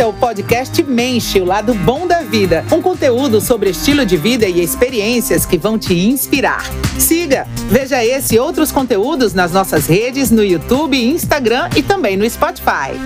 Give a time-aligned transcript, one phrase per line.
[0.00, 2.64] Esse é o podcast Menche, o lado bom da vida.
[2.72, 6.62] Um conteúdo sobre estilo de vida e experiências que vão te inspirar.
[6.98, 12.28] Siga, veja esse e outros conteúdos nas nossas redes no YouTube, Instagram e também no
[12.30, 12.96] Spotify.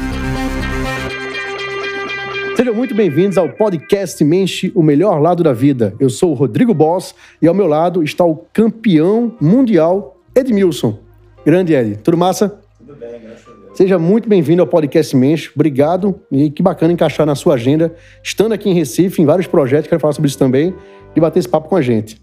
[2.56, 5.96] Sejam muito bem-vindos ao podcast Menche, o melhor lado da vida.
[5.98, 10.96] Eu sou o Rodrigo Boss e ao meu lado está o campeão mundial Edmilson.
[11.44, 11.98] Grande Ed.
[12.04, 12.60] Tudo massa?
[12.78, 13.63] Tudo bem, graças a Deus.
[13.74, 15.50] Seja muito bem-vindo ao podcast Menche.
[15.52, 19.88] Obrigado e que bacana encaixar na sua agenda, estando aqui em Recife, em vários projetos,
[19.88, 20.72] quero falar sobre isso também,
[21.16, 22.22] e bater esse papo com a gente.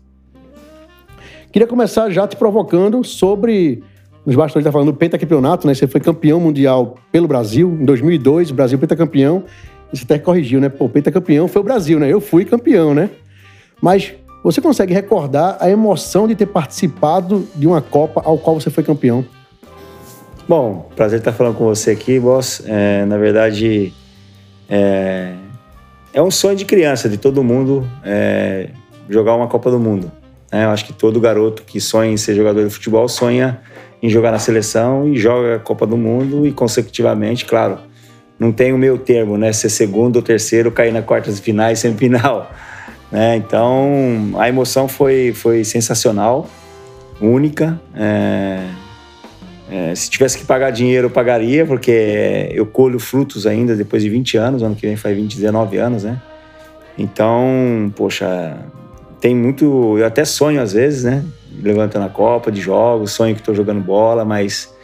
[1.52, 3.84] Queria começar já te provocando sobre
[4.25, 5.73] nos bastidores está falando do pentacampeonato, né?
[5.73, 9.44] Você foi campeão mundial pelo Brasil em 2002, o Brasil pentacampeão.
[9.91, 10.70] E você até corrigiu, né?
[10.70, 12.08] Pô, pentacampeão foi o Brasil, né?
[12.08, 13.09] Eu fui campeão, né?
[13.81, 18.70] Mas você consegue recordar a emoção de ter participado de uma Copa ao qual você
[18.70, 19.25] foi campeão?
[20.51, 22.61] Bom, prazer estar falando com você aqui, boss.
[22.65, 23.93] É, na verdade,
[24.69, 25.31] é,
[26.13, 28.67] é, um sonho de criança, de todo mundo, é,
[29.09, 30.11] jogar uma Copa do Mundo.
[30.52, 30.66] Né?
[30.66, 33.61] Eu acho que todo garoto que sonha em ser jogador de futebol sonha
[34.03, 37.77] em jogar na seleção e joga a Copa do Mundo e consecutivamente, claro,
[38.38, 39.53] não tem o meu termo, né?
[39.53, 42.52] Ser segundo ou terceiro, cair na quartas de finais, semifinal.
[43.09, 43.36] Né?
[43.36, 46.49] Então, a emoção foi, foi sensacional,
[47.21, 47.77] única.
[47.93, 48.69] É,
[49.72, 54.09] é, se tivesse que pagar dinheiro, eu pagaria, porque eu colho frutos ainda depois de
[54.09, 56.22] 20 anos, ano que vem faz 20, 19 anos, né?
[56.97, 58.58] Então, poxa,
[59.22, 59.97] tem muito.
[59.97, 61.23] Eu até sonho às vezes, né?
[61.64, 64.75] Levantando a Copa de jogos, sonho que estou jogando bola, mas,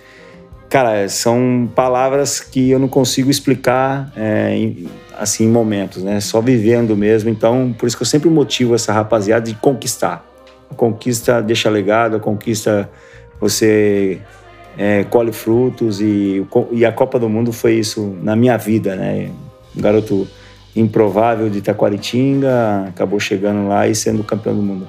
[0.69, 4.87] cara, são palavras que eu não consigo explicar é, em,
[5.19, 6.21] assim em momentos, né?
[6.21, 7.29] Só vivendo mesmo.
[7.29, 10.25] Então, por isso que eu sempre motivo essa rapaziada de conquistar.
[10.71, 12.89] A conquista deixa legado, a conquista
[13.39, 14.21] você
[14.77, 19.29] é, colhe frutos e, e a Copa do Mundo foi isso na minha vida, né?
[19.75, 20.27] Um garoto
[20.75, 24.87] improvável de Taquaritinga, acabou chegando lá e sendo campeão do mundo.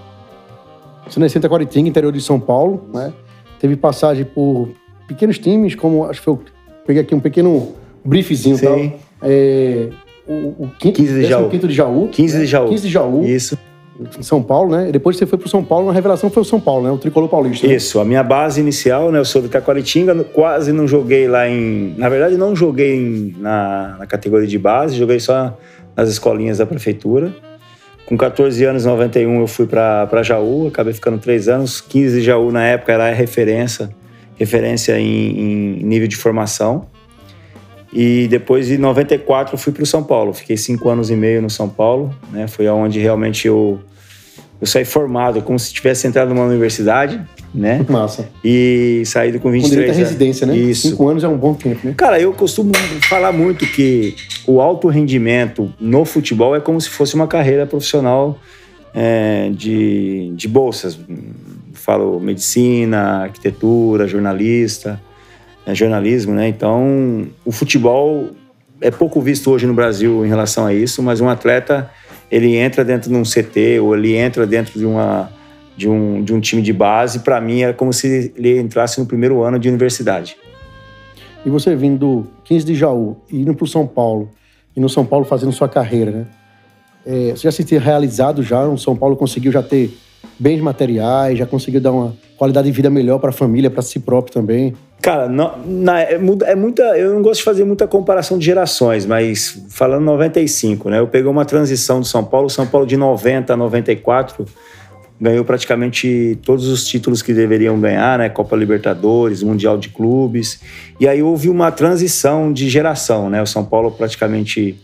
[1.09, 3.13] Você nasceu em Taquaritinga, interior de São Paulo, né?
[3.59, 4.69] Teve passagem por
[5.07, 6.39] pequenos times, como acho que foi,
[6.87, 8.67] peguei aqui um pequeno briefzinho, Sim.
[8.67, 9.89] Tal, é,
[10.27, 11.49] o, o quinto, 15 de Jaú.
[11.49, 12.09] Quinto de Jaú.
[12.09, 12.69] 15 de Jaú.
[12.69, 13.25] 15 de Jaú.
[13.25, 13.59] Isso.
[14.19, 14.93] Em São Paulo, né?
[14.93, 16.91] Depois você foi pro São Paulo, na revelação foi o São Paulo, né?
[16.91, 17.67] O tricolor paulista.
[17.67, 17.75] Né?
[17.75, 19.19] Isso, a minha base inicial, né?
[19.19, 21.95] Eu sou do Taquaritinga, quase não joguei lá em.
[21.97, 25.57] Na verdade, não joguei em, na, na categoria de base, joguei só
[25.97, 27.35] nas escolinhas da prefeitura.
[28.07, 31.81] Com 14 anos, em 91, eu fui para Jaú, acabei ficando três anos.
[31.81, 33.91] 15 de Jaú, na época, era referência,
[34.37, 36.87] referência em, em nível de formação.
[37.93, 40.33] E depois, em 94, eu fui para o São Paulo.
[40.33, 42.15] Fiquei cinco anos e meio no São Paulo.
[42.31, 42.47] Né?
[42.47, 43.81] Foi onde realmente eu,
[44.61, 47.21] eu saí formado, como se tivesse entrado numa universidade.
[47.55, 47.85] Né?
[47.89, 48.29] Massa.
[48.45, 50.09] E saído com 23 Com direito à anos.
[50.09, 50.57] residência, né?
[50.57, 50.89] Isso.
[50.89, 51.95] Cinco anos é um bom tempo, né?
[51.97, 52.73] Cara, eu costumo
[53.09, 54.15] falar muito que
[54.47, 58.39] o alto rendimento no futebol é como se fosse uma carreira profissional
[58.95, 60.99] é, de, de bolsas.
[61.73, 65.01] Falo medicina, arquitetura, jornalista,
[65.65, 66.49] é, jornalismo, né?
[66.49, 68.31] Então, o futebol
[68.81, 71.91] é pouco visto hoje no Brasil em relação a isso, mas um atleta
[72.31, 75.31] ele entra dentro de um CT ou ele entra dentro de uma
[75.77, 79.07] de um, de um time de base, para mim é como se ele entrasse no
[79.07, 80.37] primeiro ano de universidade.
[81.47, 84.29] E você vindo do 15 de Jaú e indo para o São Paulo,
[84.75, 86.27] e no São Paulo fazendo sua carreira, né?
[87.07, 89.97] É, você já se ter realizado já, o São Paulo conseguiu já ter
[90.37, 94.01] bens materiais, já conseguiu dar uma qualidade de vida melhor para a família, para si
[94.01, 94.75] próprio também?
[95.01, 96.83] Cara, não, na, é, é, muita.
[96.99, 100.99] Eu não gosto de fazer muita comparação de gerações, mas falando 95, né?
[100.99, 104.45] Eu peguei uma transição do São Paulo, São Paulo de 90 a 94
[105.21, 108.29] ganhou praticamente todos os títulos que deveriam ganhar, né?
[108.29, 110.61] Copa Libertadores, Mundial de Clubes.
[111.01, 113.43] E aí houve uma transição de geração, né?
[113.43, 114.79] O São Paulo praticamente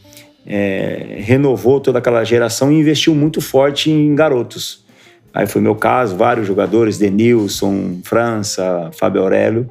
[0.46, 4.84] é, renovou toda aquela geração e investiu muito forte em garotos.
[5.32, 9.68] Aí foi meu caso, vários jogadores, Denilson, França, Fábio Aurélio.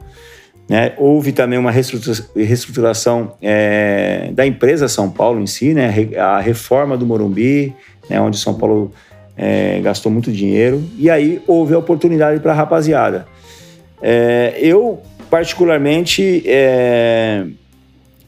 [0.69, 0.93] Né?
[0.97, 5.93] Houve também uma reestruturação é, da empresa São Paulo em si, né?
[6.17, 7.73] a reforma do Morumbi,
[8.09, 8.19] né?
[8.21, 8.93] onde São Paulo
[9.35, 13.25] é, gastou muito dinheiro, e aí houve a oportunidade para a rapaziada.
[14.01, 17.45] É, eu, particularmente, é,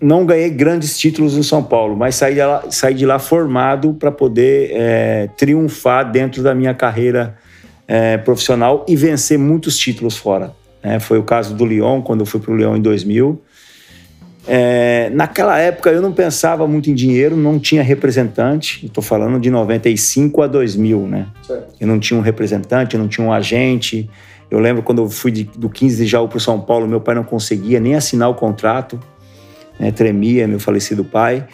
[0.02, 3.94] não ganhei grandes títulos no São Paulo, mas saí de lá, saí de lá formado
[3.94, 7.38] para poder é, triunfar dentro da minha carreira
[7.88, 10.54] é, profissional e vencer muitos títulos fora.
[10.86, 11.00] Né?
[11.00, 13.42] Foi o caso do Lyon, quando eu fui para o Lyon em 2000.
[14.48, 18.86] É, naquela época eu não pensava muito em dinheiro, não tinha representante.
[18.86, 21.26] Estou falando de 95 a 2000, né?
[21.42, 21.74] Certo.
[21.82, 24.08] Eu não tinha um representante, eu não tinha um agente.
[24.52, 27.16] Eu lembro quando eu fui de, do 15 de Jaú para São Paulo, meu pai
[27.16, 29.00] não conseguia nem assinar o contrato,
[29.80, 29.92] né?
[29.92, 31.48] tremia, meu falecido pai.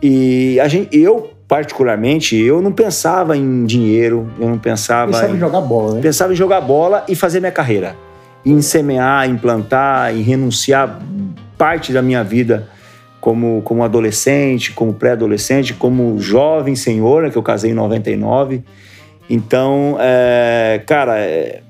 [0.00, 5.10] E a gente, eu, particularmente, eu não pensava em dinheiro, eu não pensava.
[5.10, 6.00] Pensava em, em jogar bola, né?
[6.00, 7.96] Pensava em jogar bola e fazer minha carreira.
[8.44, 11.00] Em semear, em plantar, em renunciar
[11.58, 12.68] parte da minha vida
[13.20, 18.62] como, como adolescente, como pré-adolescente, como jovem senhora, né, que eu casei em 99.
[19.28, 21.60] Então, é, cara, é,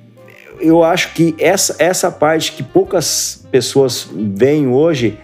[0.60, 5.18] eu acho que essa, essa parte que poucas pessoas veem hoje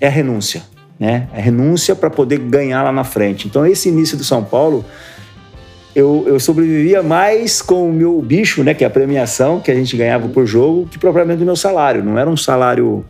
[0.00, 0.62] é renúncia,
[0.98, 1.28] né?
[1.34, 3.46] É renúncia para poder ganhar lá na frente.
[3.46, 4.84] Então, esse início do São Paulo,
[5.94, 8.74] eu, eu sobrevivia mais com o meu bicho, né?
[8.74, 12.04] Que é a premiação que a gente ganhava por jogo, que propriamente o meu salário.
[12.04, 13.04] Não era um salário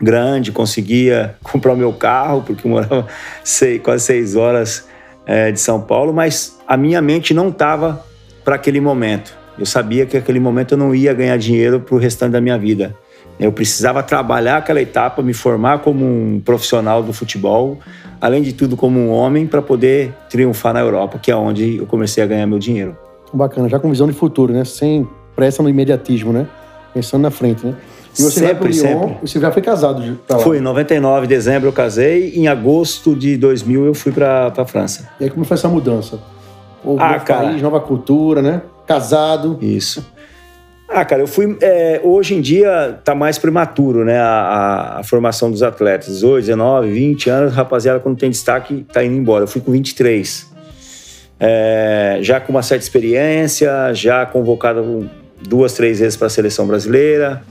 [0.00, 3.06] grande, conseguia comprar o meu carro, porque eu morava
[3.82, 4.86] quase seis horas
[5.26, 8.04] é, de São Paulo, mas a minha mente não estava
[8.44, 9.36] para aquele momento.
[9.58, 12.58] Eu sabia que aquele momento eu não ia ganhar dinheiro para o restante da minha
[12.58, 12.94] vida.
[13.38, 17.78] Eu precisava trabalhar aquela etapa, me formar como um profissional do futebol,
[18.20, 21.86] além de tudo como um homem, para poder triunfar na Europa, que é onde eu
[21.86, 22.96] comecei a ganhar meu dinheiro.
[23.32, 24.64] Bacana, já com visão de futuro, né?
[24.64, 26.46] Sem pressa no imediatismo, né?
[26.94, 27.74] Pensando na frente, né?
[28.18, 29.16] E você sempre, Lyon, sempre.
[29.22, 30.42] Você já foi casado pra lá?
[30.42, 34.64] Fui, em 99 de dezembro eu casei, em agosto de 2000 eu fui para a
[34.64, 35.08] França.
[35.20, 36.18] E aí como foi essa mudança?
[36.82, 37.48] O ah, cara.
[37.48, 38.62] país, nova cultura, né?
[38.86, 39.58] Casado.
[39.60, 40.06] Isso.
[40.88, 41.56] Ah, cara, eu fui.
[41.60, 44.18] É, hoje em dia tá mais prematuro, né?
[44.18, 46.08] A, a, a, formação dos atletas.
[46.08, 49.44] 18, 19, 20 anos, rapaziada, quando tem destaque, tá indo embora.
[49.44, 50.54] Eu fui com 23.
[51.38, 55.10] É, já com uma certa experiência, já convocado
[55.46, 57.42] duas, três vezes para a seleção brasileira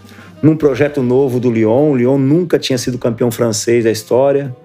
[0.41, 1.91] num projeto novo do Lyon.
[1.91, 4.55] O Lyon nunca tinha sido campeão francês da história.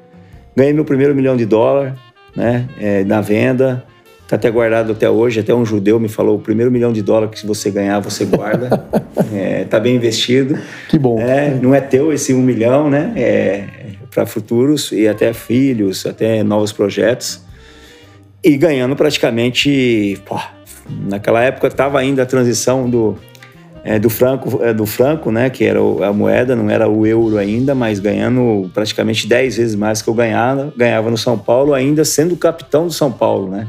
[0.55, 1.97] Ganhei meu primeiro milhão de dólar
[2.37, 3.85] né, é, na venda.
[4.31, 5.41] Está até guardado até hoje.
[5.41, 8.87] Até um judeu me falou: o primeiro milhão de dólar que você ganhar, você guarda.
[9.11, 10.57] Está é, tá bem investido.
[10.89, 11.19] Que bom.
[11.19, 13.13] É, não é teu esse um milhão, né?
[13.17, 13.65] É,
[14.09, 17.41] para futuros e até filhos, até novos projetos.
[18.45, 20.23] E ganhando praticamente.
[20.25, 20.39] Pô,
[20.89, 23.19] naquela época estava ainda a transição do,
[23.83, 27.37] é, do franco, é, do franco, né, que era a moeda, não era o euro
[27.37, 32.05] ainda, mas ganhando praticamente 10 vezes mais que eu ganhava, ganhava no São Paulo, ainda
[32.05, 33.67] sendo capitão do São Paulo, né?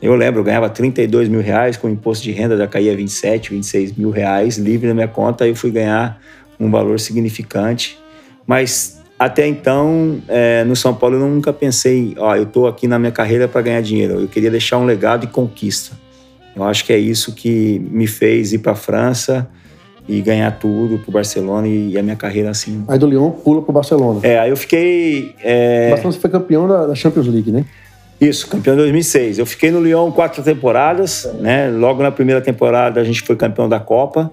[0.00, 3.96] Eu lembro, eu ganhava 32 mil reais, com imposto de renda já caía 27, 26
[3.96, 6.20] mil reais livre na minha conta, aí eu fui ganhar
[6.60, 7.98] um valor significante.
[8.46, 12.98] Mas até então, é, no São Paulo, eu nunca pensei, ó, eu estou aqui na
[12.98, 14.20] minha carreira para ganhar dinheiro.
[14.20, 15.96] Eu queria deixar um legado e conquista.
[16.54, 19.48] Eu acho que é isso que me fez ir para a França
[20.08, 22.84] e ganhar tudo pro Barcelona e a minha carreira assim.
[22.88, 24.20] Aí do Lyon pula pro Barcelona.
[24.22, 25.34] É, aí eu fiquei.
[25.42, 25.88] É...
[25.88, 27.64] O Barcelona foi campeão da, Champions League, né?
[28.20, 29.38] Isso, campeão em 2006.
[29.38, 31.68] Eu fiquei no Lyon quatro temporadas, né?
[31.68, 34.32] Logo na primeira temporada a gente foi campeão da Copa.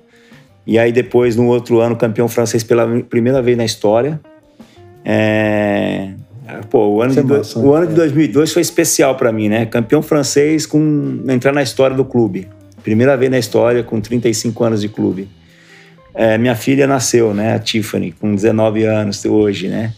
[0.65, 4.19] E aí depois, no outro ano, campeão francês pela primeira vez na história.
[5.03, 6.11] É...
[6.69, 9.65] Pô, o ano, de, massa, o ano de 2002 foi especial para mim, né?
[9.65, 12.47] Campeão francês com entrar na história do clube.
[12.83, 15.27] Primeira vez na história com 35 anos de clube.
[16.13, 17.55] É, minha filha nasceu, né?
[17.55, 19.93] A Tiffany, com 19 anos hoje, né?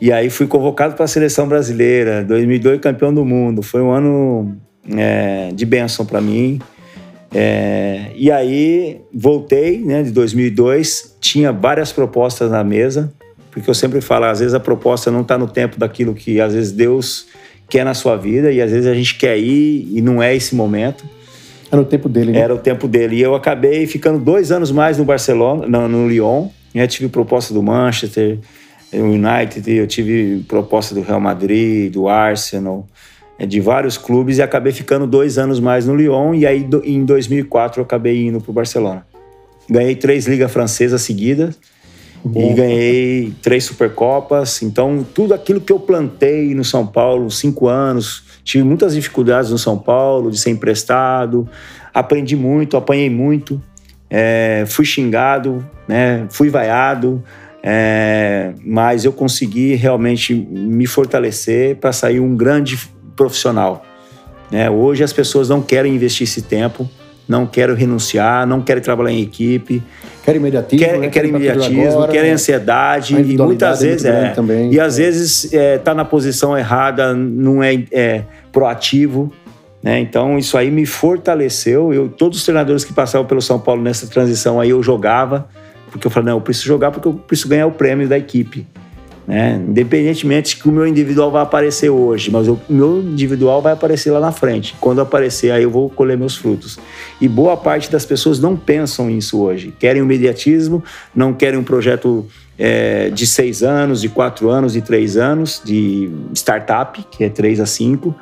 [0.00, 2.24] E aí fui convocado para a seleção brasileira.
[2.24, 3.62] 2002 campeão do mundo.
[3.62, 4.56] Foi um ano
[4.96, 6.60] é, de bênção para mim.
[7.34, 10.02] É, e aí voltei, né?
[10.02, 13.12] De 2002 tinha várias propostas na mesa
[13.56, 16.52] porque eu sempre falo, às vezes a proposta não está no tempo daquilo que às
[16.52, 17.26] vezes Deus
[17.70, 20.54] quer na sua vida e às vezes a gente quer ir e não é esse
[20.54, 21.06] momento.
[21.72, 22.40] Era o tempo dele, né?
[22.40, 23.16] Era o tempo dele.
[23.16, 26.48] E eu acabei ficando dois anos mais no Barcelona, no, no Lyon.
[26.74, 28.38] Eu tive proposta do Manchester,
[28.98, 32.86] do United, eu tive proposta do Real Madrid, do Arsenal,
[33.38, 36.34] é, de vários clubes e acabei ficando dois anos mais no Lyon.
[36.34, 39.06] E aí em 2004 eu acabei indo para o Barcelona.
[39.68, 41.58] Ganhei três ligas francesas seguidas
[42.26, 42.50] Bom.
[42.50, 44.60] E ganhei três Supercopas.
[44.60, 49.58] Então, tudo aquilo que eu plantei no São Paulo, cinco anos, tive muitas dificuldades no
[49.58, 51.48] São Paulo, de ser emprestado.
[51.94, 53.62] Aprendi muito, apanhei muito.
[54.10, 56.26] É, fui xingado, né?
[56.28, 57.22] fui vaiado.
[57.68, 62.78] É, mas eu consegui realmente me fortalecer para sair um grande
[63.16, 63.84] profissional.
[64.52, 64.70] Né?
[64.70, 66.88] Hoje as pessoas não querem investir esse tempo
[67.28, 69.82] não quero renunciar, não quero trabalhar em equipe.
[70.24, 71.08] Quer imediatismo, quer, né?
[71.08, 72.30] quer imediatismo, agora, né?
[72.30, 74.30] ansiedade e muitas vezes é.
[74.30, 75.02] Também, e às é.
[75.02, 79.32] vezes está é, tá na posição errada, não é, é proativo.
[79.82, 80.00] Né?
[80.00, 81.92] Então isso aí me fortaleceu.
[81.92, 85.48] Eu, todos os treinadores que passavam pelo São Paulo nessa transição aí eu jogava,
[85.90, 88.66] porque eu falei, não, eu preciso jogar porque eu preciso ganhar o prêmio da equipe.
[89.26, 89.60] Né?
[89.68, 94.20] Independentemente que o meu individual vai aparecer hoje, mas o meu individual vai aparecer lá
[94.20, 94.76] na frente.
[94.80, 96.78] Quando aparecer, aí eu vou colher meus frutos.
[97.20, 99.74] E boa parte das pessoas não pensam nisso hoje.
[99.78, 100.82] Querem o imediatismo,
[101.14, 102.24] não querem um projeto
[102.56, 107.58] é, de seis anos, de quatro anos, de três anos, de startup, que é três
[107.58, 108.14] a cinco.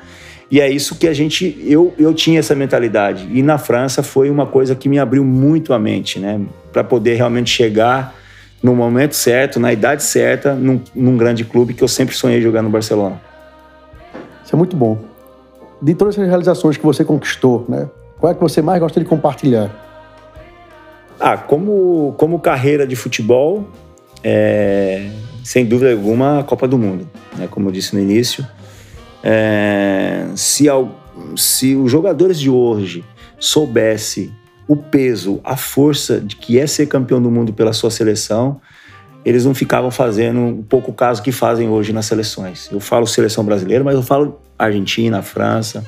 [0.54, 3.28] E é isso que a gente, eu, eu tinha essa mentalidade.
[3.32, 6.40] E na França foi uma coisa que me abriu muito a mente, né?
[6.72, 8.14] Para poder realmente chegar
[8.62, 12.62] no momento certo, na idade certa, num, num grande clube que eu sempre sonhei jogar
[12.62, 13.20] no Barcelona.
[14.44, 14.96] Isso é muito bom.
[15.82, 17.90] De todas essas realizações que você conquistou, né?
[18.20, 19.72] Qual é que você mais gosta de compartilhar?
[21.18, 23.66] Ah, como, como carreira de futebol,
[24.22, 25.10] é,
[25.42, 27.08] sem dúvida alguma, a Copa do Mundo.
[27.36, 27.48] Né?
[27.50, 28.46] Como eu disse no início,
[29.26, 30.66] é, se,
[31.34, 33.02] se os jogadores de hoje
[33.40, 34.30] soubessem
[34.68, 38.60] o peso, a força de que é ser campeão do mundo pela sua seleção,
[39.24, 42.68] eles não ficavam fazendo um pouco caso que fazem hoje nas seleções.
[42.70, 45.82] Eu falo seleção brasileira, mas eu falo Argentina, França,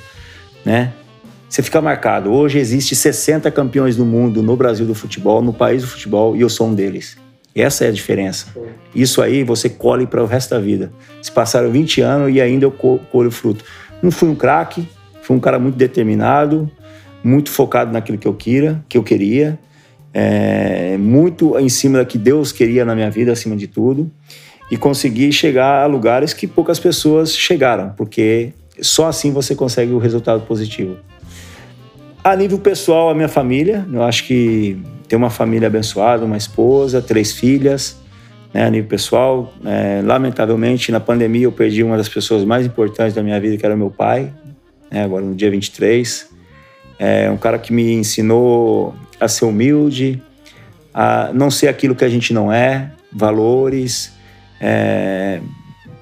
[0.65, 0.95] né?
[1.47, 2.33] Você fica marcado.
[2.33, 6.41] Hoje existe 60 campeões do mundo no Brasil do futebol, no país do futebol, e
[6.41, 7.19] eu sou um deles.
[7.57, 8.49] Essa é a diferença.
[8.95, 10.93] Isso aí você colhe para o resto da vida.
[11.23, 13.65] Se passaram 20 anos e ainda eu colho fruto.
[14.03, 14.87] Não fui um craque,
[15.23, 16.71] fui um cara muito determinado,
[17.25, 19.59] muito focado naquilo que eu queria, que eu queria,
[20.13, 24.11] é, muito em cima do que Deus queria na minha vida, acima de tudo,
[24.71, 29.99] e consegui chegar a lugares que poucas pessoas chegaram, porque só assim você consegue o
[29.99, 30.97] resultado positivo.
[32.27, 37.01] A nível pessoal, a minha família, eu acho que ter uma família abençoada, uma esposa,
[37.01, 37.97] três filhas,
[38.53, 39.55] né, a nível pessoal.
[39.65, 43.65] É, lamentavelmente, na pandemia, eu perdi uma das pessoas mais importantes da minha vida, que
[43.65, 44.33] era meu pai,
[44.91, 46.29] né, agora no dia 23.
[46.99, 50.21] É um cara que me ensinou a ser humilde,
[50.93, 54.13] a não ser aquilo que a gente não é, valores,
[54.61, 55.39] é,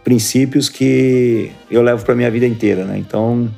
[0.02, 2.96] princípios que eu levo para minha vida inteira, né?
[2.96, 3.50] Então,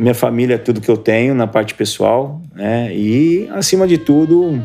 [0.00, 2.94] minha família é tudo que eu tenho na parte pessoal, né?
[2.94, 4.60] E acima de tudo,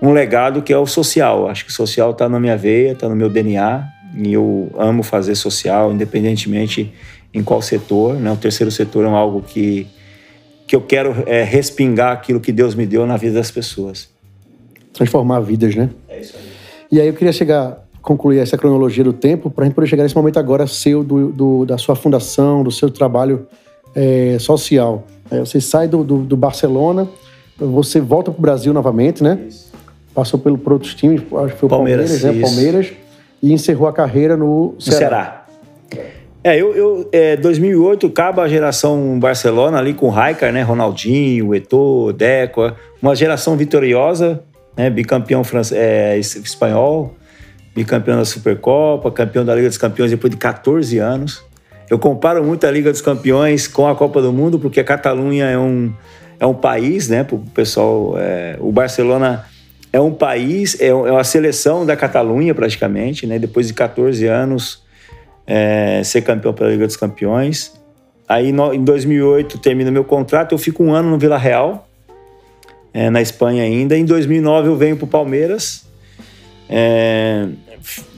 [0.00, 1.48] um legado que é o social.
[1.48, 5.02] Acho que o social está na minha veia, está no meu DNA e eu amo
[5.02, 6.92] fazer social, independentemente
[7.32, 8.14] em qual setor.
[8.14, 8.30] Né?
[8.30, 9.86] O terceiro setor é algo que
[10.66, 14.10] que eu quero é, respingar aquilo que Deus me deu na vida das pessoas.
[14.92, 15.88] Transformar vidas, né?
[16.06, 16.42] É isso aí.
[16.92, 20.02] E aí eu queria chegar, concluir essa cronologia do tempo para a gente poder chegar
[20.02, 23.46] nesse momento agora seu, do, do da sua fundação, do seu trabalho
[23.98, 25.04] é, social.
[25.28, 27.08] É, você sai do, do, do, Barcelona,
[27.58, 29.38] você volta para o Brasil novamente, né?
[29.48, 29.72] Isso.
[30.14, 32.42] Passou pelo, por outros times, acho que foi o Palmeiras, Palmeiras né?
[32.42, 32.92] Palmeiras.
[33.42, 34.98] E encerrou a carreira no Ceará.
[34.98, 35.44] No Ceará.
[36.42, 40.62] É, eu, eu é, 2008 acaba a geração Barcelona ali com Raikar, né?
[40.62, 44.42] Ronaldinho, Eto'o, Deco, uma geração vitoriosa,
[44.76, 44.88] né?
[44.88, 47.14] Bicampeão é, espanhol,
[47.74, 51.47] bicampeão da Supercopa, campeão da Liga dos Campeões depois de 14 anos.
[51.90, 55.46] Eu comparo muito a Liga dos Campeões com a Copa do Mundo porque a Catalunha
[55.46, 55.92] é um,
[56.38, 57.26] é um país, né?
[57.30, 59.46] O pessoal, é, o Barcelona
[59.92, 63.38] é um país, é, é uma seleção da Catalunha praticamente, né?
[63.38, 64.82] Depois de 14 anos
[65.46, 67.72] é, ser campeão pela Liga dos Campeões.
[68.28, 71.88] Aí no, em 2008 termina meu contrato, eu fico um ano no Vila Real,
[72.92, 73.96] é, na Espanha ainda.
[73.96, 75.86] Em 2009 eu venho para o Palmeiras.
[76.68, 77.48] É,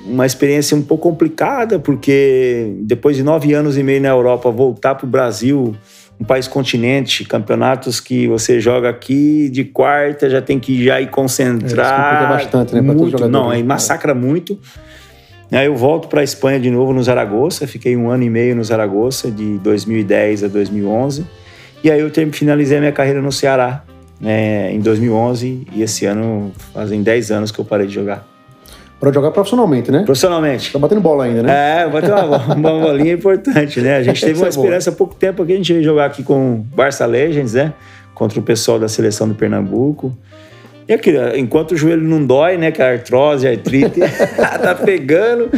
[0.05, 4.95] uma experiência um pouco complicada, porque depois de nove anos e meio na Europa, voltar
[4.95, 5.75] para o Brasil,
[6.21, 11.09] um país continente, campeonatos que você joga aqui de quarta, já tem que já ir
[11.09, 12.25] concentrar.
[12.25, 12.81] É, bastante, né?
[12.81, 14.59] Muito, não, aí massacra muito.
[15.51, 18.55] Aí eu volto para a Espanha de novo no Zaragoza, fiquei um ano e meio
[18.55, 21.27] no Zaragoza, de 2010 a 2011.
[21.83, 23.83] E aí eu finalizei a minha carreira no Ceará
[24.21, 28.27] né, em 2011 e esse ano fazem 10 anos que eu parei de jogar.
[29.01, 30.03] Para jogar profissionalmente, né?
[30.05, 30.71] Profissionalmente.
[30.71, 31.85] Tá batendo bola ainda, né?
[31.85, 33.97] É, bater uma, uma bolinha importante, né?
[33.97, 36.23] A gente teve uma é experiência há pouco tempo aqui, a gente veio jogar aqui
[36.23, 37.73] com Barça Legends, né?
[38.15, 40.15] Contra o pessoal da seleção do Pernambuco.
[40.87, 42.71] E aqui, enquanto o joelho não dói, né?
[42.71, 44.01] Que a artrose, a artrite
[44.37, 45.49] tá pegando,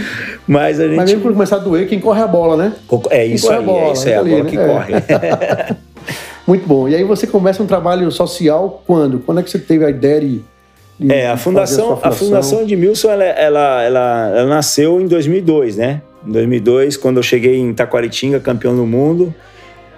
[0.47, 0.97] mas a gente.
[0.97, 2.73] Mas mesmo quando começar a doer, quem corre a bola, né?
[3.11, 4.67] É isso aí, bola, é isso aí, é a bola que né?
[4.67, 4.95] corre.
[6.47, 6.89] Muito bom.
[6.89, 9.21] E aí você começa um trabalho social quando?
[9.21, 10.43] Quando é que você teve a ideia de.
[11.03, 15.07] De é, a fundação, a fundação, a fundação Edmilson, ela, ela, ela, ela nasceu em
[15.07, 16.03] 2002, né?
[16.27, 19.35] Em 2002, quando eu cheguei em Taquaritinga, campeão do mundo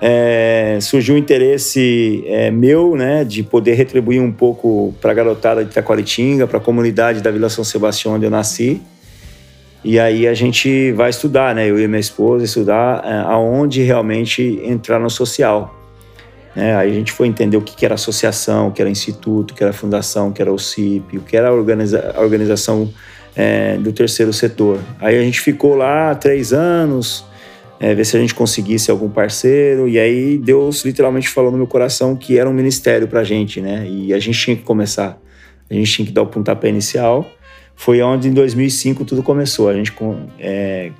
[0.07, 5.65] é, surgiu um interesse é, meu, né, de poder retribuir um pouco para a garotada
[5.65, 8.83] de Taquaritinga, para a comunidade da Vila São Sebastião, onde eu nasci.
[9.83, 14.61] E aí a gente vai estudar, né, eu e minha esposa, estudar é, aonde realmente
[14.65, 15.75] entrar no social.
[16.57, 19.51] É, aí a gente foi entender o que, que era associação, o que era instituto,
[19.51, 22.21] o que era fundação, o que era o CIP, o que era a, organiza a
[22.21, 22.93] organização
[23.35, 24.79] é, do terceiro setor.
[25.01, 27.25] Aí a gente ficou lá três anos,
[27.81, 29.89] é, ver se a gente conseguisse algum parceiro.
[29.89, 33.61] E aí Deus literalmente falou no meu coração que era um ministério para a gente,
[33.61, 33.87] né?
[33.89, 35.21] E a gente tinha que começar.
[35.69, 37.29] A gente tinha que dar o pontapé inicial,
[37.75, 39.69] foi onde em 2005 tudo começou.
[39.69, 39.93] A gente
[40.39, 40.93] é,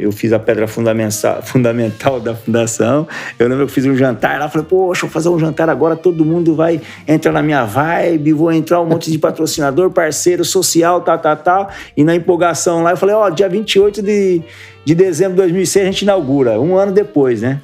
[0.00, 3.06] eu fiz a pedra fundamental, da fundação.
[3.38, 5.94] Eu lembro que eu fiz um jantar lá, falei, poxa, vou fazer um jantar agora,
[5.96, 11.00] todo mundo vai entrar na minha vibe, vou entrar um monte de patrocinador, parceiro, social,
[11.02, 11.70] tal, tal, tal.
[11.96, 14.42] E na empolgação lá, eu falei, ó, oh, dia 28 de,
[14.84, 17.60] de dezembro de 2006 a gente inaugura, um ano depois, né?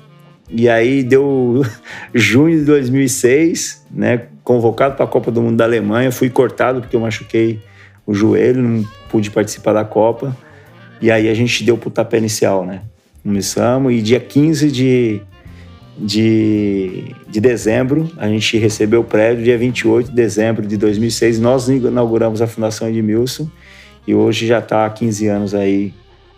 [0.49, 1.65] E aí deu
[2.15, 4.23] junho de 2006, né?
[4.45, 7.61] Convocado para a Copa do Mundo da Alemanha, fui cortado porque eu machuquei
[8.07, 10.37] o joelho, não pude participar da Copa.
[11.01, 12.83] E aí a gente deu pro tapé inicial, né?
[13.23, 15.21] Começamos e dia 15 de,
[15.99, 21.69] de, de dezembro a gente recebeu o prédio, dia 28 de dezembro de 2006 nós
[21.69, 23.51] inauguramos a Fundação Edmilson
[24.07, 25.93] e hoje já está há 15 anos aí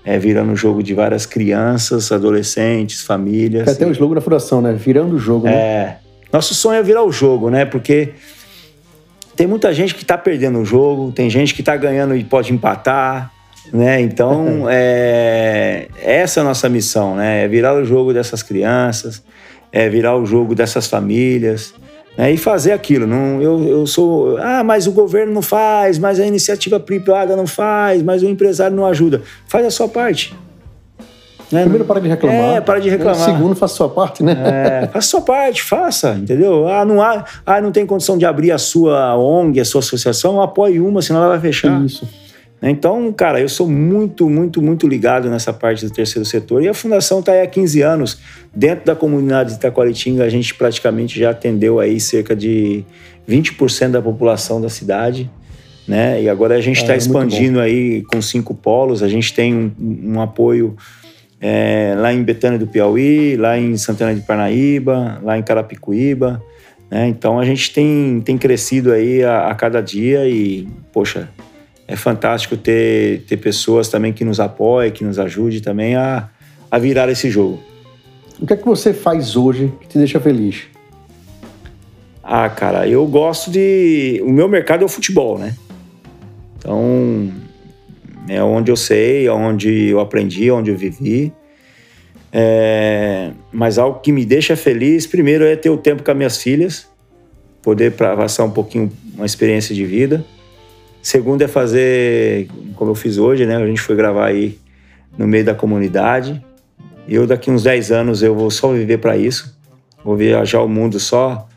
[0.04, 3.68] é, virando o jogo de várias crianças, adolescentes, famílias.
[3.68, 4.72] Até o slogan da fundação, né?
[4.72, 5.52] Virando o jogo, né?
[5.52, 5.96] É.
[6.32, 7.66] Nosso sonho é virar o jogo, né?
[7.66, 8.14] Porque
[9.36, 12.52] tem muita gente que está perdendo o jogo, tem gente que está ganhando e pode
[12.52, 13.30] empatar,
[13.72, 14.00] né?
[14.00, 17.44] Então, é, essa é a nossa missão, né?
[17.44, 19.22] É virar o jogo dessas crianças,
[19.72, 21.74] é virar o jogo dessas famílias,
[22.16, 22.32] né?
[22.32, 23.06] E fazer aquilo.
[23.06, 24.36] Não, eu, eu sou...
[24.38, 28.76] Ah, mas o governo não faz, mas a iniciativa privada não faz, mas o empresário
[28.76, 29.22] não ajuda.
[29.46, 30.34] Faz a sua parte.
[31.50, 31.62] Né?
[31.62, 32.56] Primeiro, para de reclamar.
[32.56, 33.24] É, para de reclamar.
[33.24, 34.32] Segundo, faça a sua parte, né?
[34.32, 36.68] É, faça a sua parte, faça, entendeu?
[36.68, 40.42] Ah, não, há, ah, não tem condição de abrir a sua ONG, a sua associação,
[40.42, 41.82] apoie uma, senão ela vai fechar.
[41.84, 42.06] Isso.
[42.60, 46.62] Então, cara, eu sou muito, muito, muito ligado nessa parte do terceiro setor.
[46.62, 48.18] E a Fundação está aí há 15 anos.
[48.54, 52.84] Dentro da comunidade de Itaquaritinga, a gente praticamente já atendeu aí cerca de
[53.28, 55.30] 20% da população da cidade.
[55.86, 56.22] Né?
[56.22, 59.02] E agora a gente está é, expandindo aí com cinco polos.
[59.02, 59.72] A gente tem um,
[60.14, 60.76] um apoio
[61.40, 66.42] é, lá em Betânia do Piauí, lá em Santana de Parnaíba, lá em Carapicuíba.
[66.90, 67.06] Né?
[67.08, 71.28] Então a gente tem, tem crescido aí a, a cada dia e, poxa,
[71.88, 76.28] é fantástico ter, ter pessoas também que nos apoiem, que nos ajudem também a,
[76.70, 77.58] a virar esse jogo.
[78.38, 80.64] O que é que você faz hoje que te deixa feliz?
[82.22, 84.20] Ah, cara, eu gosto de.
[84.22, 85.56] O meu mercado é o futebol, né?
[86.58, 87.32] Então,
[88.28, 91.32] é onde eu sei, é onde eu aprendi, é onde eu vivi.
[92.30, 93.30] É...
[93.50, 96.86] Mas algo que me deixa feliz, primeiro, é ter o tempo com as minhas filhas,
[97.62, 100.22] poder passar um pouquinho uma experiência de vida.
[101.02, 103.56] Segundo é fazer, como eu fiz hoje, né?
[103.56, 104.58] A gente foi gravar aí
[105.16, 106.44] no meio da comunidade.
[107.08, 109.56] Eu daqui uns 10 anos eu vou só viver para isso.
[110.04, 111.48] Vou viajar o mundo só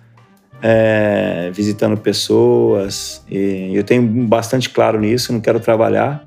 [0.61, 3.23] é, visitando pessoas.
[3.29, 6.23] E eu tenho bastante claro nisso, não quero trabalhar.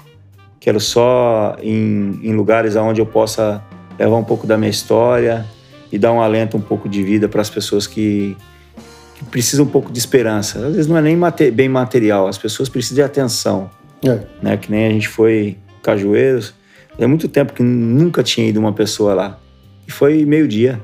[0.59, 3.63] Quero só em, em lugares onde eu possa
[3.99, 5.47] levar um pouco da minha história
[5.93, 8.37] e dar um alento, um pouco de vida para as pessoas que, que
[9.31, 10.59] precisa um pouco de esperança.
[10.59, 11.19] Às vezes não é nem
[11.53, 13.71] bem material, as pessoas precisam de atenção.
[14.05, 14.21] É.
[14.43, 14.57] Né?
[14.57, 16.55] Que nem a gente foi Cajueiros.
[16.99, 19.39] É muito tempo que nunca tinha ido uma pessoa lá.
[19.87, 20.81] E foi meio-dia.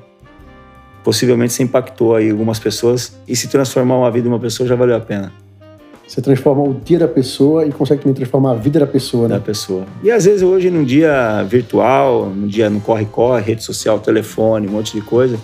[1.03, 4.75] Possivelmente você impactou aí algumas pessoas e se transformar uma vida de uma pessoa já
[4.75, 5.33] valeu a pena.
[6.07, 9.37] Você transforma o dia da pessoa e consegue também transformar a vida da pessoa, né?
[9.37, 9.87] Da pessoa.
[10.03, 14.73] E às vezes hoje, num dia virtual, num dia no corre-corre, rede social, telefone, um
[14.73, 15.39] monte de coisa,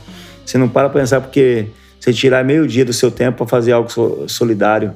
[0.45, 1.67] você não para pra pensar porque
[2.01, 3.89] você tirar meio dia do seu tempo para fazer algo
[4.29, 4.95] solidário.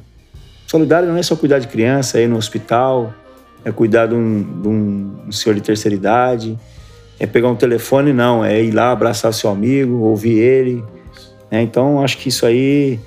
[0.67, 3.13] Solidário não é só cuidar de criança, é ir no hospital,
[3.65, 6.59] é cuidar de um, de um senhor de terceira idade,
[7.19, 10.85] é pegar um telefone, não, é ir lá abraçar seu amigo, ouvir ele.
[11.51, 13.01] É, então, acho que isso aí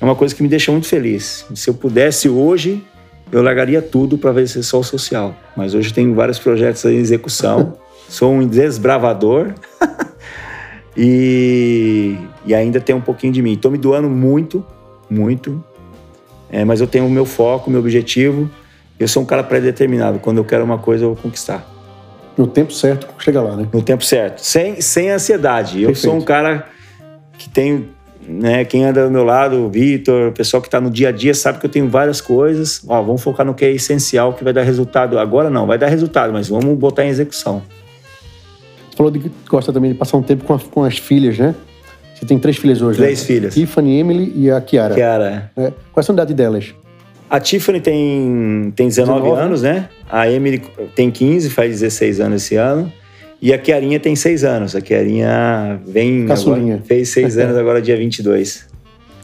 [0.00, 1.44] é uma coisa que me deixa muito feliz.
[1.54, 2.82] Se eu pudesse hoje,
[3.30, 5.34] eu largaria tudo para ver esse sol social.
[5.56, 7.76] Mas hoje tenho vários projetos em execução.
[8.08, 9.52] Sou um desbravador.
[10.98, 13.52] E e ainda tem um pouquinho de mim.
[13.52, 14.64] Estou me doando muito,
[15.10, 15.62] muito,
[16.50, 18.50] é, mas eu tenho o meu foco, o meu objetivo.
[18.98, 20.18] Eu sou um cara pré-determinado.
[20.18, 21.66] Quando eu quero uma coisa, eu vou conquistar.
[22.38, 23.68] No tempo certo, chega lá, né?
[23.70, 24.38] No tempo certo.
[24.38, 25.72] Sem, sem ansiedade.
[25.72, 25.90] Perfeito.
[25.90, 26.66] Eu sou um cara
[27.36, 27.88] que tem,
[28.26, 28.64] né?
[28.64, 31.34] Quem anda do meu lado, o Vitor, o pessoal que está no dia a dia,
[31.34, 32.82] sabe que eu tenho várias coisas.
[32.88, 35.18] Ó, vamos focar no que é essencial, que vai dar resultado.
[35.18, 37.62] Agora não, vai dar resultado, mas vamos botar em execução.
[38.98, 41.38] Você falou de que gosta também de passar um tempo com, a, com as filhas,
[41.38, 41.54] né?
[42.12, 43.26] Você tem três filhas hoje, Três né?
[43.26, 43.54] filhas.
[43.54, 44.92] Tiffany, Emily e a Kiara.
[44.92, 45.72] Kiara, é.
[45.92, 46.74] Quais são a idade delas?
[47.30, 49.88] A Tiffany tem, tem 19, 19 anos, né?
[50.10, 50.60] A Emily
[50.96, 52.92] tem 15, faz 16 anos esse ano.
[53.40, 54.74] E a Kiarinha tem 6 anos.
[54.74, 56.26] A Kiarinha vem.
[56.26, 56.74] Caçulinha.
[56.74, 58.66] Agora, fez 6 anos agora, dia 22.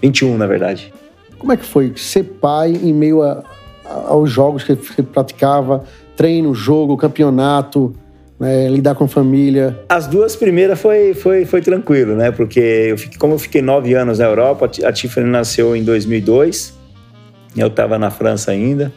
[0.00, 0.94] 21, na verdade.
[1.36, 3.42] Como é que foi ser pai em meio a,
[3.84, 5.82] aos jogos que você praticava?
[6.16, 7.92] Treino, jogo, campeonato
[8.38, 9.78] né, lidar com família?
[9.88, 12.30] As duas primeiras foi, foi, foi tranquilo, né?
[12.30, 16.74] Porque eu fiquei, como eu fiquei nove anos na Europa, a Tiffany nasceu em 2002,
[17.56, 18.92] eu estava na França ainda.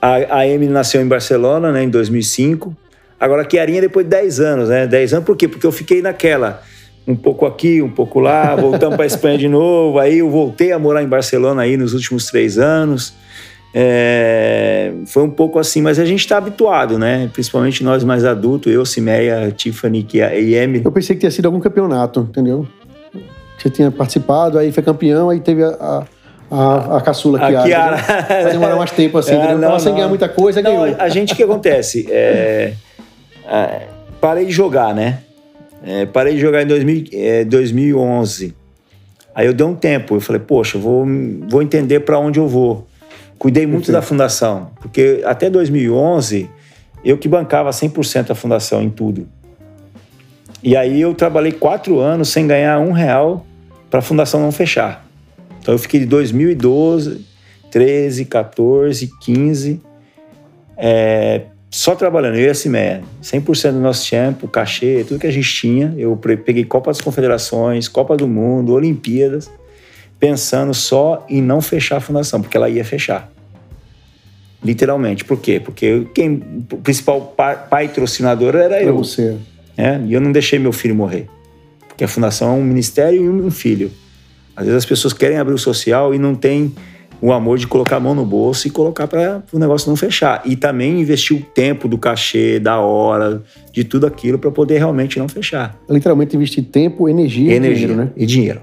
[0.00, 2.76] A, a nasceu em Barcelona, né, em 2005.
[3.20, 4.84] Agora a Chiarinha depois de 10 anos, né?
[4.84, 5.46] 10 anos por quê?
[5.46, 6.60] Porque eu fiquei naquela,
[7.06, 10.00] um pouco aqui, um pouco lá, voltamos para Espanha de novo.
[10.00, 13.14] Aí eu voltei a morar em Barcelona aí nos últimos três anos.
[13.74, 17.30] É, foi um pouco assim, mas a gente está habituado, né?
[17.32, 20.84] Principalmente nós mais adultos, eu, Cimeia, Tiffany e Emily.
[20.84, 22.66] Eu pensei que tinha sido algum campeonato, entendeu?
[23.58, 26.04] Você tinha participado, aí foi campeão, aí teve a, a
[26.52, 27.96] a, a caçula a Kiara.
[27.96, 28.42] Né?
[28.42, 30.96] Vai demorar mais tempo assim, É, é, não, não, sem ganhar muita coisa, Não, ganhou.
[30.98, 32.06] a gente, o que acontece?
[32.10, 32.74] É,
[33.48, 33.86] é,
[34.20, 35.20] parei de jogar, né?
[35.84, 38.54] É, parei de jogar em 2000, é, 2011.
[39.34, 41.06] Aí eu dei um tempo, eu falei, poxa, vou,
[41.48, 42.86] vou entender para onde eu vou.
[43.42, 44.00] Cuidei muito Perfeito.
[44.00, 46.48] da fundação, porque até 2011
[47.04, 49.26] eu que bancava 100% a fundação em tudo.
[50.62, 53.44] E aí eu trabalhei quatro anos sem ganhar um real
[53.90, 55.04] para a fundação não fechar.
[55.60, 57.26] Então eu fiquei de 2012,
[57.68, 59.82] 13, 14, 15,
[60.76, 63.02] é, só trabalhando, eu e a Cimeia.
[63.20, 65.92] 100% do nosso tempo, cachê, tudo que a gente tinha.
[65.98, 69.50] Eu peguei Copa das Confederações, Copa do Mundo, Olimpíadas,
[70.22, 73.28] pensando só em não fechar a fundação, porque ela ia fechar.
[74.62, 75.24] Literalmente.
[75.24, 75.58] Por quê?
[75.58, 76.40] Porque quem,
[76.72, 79.36] o principal pa- patrocinador era eu você.
[79.76, 80.00] né?
[80.06, 81.26] E eu não deixei meu filho morrer.
[81.88, 83.90] Porque a fundação é um ministério e um filho.
[84.54, 86.72] Às vezes as pessoas querem abrir o social e não tem
[87.20, 90.40] o amor de colocar a mão no bolso e colocar para o negócio não fechar.
[90.44, 95.18] E também investir o tempo do cachê, da hora, de tudo aquilo para poder realmente
[95.18, 95.76] não fechar.
[95.90, 98.12] Literalmente investir tempo, energia, E e energia dinheiro, né?
[98.16, 98.62] e dinheiro.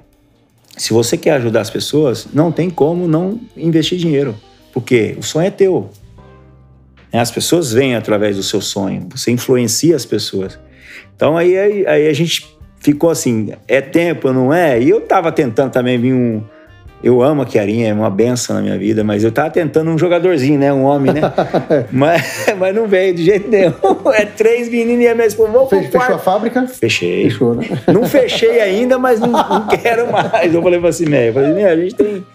[0.80, 4.34] Se você quer ajudar as pessoas, não tem como não investir dinheiro.
[4.72, 5.90] Porque o sonho é teu.
[7.12, 7.20] Né?
[7.20, 9.10] As pessoas vêm através do seu sonho.
[9.12, 10.58] Você influencia as pessoas.
[11.14, 12.48] Então aí, aí, aí a gente
[12.80, 14.82] ficou assim, é tempo, não é?
[14.82, 16.42] E eu tava tentando também vir um...
[17.02, 19.98] Eu amo a Chiarinha, é uma benção na minha vida, mas eu tava tentando um
[19.98, 20.74] jogadorzinho, né?
[20.74, 21.22] Um homem, né?
[21.92, 23.74] mas, mas não veio de jeito nenhum.
[24.14, 26.24] É três meninos e a minha esposa, Fez- Fechou a quarto.
[26.24, 26.68] fábrica?
[26.68, 27.24] Fechei.
[27.30, 27.66] Fechou, né?
[27.88, 30.54] Não fechei ainda, mas não, não quero mais.
[30.54, 32.26] Eu falei pra assim, eu falei, "Né, a gente tem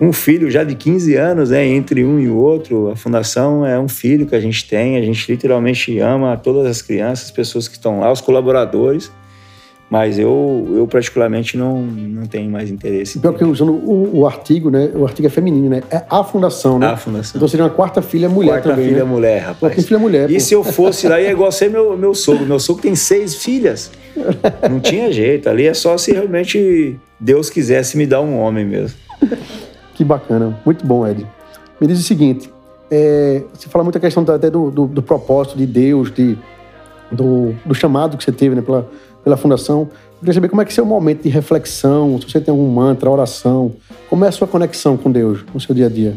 [0.00, 1.66] um filho já de 15 anos, né?
[1.66, 2.90] Entre um e o outro.
[2.90, 4.96] A fundação é um filho que a gente tem.
[4.96, 9.10] A gente literalmente ama todas as crianças, as pessoas que estão lá, os colaboradores.
[9.90, 13.18] Mas eu, eu particularmente, não, não tenho mais interesse.
[13.18, 14.90] Pior que usando o, o artigo, né?
[14.94, 15.82] O artigo é feminino, né?
[15.90, 16.88] É a fundação, né?
[16.88, 17.38] A fundação.
[17.38, 19.10] Então seria uma quarta filha mulher Quarta também, filha né?
[19.10, 19.74] mulher, rapaz.
[19.74, 20.40] tem filha mulher, E pô.
[20.40, 22.44] se eu fosse lá, ia igual ser meu, meu sogro.
[22.44, 23.90] Meu sogro tem seis filhas.
[24.70, 25.48] Não tinha jeito.
[25.48, 28.98] Ali é só se realmente Deus quisesse me dar um homem mesmo.
[29.94, 30.58] Que bacana.
[30.66, 31.26] Muito bom, Ed.
[31.80, 32.50] Me diz o seguinte,
[32.90, 36.36] é, você fala muito a questão até do, do, do propósito de Deus, de,
[37.10, 38.88] do, do chamado que você teve né, pela,
[39.24, 39.80] pela fundação.
[39.82, 42.50] Eu queria saber como é que é o seu momento de reflexão, se você tem
[42.52, 43.72] algum mantra, oração.
[44.10, 46.14] Como é a sua conexão com Deus no seu dia a dia?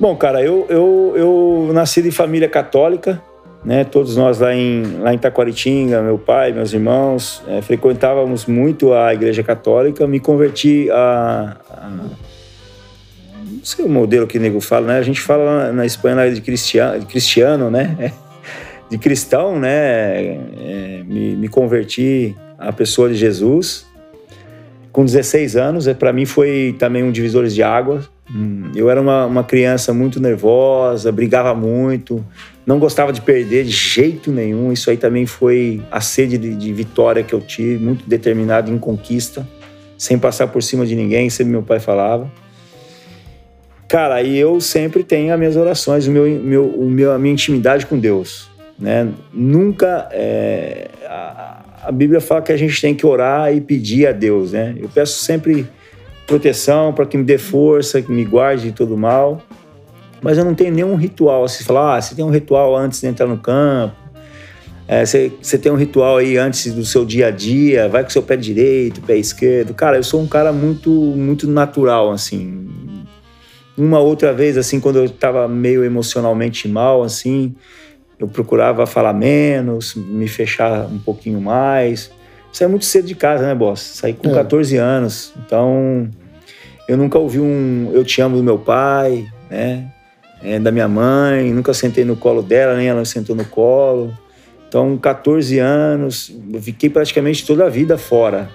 [0.00, 3.22] Bom, cara, eu, eu, eu nasci de família católica,
[3.64, 3.84] né?
[3.84, 9.12] Todos nós lá em, lá em Taquaritinga, meu pai, meus irmãos, eh, frequentávamos muito a
[9.14, 10.06] igreja católica.
[10.06, 11.88] Me converti a, a-
[13.44, 14.98] Não sei o modelo que o nego fala, né?
[14.98, 18.12] A gente fala na- Espanha de cristiano, de cristiano né?
[18.92, 19.70] De cristão, né?
[19.70, 23.86] Eh, me, me converti à pessoa de Jesus.
[24.92, 28.10] Com 16 anos, para mim foi também um divisor de águas.
[28.30, 32.22] Hum, Eu era uma, uma criança muito nervosa, brigava muito,
[32.66, 34.70] não gostava de perder de jeito nenhum.
[34.70, 38.76] Isso aí também foi a sede de, de vitória que eu tive, muito determinado em
[38.76, 39.48] conquista,
[39.96, 42.30] sem passar por cima de ninguém, sempre meu pai falava.
[43.88, 47.32] Cara, e eu sempre tenho as minhas orações, o meu, meu, o meu, a minha
[47.32, 48.51] intimidade com Deus.
[48.82, 49.08] Né?
[49.32, 50.08] Nunca.
[50.10, 54.52] é, a, a Bíblia fala que a gente tem que orar e pedir a Deus.
[54.52, 54.74] Né?
[54.76, 55.68] Eu peço sempre
[56.26, 59.40] proteção para que me dê força, que me guarde de todo mal.
[60.20, 61.46] Mas eu não tenho nenhum ritual.
[61.48, 63.94] Se falar, ah, você tem um ritual antes de entrar no campo,
[64.88, 68.10] é, você, você tem um ritual aí antes do seu dia a dia, vai com
[68.10, 69.74] seu pé direito, pé esquerdo.
[69.74, 72.68] Cara, eu sou um cara muito, muito natural, assim.
[73.76, 77.54] Uma outra vez, assim, quando eu estava meio emocionalmente mal, assim,
[78.22, 82.10] eu procurava falar menos, me fechar um pouquinho mais.
[82.52, 83.80] Saí muito cedo de casa, né, boss?
[83.80, 84.34] Saí com É.
[84.34, 85.32] 14 anos.
[85.44, 86.08] Então,
[86.88, 89.86] eu nunca ouvi um Eu Te Amo do meu pai, né?
[90.42, 94.12] É, da minha mãe, nunca sentei no colo dela, nem ela sentou no colo.
[94.68, 98.50] Então, 14 anos, eu fiquei praticamente toda a vida fora.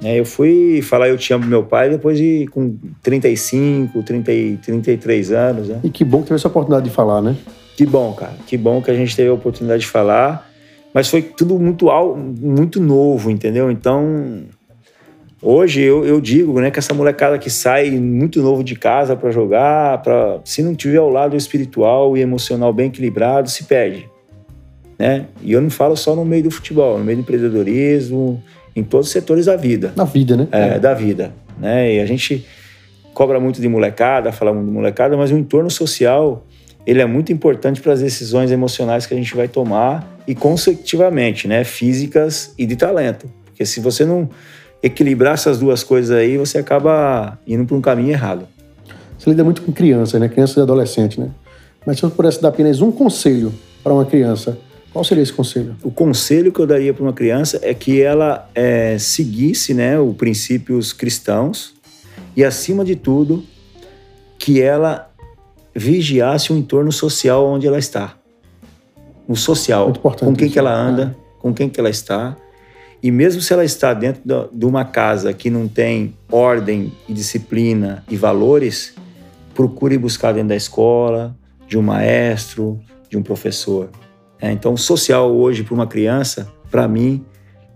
[0.00, 0.18] né?
[0.18, 5.32] eu fui falar Eu Te Amo meu pai depois de com 35, 30, e 33
[5.32, 5.80] anos, né?
[5.84, 7.36] E que bom que teve essa oportunidade de falar, né?
[7.80, 8.34] Que bom, cara.
[8.46, 10.46] Que bom que a gente teve a oportunidade de falar.
[10.92, 11.86] Mas foi tudo muito,
[12.38, 13.70] muito novo, entendeu?
[13.70, 14.42] Então,
[15.40, 19.30] Hoje eu, eu digo né, que essa molecada que sai muito novo de casa para
[19.30, 24.06] jogar, pra, se não tiver o lado espiritual e emocional bem equilibrado, se perde.
[24.98, 25.24] Né?
[25.40, 28.42] E eu não falo só no meio do futebol, no meio do empreendedorismo,
[28.76, 29.94] em todos os setores da vida.
[29.96, 30.48] Da vida, né?
[30.52, 31.32] É, da vida.
[31.58, 31.94] Né?
[31.94, 32.46] E a gente
[33.14, 36.44] cobra muito de molecada, fala muito de molecada, mas o entorno social
[36.86, 41.46] ele é muito importante para as decisões emocionais que a gente vai tomar e consecutivamente,
[41.46, 43.30] né, físicas e de talento.
[43.44, 44.28] Porque se você não
[44.82, 48.48] equilibrar essas duas coisas aí, você acaba indo para um caminho errado.
[49.18, 51.30] Você lida muito com crianças, né, crianças e adolescentes, né?
[51.86, 54.58] Mas se eu pudesse dar apenas um conselho para uma criança,
[54.92, 55.76] qual seria esse conselho?
[55.82, 60.16] O conselho que eu daria para uma criança é que ela é, seguisse, né, os
[60.16, 61.74] princípios cristãos
[62.36, 63.44] e, acima de tudo,
[64.38, 65.09] que ela
[65.74, 68.14] vigiasse o entorno social onde ela está.
[69.26, 71.40] O social, com quem que ela anda, é.
[71.40, 72.36] com quem que ela está.
[73.02, 78.04] E mesmo se ela está dentro de uma casa que não tem ordem e disciplina
[78.10, 78.94] e valores,
[79.54, 81.34] procure buscar dentro da escola,
[81.66, 83.90] de um maestro, de um professor.
[84.40, 87.24] É, então, social hoje para uma criança, para mim,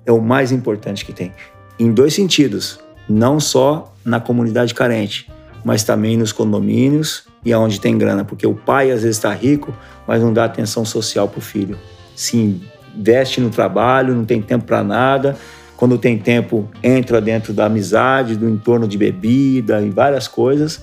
[0.04, 1.32] é o mais importante que tem.
[1.78, 5.30] Em dois sentidos, não só na comunidade carente,
[5.64, 9.74] mas também nos condomínios e aonde tem grana, porque o pai às vezes está rico,
[10.06, 11.78] mas não dá atenção social para o filho.
[12.14, 12.60] Se
[12.96, 15.36] investe no trabalho, não tem tempo para nada.
[15.76, 20.82] Quando tem tempo, entra dentro da amizade, do entorno de bebida e várias coisas.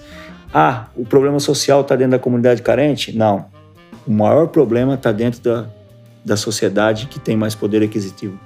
[0.54, 3.16] Ah, o problema social está dentro da comunidade carente?
[3.16, 3.46] Não.
[4.06, 5.66] O maior problema está dentro da,
[6.26, 8.38] da sociedade que tem mais poder aquisitivo.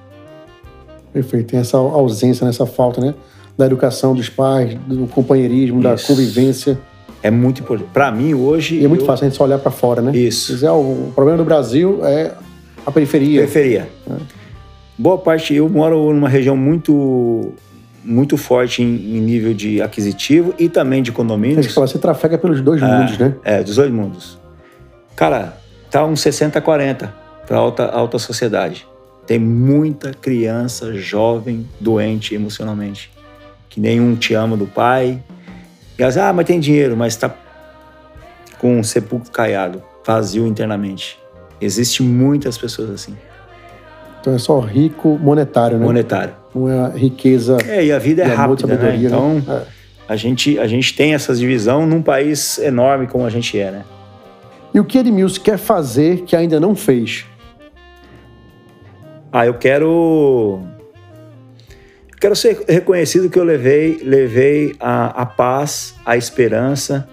[1.11, 1.47] Perfeito.
[1.47, 3.15] Tem essa ausência, nessa falta, né?
[3.57, 5.83] Da educação dos pais, do companheirismo, Isso.
[5.83, 6.79] da convivência.
[7.23, 7.89] É muito importante.
[7.93, 8.75] Para mim, hoje.
[8.75, 9.05] E é muito eu...
[9.07, 10.15] fácil a gente só olhar para fora, né?
[10.15, 10.53] Isso.
[10.53, 12.33] Dizer, o problema do Brasil é
[12.85, 13.41] a periferia.
[13.41, 13.89] Periferia.
[14.09, 14.13] É.
[14.97, 17.53] Boa parte, eu moro numa região muito
[18.05, 21.73] muito forte em, em nível de aquisitivo e também de condomínios.
[21.73, 23.35] Você trafega pelos dois é, mundos, né?
[23.43, 24.37] É, dos dois mundos.
[25.15, 25.57] Cara,
[25.89, 27.09] tá uns 60-40
[27.47, 28.85] para alta, alta sociedade.
[29.25, 33.09] Tem muita criança jovem doente emocionalmente.
[33.75, 35.21] Que nenhum te ama do pai,
[35.99, 37.29] e elas, ah, mas tem dinheiro, mas está
[38.57, 41.19] com um sepulcro caiado, vazio internamente.
[41.59, 43.17] Existe muitas pessoas assim.
[44.21, 45.85] Então é só rico monetário, né?
[45.85, 46.33] Monetário.
[46.55, 47.57] Não é riqueza.
[47.67, 48.95] É, e a vida é rápida, né?
[48.95, 49.43] Então, né?
[50.07, 50.13] É.
[50.13, 53.83] a, gente, a gente tem essa divisão num país enorme como a gente é, né?
[54.73, 57.25] E o que Edmilson quer fazer que ainda não fez?
[59.33, 60.61] Ah, eu quero
[62.25, 67.07] Quero ser reconhecido que eu levei, levei a, a paz, a esperança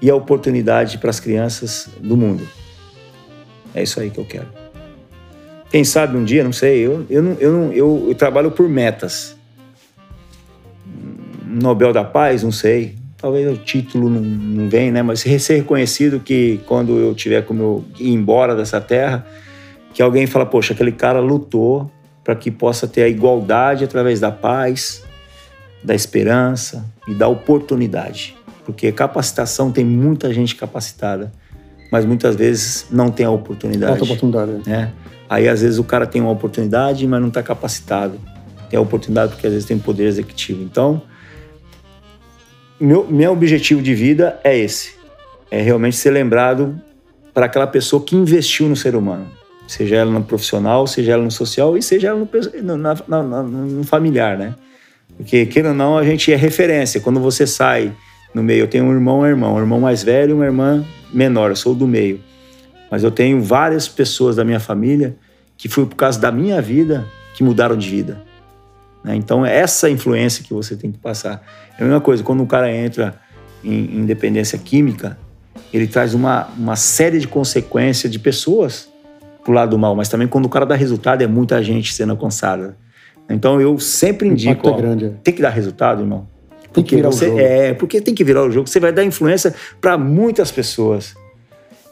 [0.00, 2.42] e a oportunidade para as crianças do mundo.
[3.74, 4.46] É isso aí que eu quero.
[5.68, 8.66] Quem sabe um dia, não sei, eu, eu, não, eu, não, eu, eu trabalho por
[8.66, 9.36] metas.
[11.44, 12.94] Nobel da Paz, não sei.
[13.18, 15.02] Talvez o título não, não vem, né?
[15.02, 19.26] Mas ser reconhecido que quando eu tiver como eu ir embora dessa terra,
[19.92, 21.92] que alguém fala, poxa, aquele cara lutou
[22.26, 25.04] para que possa ter a igualdade através da paz,
[25.80, 28.36] da esperança e da oportunidade.
[28.64, 31.30] Porque capacitação tem muita gente capacitada,
[31.92, 34.00] mas muitas vezes não tem a oportunidade.
[34.00, 34.68] Falta oportunidade.
[34.68, 34.92] Né?
[35.28, 38.18] Aí às vezes o cara tem uma oportunidade, mas não está capacitado.
[38.68, 40.64] Tem a oportunidade porque às vezes tem poder executivo.
[40.64, 41.00] Então,
[42.80, 44.94] meu, meu objetivo de vida é esse:
[45.48, 46.74] é realmente ser lembrado
[47.32, 49.35] para aquela pessoa que investiu no ser humano
[49.66, 52.28] seja ela no profissional, seja ela no social e seja ela
[52.62, 54.54] no, na, na, no familiar, né?
[55.16, 57.00] Porque, queira ou não, a gente é referência.
[57.00, 57.92] Quando você sai
[58.34, 60.44] no meio, eu tenho um irmão e uma irmã, um irmão mais velho e uma
[60.44, 62.20] irmã menor, eu sou do meio.
[62.90, 65.16] Mas eu tenho várias pessoas da minha família
[65.56, 68.22] que foi por causa da minha vida que mudaram de vida.
[69.02, 69.16] Né?
[69.16, 71.42] Então, é essa influência que você tem que passar.
[71.78, 73.18] É a mesma coisa, quando o cara entra
[73.64, 75.18] em, em dependência química,
[75.72, 78.88] ele traz uma, uma série de consequências de pessoas
[79.46, 82.10] pro lado do mal, mas também quando o cara dá resultado é muita gente sendo
[82.10, 82.76] alcançada.
[83.30, 85.10] Então eu sempre indico, é ó, é.
[85.22, 86.28] tem que dar resultado, irmão.
[86.72, 87.30] Tem que virar você.
[87.30, 88.68] É, porque tem que virar o jogo.
[88.68, 91.14] Você vai dar influência para muitas pessoas.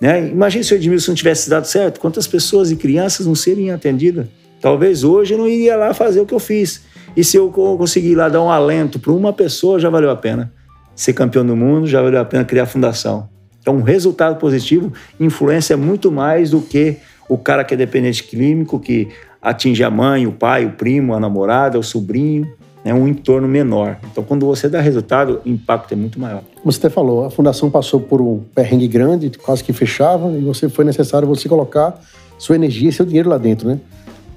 [0.00, 0.28] Né?
[0.28, 4.26] Imagina se o Edmilson tivesse dado certo, quantas pessoas e crianças não seriam atendidas?
[4.60, 6.82] Talvez hoje eu não iria lá fazer o que eu fiz.
[7.16, 10.52] E se eu conseguir lá dar um alento para uma pessoa, já valeu a pena.
[10.94, 13.28] Ser campeão do mundo, já valeu a pena criar a fundação.
[13.60, 18.78] Então, um resultado positivo influencia muito mais do que o cara que é dependente químico,
[18.78, 19.08] que
[19.40, 22.46] atinge a mãe, o pai, o primo, a namorada, o sobrinho,
[22.84, 23.98] é né, um entorno menor.
[24.10, 26.42] Então, quando você dá resultado, o impacto é muito maior.
[26.54, 30.40] Como você até falou, a fundação passou por um perrengue grande, quase que fechava, e
[30.40, 31.98] você foi necessário você colocar
[32.38, 33.78] sua energia e seu dinheiro lá dentro, né?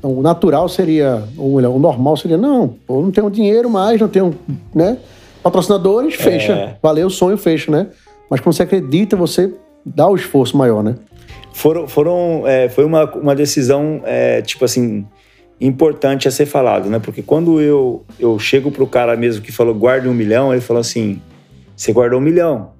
[0.02, 4.08] o natural seria, ou melhor, o normal seria, não, eu não tenho dinheiro mais, não
[4.08, 4.34] tenho,
[4.74, 4.98] né?
[5.42, 6.54] Patrocinadores, fecha.
[6.54, 6.76] É.
[6.82, 7.88] Valeu, o sonho fecha, né?
[8.30, 9.54] Mas quando você acredita, você
[9.86, 10.96] dá o esforço maior, né?
[11.58, 15.08] Foram, foram é, foi uma, uma decisão, é, tipo assim,
[15.60, 17.00] importante a ser falado, né?
[17.00, 20.80] Porque quando eu, eu chego pro cara mesmo que falou guarde um milhão, ele falou
[20.80, 21.20] assim,
[21.76, 22.74] você guardou um milhão,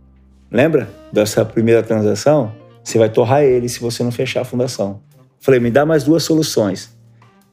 [0.52, 2.52] lembra dessa primeira transação?
[2.84, 5.00] Você vai torrar ele se você não fechar a fundação.
[5.40, 6.96] Falei, me dá mais duas soluções.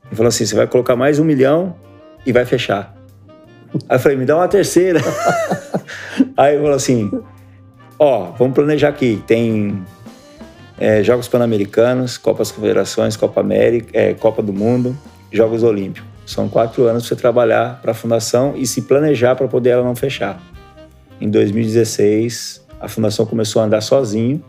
[0.05, 1.75] Ele falou assim, você vai colocar mais um milhão
[2.27, 2.95] e vai fechar.
[3.89, 5.01] Aí eu falei, me dá uma terceira.
[6.37, 7.11] Aí ele falou assim,
[7.99, 9.23] ó, vamos planejar aqui.
[9.27, 9.83] Tem
[10.79, 14.97] é, Jogos Pan-Americanos, Copas Confederações, Copa América, é, Copa do Mundo,
[15.31, 16.09] Jogos Olímpicos.
[16.27, 19.85] São quatro anos para você trabalhar para a fundação e se planejar para poder ela
[19.85, 20.41] não fechar.
[21.21, 24.43] Em 2016, a fundação começou a andar sozinho,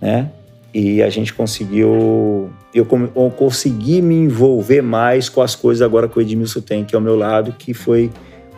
[0.00, 0.30] né?
[0.72, 2.86] E a gente conseguiu, eu,
[3.16, 6.96] eu consegui me envolver mais com as coisas agora que o Edmilson tem, que é
[6.96, 8.10] ao meu lado, que foi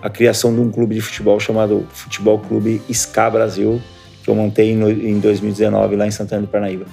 [0.03, 3.81] a criação de um clube de futebol chamado Futebol Clube SCA Brasil,
[4.29, 6.85] que eu montei em 2019 lá em Santana de Parnaíba.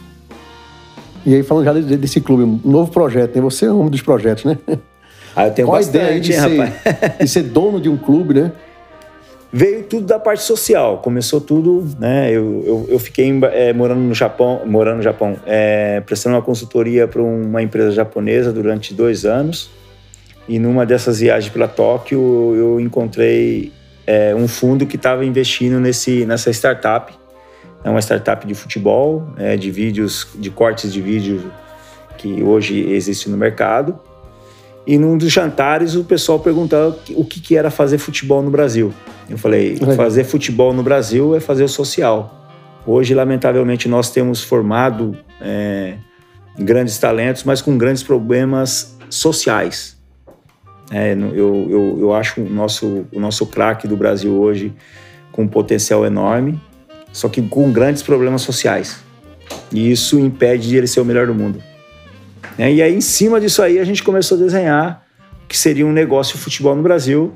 [1.26, 3.41] E aí, falando já desse clube, um novo projeto, né?
[3.41, 4.58] Você é um dos projetos, né?
[5.36, 7.17] Ah, eu tenho Qual bastante, a ideia de, hein, ser, rapaz?
[7.19, 8.54] de ser dono de um clube, né?
[9.52, 11.00] Veio tudo da parte social.
[11.00, 12.30] Começou tudo, né?
[12.32, 17.06] Eu, eu, eu fiquei é, morando no Japão, morando no Japão, é, prestando uma consultoria
[17.06, 19.69] para uma empresa japonesa durante dois anos.
[20.48, 23.74] E numa dessas viagens para Tóquio, eu encontrei
[24.08, 27.24] é, um fundo que estava investindo nesse, nessa startup.
[27.86, 31.52] É uma startup de futebol, é, de vídeos, de cortes de vídeo
[32.17, 34.00] que hoje existe no mercado.
[34.88, 38.91] E num dos jantares o pessoal perguntava o que, que era fazer futebol no Brasil.
[39.30, 42.50] Eu falei, fazer futebol no Brasil é fazer o social.
[42.88, 45.95] Hoje, lamentavelmente, nós temos formado é,
[46.58, 49.95] grandes talentos, mas com grandes problemas sociais.
[50.91, 54.74] É, eu, eu, eu acho o nosso, o nosso craque do Brasil hoje
[55.32, 56.60] com um potencial enorme,
[57.15, 58.99] só que com grandes problemas sociais.
[59.71, 61.63] E isso impede de ele ser o melhor do mundo.
[62.58, 65.06] É, e aí, em cima disso aí, a gente começou a desenhar
[65.41, 67.34] o que seria um negócio de futebol no Brasil.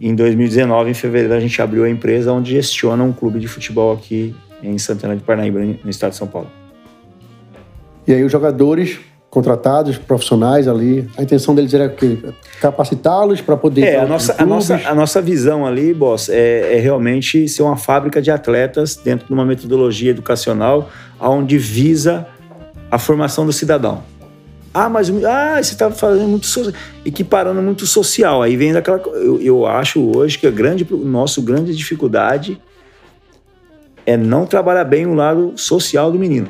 [0.00, 3.92] Em 2019, em fevereiro, a gente abriu a empresa onde gestiona um clube de futebol
[3.92, 6.50] aqui em Santana de Parnaíba, no estado de São Paulo.
[8.06, 8.98] E aí os jogadores
[9.30, 11.08] contratados, profissionais ali.
[11.16, 11.94] A intenção deles era
[12.60, 13.82] capacitá-los para poder.
[13.82, 17.76] É, a nossa, a, nossa, a nossa visão ali, boss, é, é, realmente ser uma
[17.76, 20.88] fábrica de atletas dentro de uma metodologia educacional
[21.20, 22.26] onde visa
[22.90, 24.02] a formação do cidadão.
[24.72, 26.72] Ah, mas ah, você está fazendo muito so,
[27.04, 28.42] equiparando muito social.
[28.42, 28.98] Aí vem daquela.
[29.14, 32.60] Eu, eu acho hoje que a grande, nosso grande dificuldade
[34.06, 36.48] é não trabalhar bem o lado social do menino.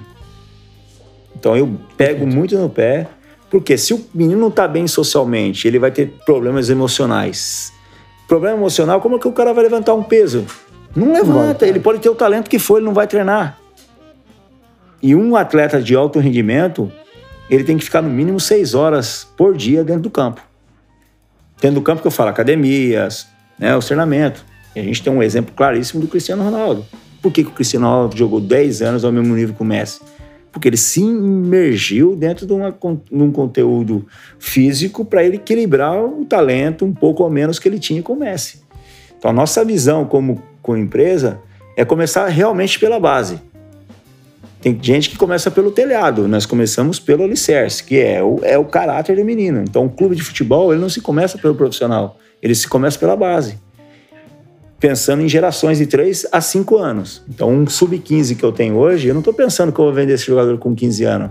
[1.39, 3.07] Então eu pego muito no pé,
[3.49, 7.73] porque se o menino não está bem socialmente, ele vai ter problemas emocionais.
[8.27, 10.45] Problema emocional, como é que o cara vai levantar um peso?
[10.95, 13.59] Não levanta, ele pode ter o talento que for, ele não vai treinar.
[15.01, 16.93] E um atleta de alto rendimento,
[17.49, 20.43] ele tem que ficar no mínimo seis horas por dia dentro do campo.
[21.61, 24.45] Dentro do campo que eu falo, academias, né, o treinamento.
[24.75, 26.85] E a gente tem um exemplo claríssimo do Cristiano Ronaldo.
[27.23, 30.01] Por que, que o Cristiano Ronaldo jogou 10 anos ao mesmo nível que o Messi?
[30.59, 32.77] Porque ele se imergiu dentro de, uma,
[33.13, 34.05] um conteúdo
[34.41, 38.19] físico para ele equilibrar o talento um pouco ou menos que ele tinha com o
[38.19, 38.63] Messi.
[39.17, 41.41] Então, a nossa visão como, como empresa
[41.77, 43.41] é começar realmente pela base.
[44.61, 48.65] Tem gente que começa pelo telhado, nós começamos pelo alicerce, que é o, é o
[48.65, 49.63] caráter do menino.
[49.63, 53.15] Então, o clube de futebol ele não se começa pelo profissional, ele se começa pela
[53.15, 53.61] base
[54.79, 57.23] pensando em gerações de 3 a 5 anos.
[57.29, 60.15] Então, um sub-15 que eu tenho hoje, eu não estou pensando que eu vou vender
[60.15, 61.31] esse jogador com 15 anos.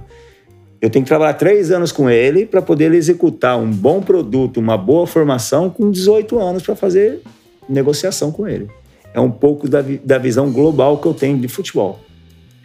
[0.79, 4.77] Eu tenho que trabalhar 3 anos com ele para poder executar um bom produto, uma
[4.77, 7.21] boa formação com 18 anos para fazer
[7.67, 8.67] negociação com ele.
[9.13, 11.99] É um pouco da, da visão global que eu tenho de futebol.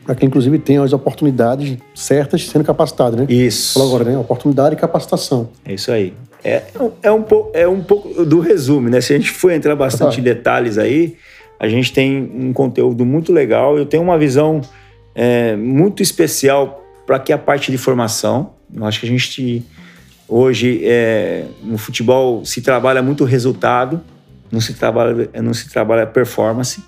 [0.05, 3.27] Para quem, inclusive, tem as oportunidades certas sendo capacitado, né?
[3.29, 3.75] Isso.
[3.75, 4.19] Falou agora, né?
[4.19, 5.49] Oportunidade e capacitação.
[5.65, 6.13] É isso aí.
[6.45, 6.63] É,
[7.03, 9.01] é, um, pouco, é um pouco do resumo, né?
[9.01, 11.17] Se a gente for entrar bastante em detalhes aí,
[11.59, 13.79] a gente tem um conteúdo muito legal.
[13.79, 14.61] Eu tenho uma visão
[15.15, 18.55] é, muito especial para que a parte de formação.
[18.75, 19.65] Eu acho que a gente
[20.29, 24.01] hoje é, no futebol se trabalha muito resultado,
[24.51, 26.83] não se trabalha, não se trabalha performance.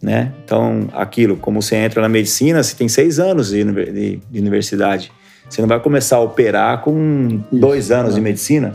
[0.00, 0.32] Né?
[0.44, 5.12] Então, aquilo, como você entra na medicina, você tem seis anos de, de, de universidade.
[5.52, 8.74] Você não vai começar a operar com Isso, dois anos de medicina.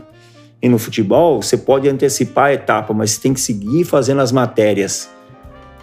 [0.62, 4.32] E no futebol, você pode antecipar a etapa, mas você tem que seguir fazendo as
[4.32, 5.10] matérias.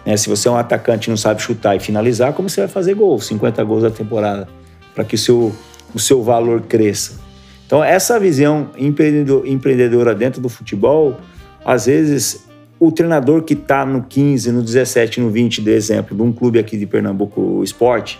[0.05, 0.15] Né?
[0.15, 2.93] Se você é um atacante e não sabe chutar e finalizar, como você vai fazer
[2.93, 3.19] gol?
[3.19, 4.47] 50 gols na temporada,
[4.93, 5.53] para que o seu,
[5.93, 7.19] o seu valor cresça.
[7.65, 11.17] Então, essa visão empreendedora dentro do futebol,
[11.65, 12.47] às vezes
[12.79, 16.57] o treinador que está no 15, no 17, no 20, de exemplo, de um clube
[16.57, 18.17] aqui de Pernambuco, Esporte,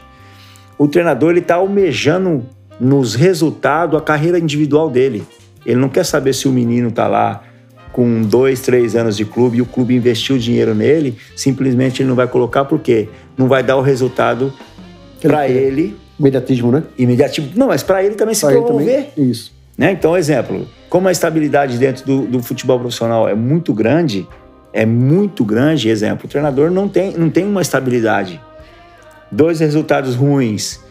[0.78, 2.44] o treinador ele está almejando
[2.80, 5.24] nos resultados a carreira individual dele.
[5.66, 7.44] Ele não quer saber se o menino está lá
[7.92, 12.16] com dois, três anos de clube e o clube investiu dinheiro nele, simplesmente ele não
[12.16, 13.08] vai colocar porque
[13.38, 14.52] não vai dar o resultado
[15.22, 15.96] para ele.
[16.20, 16.84] Imediatismo, né?
[16.98, 17.52] Imediatismo.
[17.56, 19.06] Não, mas para ele também se pra promover.
[19.06, 19.54] Também, isso.
[19.78, 19.92] Né?
[19.92, 24.28] Então, exemplo, como a estabilidade dentro do, do futebol profissional é muito grande,
[24.74, 28.42] é muito grande, exemplo, o treinador não tem, não tem uma estabilidade.
[29.32, 30.82] Dois resultados ruins,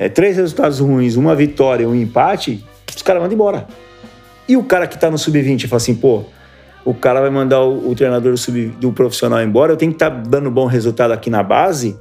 [0.00, 3.66] é, três resultados ruins, uma vitória, um empate, os caras mandam embora.
[4.48, 6.22] E o cara que está no sub-20 fala assim, pô,
[6.84, 9.96] o cara vai mandar o, o treinador do, sub, do profissional embora, eu tenho que
[9.96, 11.98] estar tá dando bom resultado aqui na base.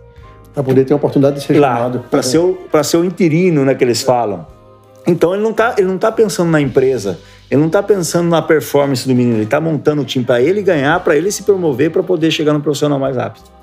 [0.53, 2.05] Para poder ter a oportunidade de ser lá, chamado.
[2.11, 4.45] Para ser, o, ser o interino, né, que eles falam.
[5.07, 7.17] Então ele não está ele não tá pensando na empresa,
[7.49, 10.61] ele não está pensando na performance do menino, ele está montando o time para ele
[10.61, 13.56] ganhar, para ele se promover, para poder chegar no profissional mais rápido.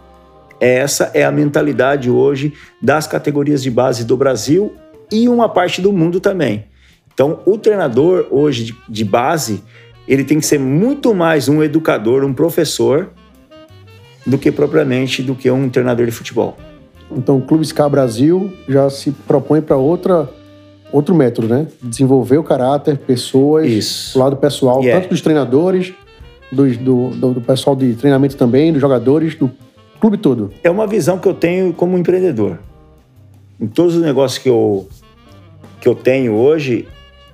[0.65, 4.73] Essa é a mentalidade hoje das categorias de base do Brasil
[5.13, 6.65] e uma parte do mundo também.
[7.13, 9.63] Então, o treinador hoje de, base,
[10.09, 13.11] ele tem que ser muito mais um educador, um professor,
[14.27, 16.57] do que propriamente do que um treinador de futebol.
[17.15, 20.31] Então, o Clube Scar Brasil já se propõe para outra
[20.91, 21.67] outro método, né?
[21.83, 24.19] Desenvolver o caráter, pessoas, Isso.
[24.19, 24.99] o lado pessoal, yeah.
[24.99, 25.93] tanto dos treinadores,
[26.51, 29.51] do, do, do, pessoal de treinamento também, dos jogadores, do
[30.05, 30.53] clube todo.
[30.63, 32.59] É uma visão que eu tenho como empreendedor.
[33.59, 34.87] Em todos os negócios que eu,
[35.81, 36.87] que eu tenho hoje,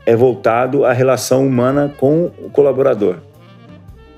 [0.06, 3.16] é voltado à relação humana com o colaborador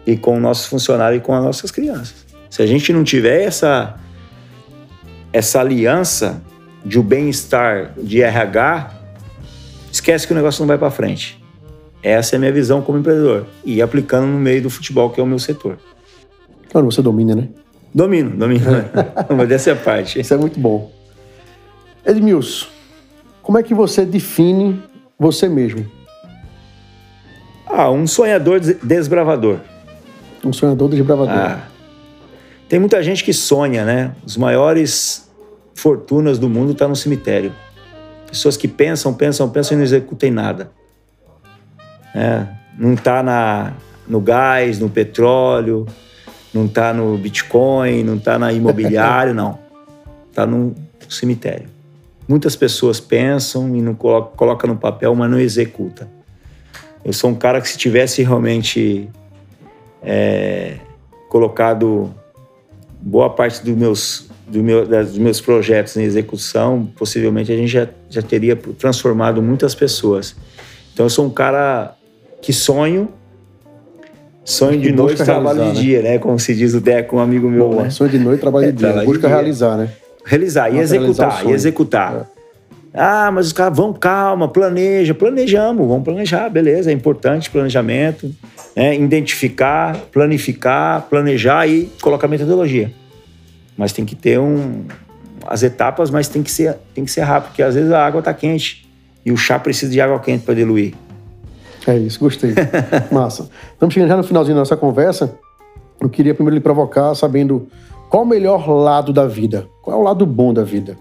[0.06, 2.26] e com o nosso funcionário e com as nossas crianças.
[2.50, 3.98] Se a gente não tiver essa,
[5.32, 6.42] essa aliança
[6.84, 8.92] de o bem-estar de RH,
[9.90, 11.42] esquece que o negócio não vai para frente.
[12.02, 13.46] Essa é a minha visão como empreendedor.
[13.64, 15.78] E aplicando no meio do futebol, que é o meu setor.
[16.70, 17.48] Claro, você domina, né?
[17.94, 18.64] Domino, domino.
[19.36, 20.20] Mas dessa é a parte.
[20.20, 20.90] Isso é muito bom.
[22.04, 22.66] Edmilson,
[23.42, 24.82] como é que você define
[25.18, 25.86] você mesmo?
[27.66, 29.58] Ah, um sonhador desbravador.
[30.44, 31.34] Um sonhador desbravador.
[31.34, 31.68] Ah,
[32.68, 34.12] tem muita gente que sonha, né?
[34.24, 35.30] Os maiores
[35.74, 37.52] fortunas do mundo estão tá no cemitério.
[38.26, 40.70] Pessoas que pensam, pensam, pensam e não executem nada.
[42.14, 42.46] É,
[42.78, 43.74] não está
[44.08, 45.86] no gás, no petróleo,
[46.52, 49.58] não está no Bitcoin, não está na imobiliária, não.
[50.30, 50.74] Está no
[51.08, 51.68] cemitério.
[52.28, 56.08] Muitas pessoas pensam e não coloca, coloca no papel, mas não executa.
[57.04, 59.08] Eu sou um cara que se tivesse realmente
[60.02, 60.76] é,
[61.28, 62.14] colocado
[63.00, 67.88] boa parte dos meus do meu, dos meus projetos em execução, possivelmente a gente já,
[68.10, 70.36] já teria transformado muitas pessoas.
[70.92, 71.96] Então eu sou um cara
[72.42, 73.08] que sonho,
[74.44, 75.72] sonho de noite, trabalho de né?
[75.72, 76.18] dia, né?
[76.18, 77.68] Como se diz o Deco, um amigo meu.
[77.68, 77.90] Boa, né?
[77.90, 79.88] Sonho de noite, trabalho de é, dia, busca de realizar, né?
[80.24, 82.14] Realizar e executar, e executar.
[82.38, 82.42] É.
[82.94, 88.30] Ah, mas os caras vão, calma, planeja, planejamos, vamos planejar, beleza, é importante planejamento,
[88.76, 88.94] né?
[88.94, 92.92] identificar, planificar, planejar e colocar metodologia.
[93.76, 94.84] Mas tem que ter um.
[95.46, 98.18] As etapas, mas tem que ser, tem que ser rápido, porque às vezes a água
[98.18, 98.86] está quente
[99.24, 100.94] e o chá precisa de água quente para diluir.
[101.86, 102.54] É isso, gostei.
[103.10, 103.48] Massa.
[103.72, 105.38] Estamos chegando já no finalzinho da nossa conversa.
[106.00, 107.68] Eu queria primeiro lhe provocar sabendo
[108.08, 109.66] qual o melhor lado da vida?
[109.82, 110.96] Qual é o lado bom da vida?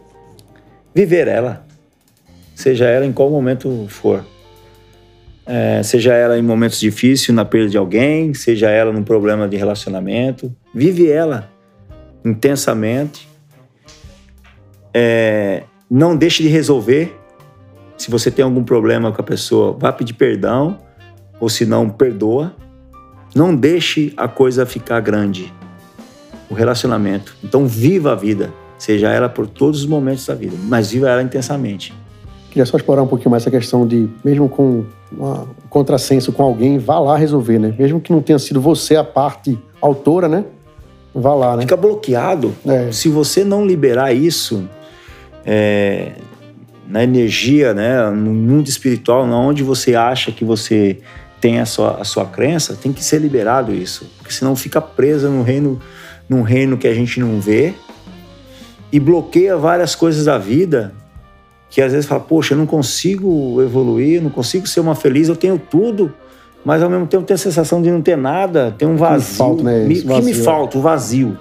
[0.93, 1.65] Viver ela.
[2.55, 4.23] Seja ela em qual momento for.
[5.45, 9.57] É, seja ela em momentos difíceis, na perda de alguém, seja ela num problema de
[9.57, 10.55] relacionamento.
[10.73, 11.49] Vive ela
[12.23, 13.27] intensamente.
[14.93, 17.13] É, não deixe de resolver.
[18.01, 20.75] Se você tem algum problema com a pessoa, vá pedir perdão,
[21.39, 22.51] ou se não, perdoa.
[23.35, 25.53] Não deixe a coisa ficar grande.
[26.49, 27.37] O relacionamento.
[27.43, 31.21] Então, viva a vida, seja ela por todos os momentos da vida, mas viva ela
[31.21, 31.93] intensamente.
[32.49, 34.83] Queria só explorar um pouquinho mais essa questão de, mesmo com
[35.13, 37.71] um contrassenso com alguém, vá lá resolver, né?
[37.77, 40.43] Mesmo que não tenha sido você a parte autora, né?
[41.13, 41.61] Vá lá, né?
[41.61, 42.51] Fica bloqueado.
[42.65, 42.91] É.
[42.91, 44.67] Se você não liberar isso
[45.45, 46.13] é,
[46.87, 50.99] na energia, né, no mundo espiritual, onde você acha que você
[51.39, 54.09] tem a sua, a sua crença, tem que ser liberado isso.
[54.17, 55.81] Porque senão fica presa no reino,
[56.29, 57.73] num reino que a gente não vê
[58.91, 60.93] e bloqueia várias coisas da vida
[61.69, 65.37] que às vezes fala, poxa, eu não consigo evoluir, não consigo ser uma feliz, eu
[65.37, 66.13] tenho tudo,
[66.65, 69.31] mas ao mesmo tempo tenho a sensação de não ter nada, tem um vazio.
[69.31, 69.85] Me falta, né?
[69.85, 71.37] Me, que me falta, o vazio.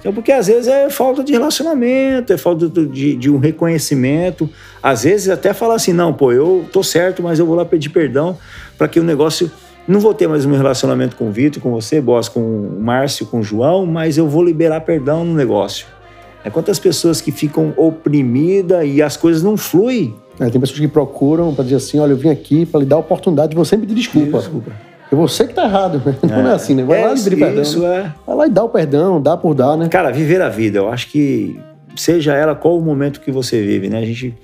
[0.00, 4.48] Então, porque às vezes é falta de relacionamento, é falta de, de um reconhecimento.
[4.82, 7.90] Às vezes até falar assim, não, pô, eu tô certo, mas eu vou lá pedir
[7.90, 8.36] perdão
[8.78, 9.50] para que o negócio
[9.86, 13.26] não vou ter mais um relacionamento com o Vitor, com você, Boss, com o Márcio,
[13.26, 15.86] com o João, mas eu vou liberar perdão no negócio.
[16.42, 20.14] É quantas pessoas que ficam oprimidas e as coisas não fluem.
[20.38, 22.96] É, tem pessoas que procuram para dizer assim, olha, eu vim aqui para lhe dar
[22.96, 24.38] a oportunidade de você pedir desculpa.
[24.38, 24.89] desculpa.
[25.10, 26.16] E você que tá errado, né?
[26.22, 26.84] Não é, é assim, né?
[26.84, 27.62] Vai é, lá e pedir perdão.
[27.62, 27.96] Isso né?
[27.98, 28.12] é.
[28.26, 29.88] Vai lá e dá o perdão, dá por dar, né?
[29.88, 31.58] Cara, viver a vida, eu acho que
[31.96, 33.98] seja ela qual o momento que você vive, né?
[33.98, 34.34] A gente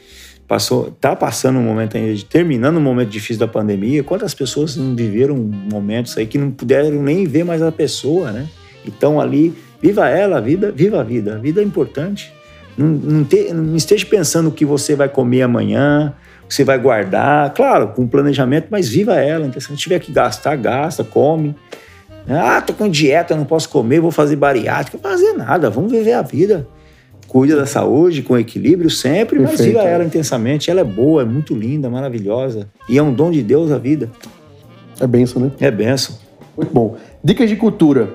[0.47, 4.03] passou, tá passando um momento ainda, terminando um momento difícil da pandemia.
[4.03, 8.47] Quantas pessoas não viveram momentos aí que não puderam nem ver mais a pessoa, né?
[8.85, 11.37] Então ali, viva ela, a vida, viva a vida.
[11.37, 12.33] A vida é importante.
[12.77, 16.15] Não, não, te, não esteja pensando o que você vai comer amanhã,
[16.49, 17.53] você vai guardar.
[17.55, 19.47] Claro, com planejamento, mas viva ela.
[19.47, 21.55] Então, se não tiver que gastar, gasta, come.
[22.29, 24.99] Ah, tô com dieta, não posso comer, vou fazer bariátrica.
[24.99, 26.67] Fazer nada, vamos viver a vida
[27.27, 30.71] cuida da saúde com equilíbrio sempre, Perfeito, mas viva ela intensamente.
[30.71, 32.69] Ela é boa, é muito linda, maravilhosa.
[32.89, 34.11] E é um dom de Deus a vida.
[35.01, 35.51] É benção, né?
[35.61, 36.17] É benção.
[36.57, 36.97] Muito bom.
[37.23, 38.11] Dicas de cultura.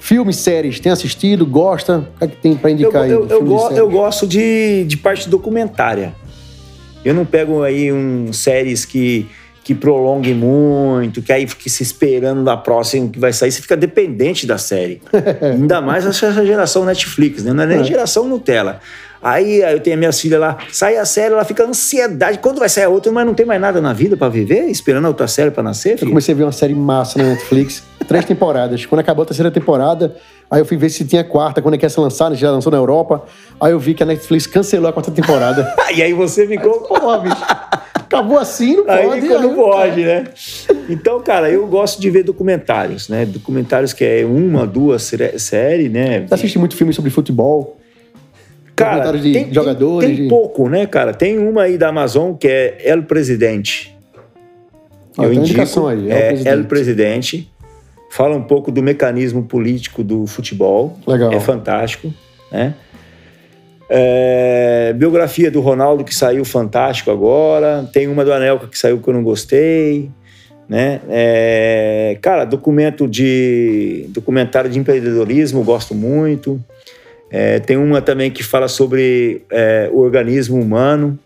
[0.00, 1.98] Filmes, séries, tem assistido, gosta?
[2.16, 3.30] O que, é que tem para indicar eu, aí?
[3.30, 6.12] Eu, eu, go eu gosto de, de parte documentária.
[7.04, 9.28] Eu não pego aí um séries que
[9.64, 13.74] que prolongue muito, que aí fique se esperando da próxima que vai sair, você fica
[13.74, 15.00] dependente da série.
[15.40, 17.54] Ainda mais essa geração Netflix, né?
[17.54, 17.84] Não é nem é.
[17.84, 18.80] geração Nutella.
[19.24, 22.38] Aí eu tenho a minha filha lá, sai a série, ela fica ansiedade.
[22.40, 25.06] Quando vai sair a outra, mas não tem mais nada na vida para viver, esperando
[25.06, 25.96] a outra série para nascer?
[25.96, 26.04] Filho?
[26.04, 28.84] Eu comecei a ver uma série massa na Netflix, três temporadas.
[28.84, 30.14] Quando acabou a terceira temporada,
[30.50, 32.70] aí eu fui ver se tinha quarta, quando é que ia ser lançada, já lançou
[32.70, 33.24] na Europa.
[33.58, 35.74] Aí eu vi que a Netflix cancelou a quarta temporada.
[35.96, 37.42] e aí você ficou, porra, bicho.
[37.94, 39.26] Acabou assim, não aí, pode.
[39.26, 40.24] Aí não pode, né?
[40.90, 43.24] Então, cara, eu gosto de ver documentários, né?
[43.24, 46.26] Documentários que é uma, duas séries, né?
[46.28, 47.78] Você assiste muito filme sobre futebol?
[48.76, 50.08] Cara, de tem, jogadores?
[50.08, 50.28] Tem, tem de...
[50.28, 51.14] pouco, né, cara?
[51.14, 53.96] Tem uma aí da Amazon que é El Presidente.
[55.16, 57.50] Ah, eu indico, aí, é, é El Presidente.
[58.10, 60.98] Fala um pouco do mecanismo político do futebol.
[61.06, 61.32] Legal.
[61.32, 62.12] É fantástico,
[62.50, 62.74] né?
[63.88, 67.88] É, biografia do Ronaldo que saiu fantástico agora.
[67.92, 70.10] Tem uma do Anelka que saiu que eu não gostei.
[70.68, 71.00] Né?
[71.08, 76.60] É, cara, documento de documentário de empreendedorismo gosto muito.
[77.36, 81.18] É, tem uma também que fala sobre é, o organismo humano,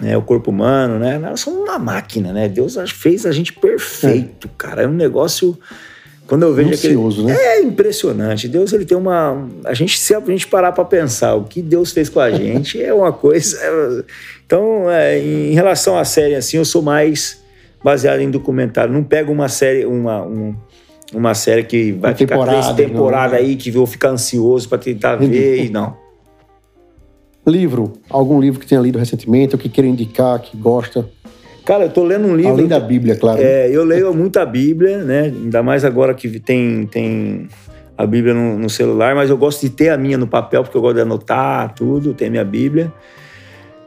[0.00, 0.16] né?
[0.16, 1.18] o corpo humano, né?
[1.18, 2.48] Nós somos uma máquina, né?
[2.48, 4.82] Deus fez a gente perfeito, cara.
[4.82, 5.58] É um negócio
[6.28, 7.36] quando eu vejo Ansioso, aquele...
[7.36, 7.44] né?
[7.44, 8.46] É impressionante.
[8.46, 11.90] Deus ele tem uma a gente se a gente parar para pensar o que Deus
[11.90, 13.58] fez com a gente é uma coisa.
[13.60, 14.04] É,
[14.46, 17.42] então, é, em relação à série assim, eu sou mais
[17.82, 18.92] baseado em documentário.
[18.94, 20.54] Não pego uma série uma um,
[21.14, 23.38] uma série que vai uma ficar três temporadas né?
[23.38, 25.96] aí que vou ficar ansioso para tentar ver e não.
[27.46, 31.08] Livro, algum livro que tenha lido recentemente ou que queira indicar, que gosta?
[31.64, 32.52] Cara, eu tô lendo um livro.
[32.52, 33.40] Além da Bíblia, claro.
[33.40, 35.24] É, eu leio muito a Bíblia, né?
[35.24, 37.48] Ainda mais agora que tem, tem
[37.96, 40.76] a Bíblia no, no, celular, mas eu gosto de ter a minha no papel, porque
[40.76, 42.92] eu gosto de anotar tudo, ter minha Bíblia.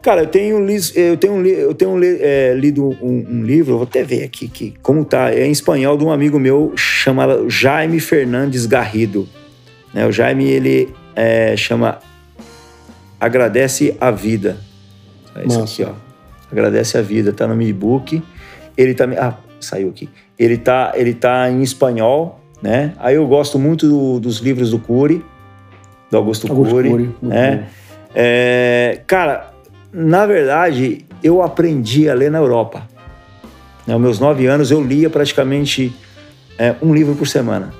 [0.01, 4.23] Cara, eu tenho, eu tenho, eu tenho é, lido um, um, livro, vou até ver
[4.23, 9.27] aqui que, como tá, é em espanhol de um amigo meu chamado Jaime Fernandes Garrido.
[9.93, 10.05] Né?
[10.05, 11.99] O Jaime, ele é, chama
[13.19, 14.57] Agradece a Vida.
[15.35, 15.83] É isso Nossa.
[15.83, 16.09] aqui, ó.
[16.51, 18.23] Agradece a vida, tá no meu e-book.
[18.75, 19.05] Ele tá.
[19.17, 20.09] Ah, saiu aqui.
[20.37, 22.93] Ele tá, ele tá em espanhol, né?
[22.97, 25.23] Aí eu gosto muito do, dos livros do Cury,
[26.09, 26.89] do Augusto, Augusto Cury.
[26.89, 27.67] Cury né?
[28.15, 29.48] É, cara,
[29.91, 32.87] na verdade, eu aprendi a ler na Europa.
[33.85, 35.93] Né, aos meus nove anos, eu lia praticamente
[36.57, 37.73] é, um livro por semana.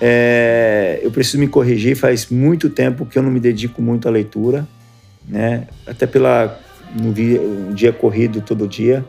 [0.00, 4.10] É, eu preciso me corrigir, faz muito tempo que eu não me dedico muito à
[4.10, 4.66] leitura,
[5.28, 5.66] né?
[5.86, 6.58] Até pela
[6.98, 9.04] no dia, um dia corrido todo dia,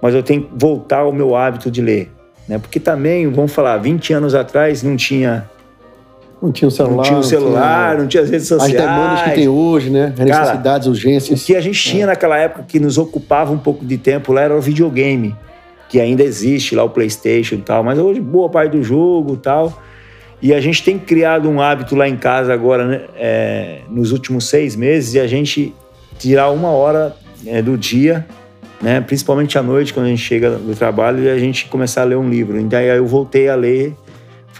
[0.00, 2.10] mas eu tenho que voltar ao meu hábito de ler,
[2.48, 2.58] né?
[2.58, 5.48] Porque também, vamos falar, 20 anos atrás não tinha
[6.42, 6.96] não tinha o celular.
[6.96, 8.74] Não tinha o celular, não tinha, não tinha as redes sociais.
[8.74, 10.14] As demandas que tem hoje, né?
[10.18, 11.42] As necessidades, Cara, urgências.
[11.42, 12.06] O que a gente tinha é.
[12.06, 15.36] naquela época que nos ocupava um pouco de tempo lá era o videogame,
[15.88, 19.38] que ainda existe lá o PlayStation e tal, mas hoje boa parte do jogo e
[19.38, 19.82] tal.
[20.42, 23.00] E a gente tem criado um hábito lá em casa agora, né?
[23.16, 25.74] É, nos últimos seis meses, e a gente
[26.18, 27.14] tirar uma hora
[27.46, 28.26] é, do dia,
[28.80, 29.00] né?
[29.02, 32.16] principalmente à noite, quando a gente chega do trabalho, e a gente começar a ler
[32.16, 32.58] um livro.
[32.58, 33.94] Então aí eu voltei a ler,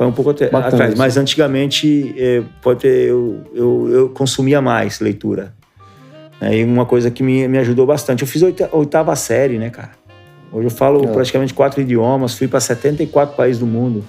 [0.00, 4.98] foi um pouco Bacana, atrás, mas antigamente é, pode ter, eu, eu, eu, consumia mais
[4.98, 5.52] leitura.
[6.40, 6.56] Né?
[6.56, 8.22] E uma coisa que me, me ajudou bastante.
[8.22, 9.90] Eu fiz oita, oitava série, né, cara?
[10.50, 11.06] Hoje eu falo é.
[11.06, 14.02] praticamente quatro idiomas, fui para 74 países do mundo.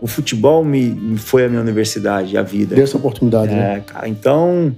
[0.00, 2.74] o futebol me, me foi a minha universidade, a vida.
[2.74, 3.82] Deu essa oportunidade, É, né?
[3.86, 4.74] cara, então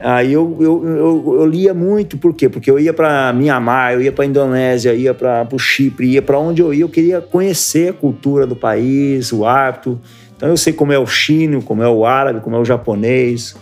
[0.00, 2.48] aí eu, eu, eu, eu lia muito, por quê?
[2.48, 6.38] Porque eu ia para Mianmar, eu ia para Indonésia, ia para o Chipre, ia para
[6.38, 10.00] onde eu ia, eu queria conhecer a cultura do país, o hábito.
[10.36, 13.54] Então eu sei como é o chino, como é o árabe, como é o japonês,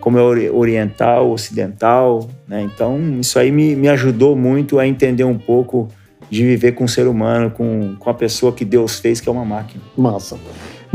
[0.00, 2.62] como é o ori- oriental, ocidental, né?
[2.62, 5.88] Então isso aí me, me ajudou muito a entender um pouco
[6.30, 9.32] de viver com o ser humano, com, com a pessoa que Deus fez, que é
[9.32, 9.82] uma máquina.
[9.96, 10.38] Massa.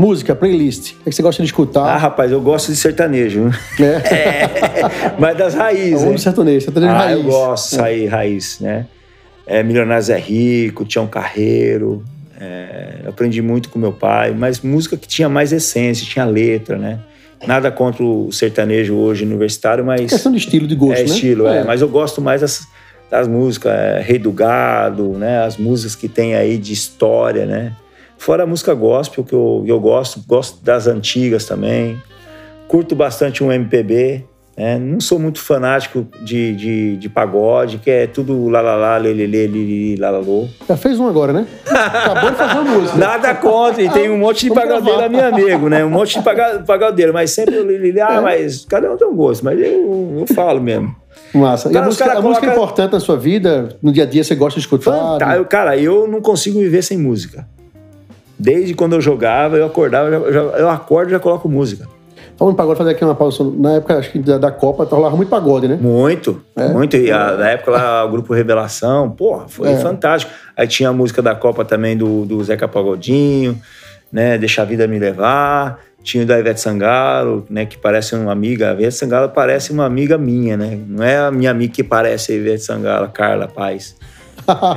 [0.00, 0.94] Música, playlist.
[0.94, 1.96] O que você gosta de Ah, escutar?
[1.98, 3.50] rapaz, eu gosto de sertanejo.
[3.78, 5.18] É.
[5.18, 6.00] Mas das raízes.
[6.00, 6.18] Vamos hein?
[6.18, 7.18] sertanejo, sertanejo ah, raiz.
[7.18, 8.86] eu gosto de sair raiz, né?
[9.46, 12.02] É, Milionários é Rico, Tião Carreiro.
[12.40, 16.78] é, eu aprendi muito com meu pai, mas música que tinha mais essência, tinha letra,
[16.78, 17.00] né?
[17.46, 21.04] Nada contra o sertanejo hoje universitário, mas Questão de estilo, de gosto, é né?
[21.04, 21.62] estilo, é.
[21.62, 22.66] Mas eu gosto mais das,
[23.10, 25.44] das músicas, é, Rei do Gado, né?
[25.44, 27.74] As músicas que tem aí de história, né?
[28.20, 31.96] Fora a música gospel, que eu, eu gosto, gosto das antigas também.
[32.68, 34.22] Curto bastante um MPB,
[34.54, 34.78] né?
[34.78, 39.14] Não sou muito fanático de, de, de pagode, que é tudo lá, lá, lá, lê,
[39.14, 40.46] lê, lê, lê, lê, lá, lá, lô.
[40.68, 41.46] Já fez um agora, né?
[41.66, 42.98] Acabou de fazer uma música.
[42.98, 45.82] Nada contra, e tem um monte de pagadeiro meu amigo, né?
[45.82, 46.24] Um monte de
[46.66, 48.20] pagadeiro, mas sempre eu li, li, li, ah, É.
[48.20, 50.94] mas cada um tem um gosto, mas eu, eu falo mesmo.
[51.32, 51.70] Massa.
[51.70, 53.78] Cara, a música, a música é importante na sua vida?
[53.82, 54.92] No dia a dia você gosta de escutar?
[54.92, 57.48] Fanta- eu- Cara, eu não consigo viver sem música.
[58.40, 61.86] Desde quando eu jogava, eu acordava, eu, já- eu acordo e já coloco música.
[62.38, 63.44] Falando em pagode, fazer aqui uma pausa.
[63.44, 65.78] Na época, acho que da, da Copa, rolava muito pagode, né?
[65.78, 66.68] Muito, É?
[66.68, 66.96] muito.
[66.96, 69.76] E a- na época lá, o grupo Revelação, porra, foi É.
[69.76, 70.32] fantástico.
[70.56, 73.60] Aí tinha a música da Copa também do, do Zeca Pagodinho,
[74.10, 74.38] né?
[74.38, 75.80] Deixa a vida me levar.
[76.02, 77.66] Tinha o da Ivete Sangalo, né?
[77.66, 78.70] Que parece uma amiga.
[78.70, 80.78] A Ivete Sangalo parece uma amiga minha, né?
[80.88, 83.94] Não é a minha amiga que parece a Ivete Sangalo, a Carla Paz.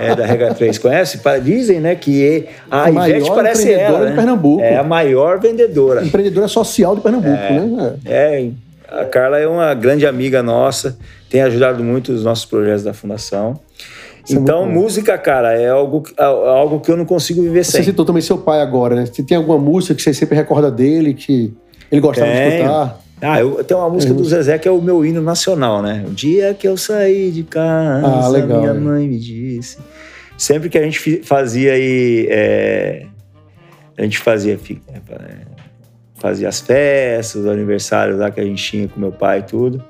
[0.02, 0.78] É da Regra 3.
[0.78, 1.20] Conhece?
[1.44, 4.16] Dizem, né, que a A Ivete parece ela, de né?
[4.16, 4.62] Pernambuco.
[4.62, 6.04] É a maior vendedora.
[6.06, 7.96] Empreendedora social de Pernambuco, né?
[8.06, 8.50] É,
[8.88, 10.98] a Carla é uma grande amiga nossa,
[11.30, 13.60] tem ajudado muito os nossos projetos da fundação.
[14.26, 14.72] Isso é então, bom.
[14.72, 17.84] música, cara, é algo, é algo que eu não consigo viver Você sem.
[17.84, 19.06] citou também seu pai agora, né?
[19.06, 21.54] Você tem alguma música que você sempre recorda dele, que
[21.92, 23.03] ele gostava de escutar?
[23.26, 26.04] Ah, eu tenho uma música do Zezé que é o meu hino nacional, né?
[26.06, 28.74] O dia que eu saí de casa, Ah, legal, minha é.
[28.74, 29.78] mãe me disse.
[30.38, 32.28] Sempre que a gente fazia aí.
[32.30, 33.06] é,
[33.98, 35.36] a gente fazia, fi- é,
[36.16, 39.84] fazia as festas, os aniversários lá que a gente tinha com meu pai e tudo.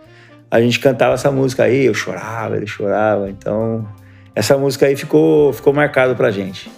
[0.52, 3.30] A gente cantava essa música aí, eu chorava, ele chorava.
[3.30, 3.88] Então,
[4.36, 6.70] essa música aí ficou, ficou marcada pra gente.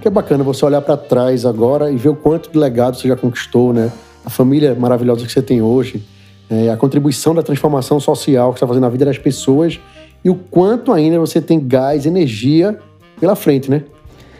[0.00, 3.06] Que é bacana você olhar pra trás agora e ver o quanto de legado você
[3.08, 3.90] já conquistou, né?
[4.24, 6.02] A família maravilhosa que você tem hoje,
[6.50, 9.80] é, a contribuição da transformação social que você está fazendo na vida das pessoas
[10.24, 12.78] e o quanto ainda você tem gás, energia
[13.20, 13.82] pela frente, né?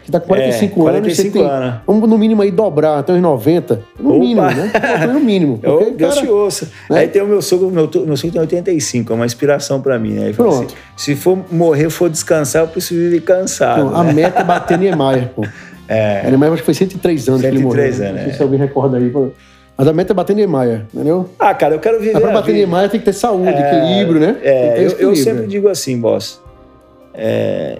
[0.05, 1.75] Você tá com 45 É, anos, você 45 tem, anos.
[1.87, 4.19] vamos no mínimo aí dobrar até uns 90, no Opa!
[4.19, 4.71] mínimo, né?
[5.13, 5.59] No mínimo.
[5.63, 6.69] Eu, Porque, Deus cara, te ouça.
[6.89, 6.99] né?
[6.99, 10.11] Aí tem o meu sogro, meu, meu sogro tem 85, é uma inspiração pra mim,
[10.11, 10.23] né?
[10.25, 10.65] Ele Pronto.
[10.65, 13.95] assim, se for morrer, for descansar, eu preciso viver cansado.
[13.95, 14.11] A né?
[14.13, 15.45] meta é bater Niemeyer, pô.
[15.87, 16.29] É.
[16.29, 17.83] Niemeyer acho que foi 103 anos que ele morreu.
[17.83, 18.35] 103 anos, Não sei é.
[18.35, 19.09] se alguém recorda aí.
[19.09, 19.29] pô.
[19.77, 21.29] Mas a meta é bater Niemeyer, entendeu?
[21.39, 22.65] Ah, cara, eu quero viver Mas pra bater vida.
[22.65, 24.37] Niemeyer tem que ter saúde, equilíbrio, né?
[24.43, 26.39] É, eu, eu sempre digo assim, boss.
[27.13, 27.79] é,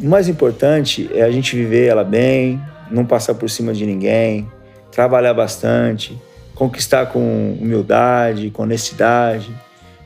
[0.00, 2.60] o mais importante é a gente viver ela bem,
[2.90, 4.46] não passar por cima de ninguém,
[4.92, 6.16] trabalhar bastante,
[6.54, 9.50] conquistar com humildade, com honestidade,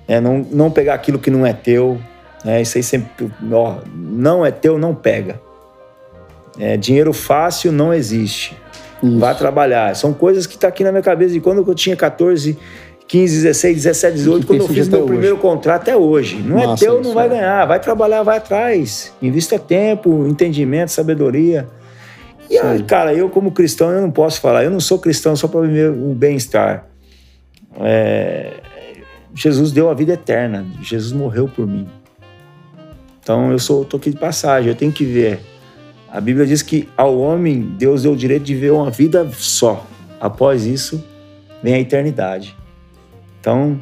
[0.09, 0.21] né?
[0.21, 1.99] não, não pegar aquilo que não é teu.
[2.45, 2.63] Né?
[2.63, 3.31] Isso aí sempre.
[3.53, 5.41] Ó, não é teu, não pega.
[6.59, 8.57] É, dinheiro fácil não existe.
[9.03, 9.19] Isso.
[9.19, 9.95] Vá trabalhar.
[9.97, 12.57] São coisas que tá aqui na minha cabeça de quando eu tinha 14,
[13.09, 15.09] 15, 16, 17, 18, Que quando eu fiz meu hoje.
[15.09, 16.37] primeiro contrato até hoje.
[16.37, 17.31] Não é Massa teu, não vai é.
[17.31, 17.67] ganhar.
[17.67, 19.13] Vai trabalhar, vai atrás.
[19.21, 21.67] Invista tempo, entendimento, sabedoria.
[22.49, 22.83] E, aí.
[22.83, 24.65] cara, eu como cristão, eu não posso falar.
[24.65, 26.87] Eu não sou cristão só para viver o bem-estar.
[27.81, 28.55] É,
[29.35, 30.67] Jesus deu a vida eterna.
[30.83, 31.89] Jesus morreu por mim.
[33.23, 34.69] Então eu sou, tô aqui de passagem.
[34.69, 35.41] Eu tenho que ver.
[36.13, 39.87] A Bíblia diz que ao homem Deus deu o direito de ver uma vida só.
[40.21, 41.03] Após isso,
[41.63, 42.57] vem a eternidade.
[43.41, 43.79] Então,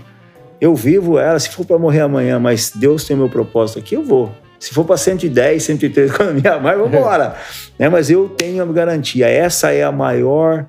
[0.61, 1.39] eu vivo ela.
[1.39, 4.31] Se for para morrer amanhã, mas Deus tem o meu propósito aqui, eu vou.
[4.59, 7.37] Se for para 110, 103 com a minha mãe, vamos embora.
[7.79, 7.89] né?
[7.89, 9.29] Mas eu tenho a garantia.
[9.29, 10.66] Essa é a maior,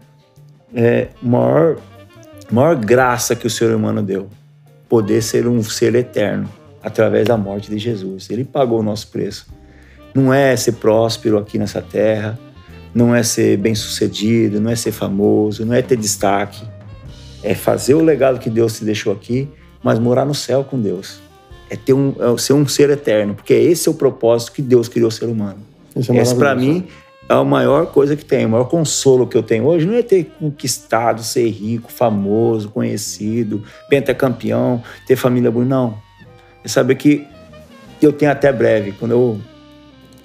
[0.73, 1.77] é, maior,
[2.51, 4.29] maior graça que o ser humano deu.
[4.87, 6.49] Poder ser um ser eterno
[6.81, 8.29] através da morte de Jesus.
[8.29, 9.47] Ele pagou o nosso preço.
[10.19, 12.37] Não é ser próspero aqui nessa terra,
[12.93, 16.63] não é ser bem-sucedido, não é ser famoso, não é ter destaque.
[17.41, 19.47] É fazer o legado que Deus te deixou aqui,
[19.81, 21.19] mas morar no céu com Deus.
[21.69, 24.89] É ter um, é ser um ser eterno, porque esse é o propósito que Deus
[24.89, 25.59] criou o ser humano.
[25.95, 26.87] Isso é Esse para mim
[27.29, 30.25] a maior coisa que tem, o maior consolo que eu tenho hoje não é ter
[30.39, 35.97] conquistado, ser rico, famoso, conhecido, pentacampeão, ter família bonita, não.
[36.63, 37.27] É saber que
[38.01, 38.93] eu tenho até breve.
[38.93, 39.39] Quando eu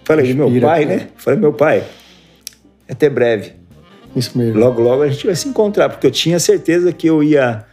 [0.04, 1.08] falei de meu pai, né?
[1.16, 1.84] Falei, meu pai,
[2.88, 3.52] é até breve.
[4.14, 4.58] Isso mesmo.
[4.58, 7.64] Logo, logo a gente vai se encontrar, porque eu tinha certeza que eu ia.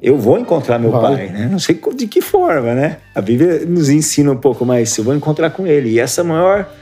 [0.00, 1.16] Eu vou encontrar meu Vai.
[1.16, 1.48] pai, né?
[1.50, 2.98] Não sei de que forma, né?
[3.14, 4.96] A Bíblia nos ensina um pouco mais.
[4.96, 5.90] Eu vou encontrar com ele.
[5.90, 6.72] E essa é a maior.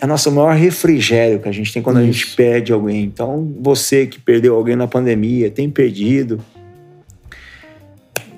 [0.00, 2.36] É a nossa maior refrigério que a gente tem quando a gente Isso.
[2.36, 3.02] perde alguém.
[3.02, 6.38] Então, você que perdeu alguém na pandemia, tem perdido.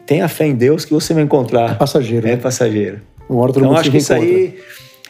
[0.07, 1.77] Tenha fé em Deus que você vai encontrar.
[1.77, 2.27] Passageiro.
[2.27, 2.37] É né?
[2.37, 3.01] passageiro.
[3.29, 4.37] Uma hora todo Então mundo acho que isso reencontra.
[4.39, 4.59] aí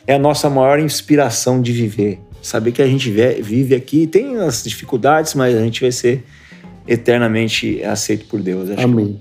[0.06, 2.20] é a nossa maior inspiração de viver.
[2.42, 6.22] Saber que a gente ve- vive aqui, tem as dificuldades, mas a gente vai ser
[6.86, 8.70] eternamente aceito por Deus.
[8.70, 9.20] Acho Amém.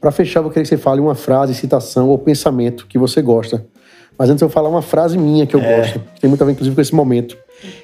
[0.00, 3.64] Para fechar, eu queria que você fale uma frase, citação ou pensamento que você gosta.
[4.18, 5.76] Mas antes eu vou falar uma frase minha que eu É.
[5.78, 7.36] gosto, que tem muito a ver inclusive com esse momento,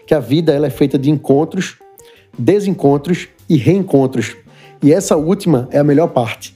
[0.07, 1.77] que a vida ela é feita de encontros,
[2.39, 4.37] desencontros e reencontros.
[4.83, 6.56] E essa última é a melhor parte.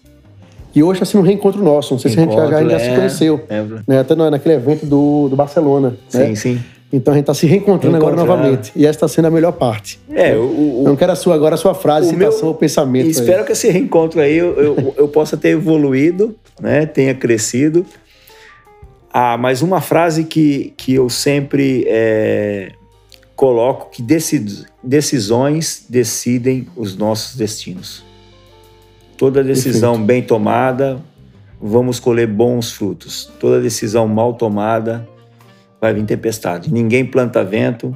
[0.74, 1.94] E hoje está sendo um reencontro nosso.
[1.94, 3.40] Não sei se a gente Encontro, já se é, conheceu.
[3.48, 3.64] é.
[3.86, 3.98] né?
[4.00, 5.90] Até na- naquele evento do, do Barcelona.
[6.12, 6.26] né?
[6.26, 6.60] Sim, sim.
[6.92, 8.72] Então a gente está se reencontrando agora novamente.
[8.74, 9.98] E essa está sendo a melhor parte.
[10.12, 13.04] É, o, o- não quero a sua, agora a sua frase, o citação meu- pensamento.
[13.04, 13.10] E aí.
[13.12, 16.86] espero que esse reencontro aí eu, eu, eu possa ter evoluído, né?
[16.86, 17.84] tenha crescido.
[19.12, 22.70] Ah, mas uma frase que, que eu sempre é,
[23.34, 24.02] coloco, que
[24.82, 28.04] decisões decidem os nossos destinos.
[29.20, 30.98] Toda decisão bem tomada,
[31.60, 33.30] vamos colher bons frutos.
[33.38, 35.06] Toda decisão mal tomada,
[35.78, 36.72] vai vir tempestade.
[36.72, 37.94] Ninguém planta vento,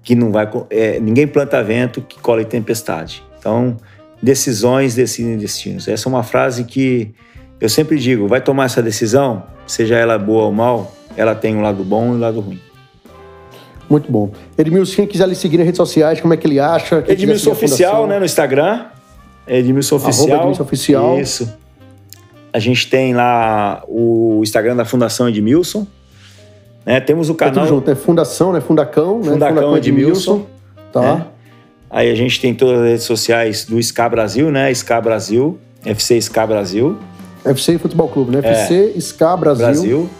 [0.00, 0.48] que não vai.
[0.70, 3.20] é, ninguém planta vento que colhe tempestade.
[3.36, 3.78] Então,
[4.22, 5.88] decisões decidem destinos.
[5.88, 7.12] Essa é uma frase que
[7.60, 11.62] eu sempre digo: vai tomar essa decisão, seja ela boa ou mal, ela tem um
[11.62, 12.60] lado bom e um lado ruim.
[13.88, 14.30] Muito bom.
[14.56, 17.02] Edmilson, quem quiser lhe seguir nas redes sociais, como é que ele acha?
[17.08, 18.84] Edmilson Oficial, né, no Instagram.
[19.58, 20.38] Edmilson Arroba Oficial.
[20.38, 21.20] Edmilson Oficial.
[21.20, 21.54] Isso.
[22.52, 25.86] A gente tem lá o Instagram da Fundação Edmilson.
[26.84, 27.00] Né?
[27.00, 27.68] Temos o Tá tudo canal.
[27.68, 28.60] junto, é Fundação, né?
[28.60, 29.32] Fundacão, né?
[29.32, 30.46] Fundacão Edmilson.
[30.92, 31.00] Tá.
[31.16, 31.26] né?
[31.90, 34.72] Aí a gente tem todas as redes sociais do SCA Brasil, né?
[34.72, 36.96] SCA Brasil, FC SCA Brasil,
[37.44, 38.38] FC Futebol Clube, né?
[38.38, 39.64] FC, SCA Brasil.
[39.66, 39.70] É.
[39.70, 40.10] Brasil.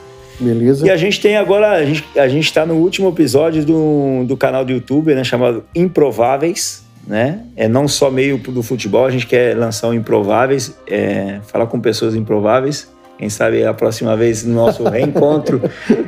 [0.40, 0.86] Beleza.
[0.86, 4.36] E a gente tem agora, a gente, a gente tá no último episódio do, do
[4.36, 5.22] canal do YouTube, né?
[5.22, 7.40] Chamado Improváveis, né?
[7.56, 11.80] É não só meio do futebol, a gente quer lançar o Improváveis, é, falar com
[11.80, 12.88] pessoas improváveis.
[13.18, 15.60] Quem sabe a próxima vez no nosso reencontro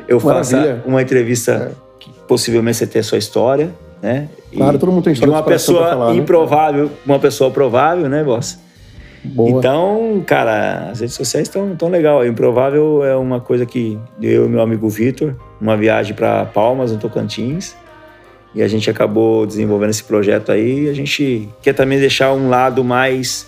[0.09, 3.71] eu faça uma entrevista que possivelmente você tenha a sua história,
[4.01, 4.29] né?
[4.51, 6.17] E Claro, todo mundo tem história uma de pra pessoa falar, né?
[6.19, 8.59] improvável, uma pessoa provável, né, boss?
[9.25, 9.51] Boa.
[9.51, 12.21] Então, cara, as redes sociais estão tão legal.
[12.21, 16.91] O Improvável é uma coisa que eu e meu amigo Vitor, uma viagem para Palmas,
[16.91, 17.77] no Tocantins,
[18.55, 20.89] e a gente acabou desenvolvendo esse projeto aí.
[20.89, 23.47] A gente quer também deixar um lado mais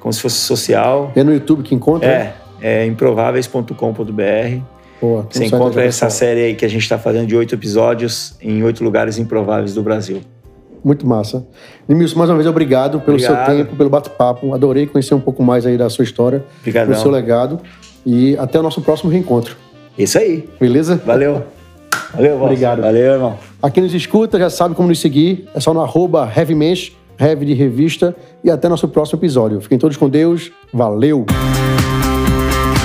[0.00, 1.12] como se fosse social.
[1.14, 2.08] É no YouTube que encontra?
[2.08, 2.32] né?
[2.60, 4.60] É, é improváveis.com.br.
[5.00, 5.26] Boa.
[5.30, 8.82] Você encontra essa série aí que a gente está fazendo de oito episódios em oito
[8.82, 10.20] lugares improváveis do Brasil.
[10.82, 11.46] Muito massa.
[11.88, 13.46] Edmilson, mais uma vez, obrigado pelo Obrigado.
[13.46, 14.52] seu tempo, pelo bate-papo.
[14.52, 16.94] Adorei conhecer um pouco mais aí da sua história, do Obrigadão.
[16.94, 17.60] seu legado.
[18.04, 19.56] E até o nosso próximo reencontro.
[19.96, 20.46] Isso aí.
[20.60, 21.00] Beleza?
[21.04, 21.53] Valeu.
[22.14, 22.42] Valeu.
[22.42, 22.82] Obrigado.
[22.82, 23.38] Valeu, irmão.
[23.62, 25.48] A quem nos escuta já sabe como nos seguir.
[25.54, 28.14] É só no arroba HeavyMensch, Heavy de revista.
[28.42, 29.60] E até nosso próximo episódio.
[29.60, 30.50] Fiquem todos com Deus.
[30.72, 31.26] Valeu!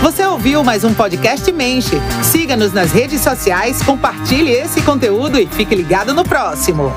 [0.01, 1.97] Você ouviu mais um podcast Menche.
[2.23, 6.89] Siga-nos nas redes sociais, compartilhe esse conteúdo e fique ligado no próximo.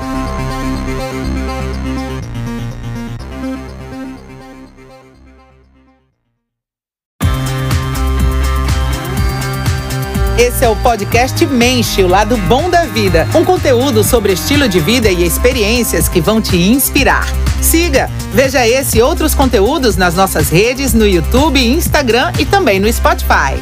[10.43, 13.25] Esse é o podcast Menche, o lado bom da vida.
[13.33, 17.23] Um conteúdo sobre estilo de vida e experiências que vão te inspirar.
[17.61, 22.91] Siga, veja esse e outros conteúdos nas nossas redes no YouTube, Instagram e também no
[22.91, 23.55] Spotify.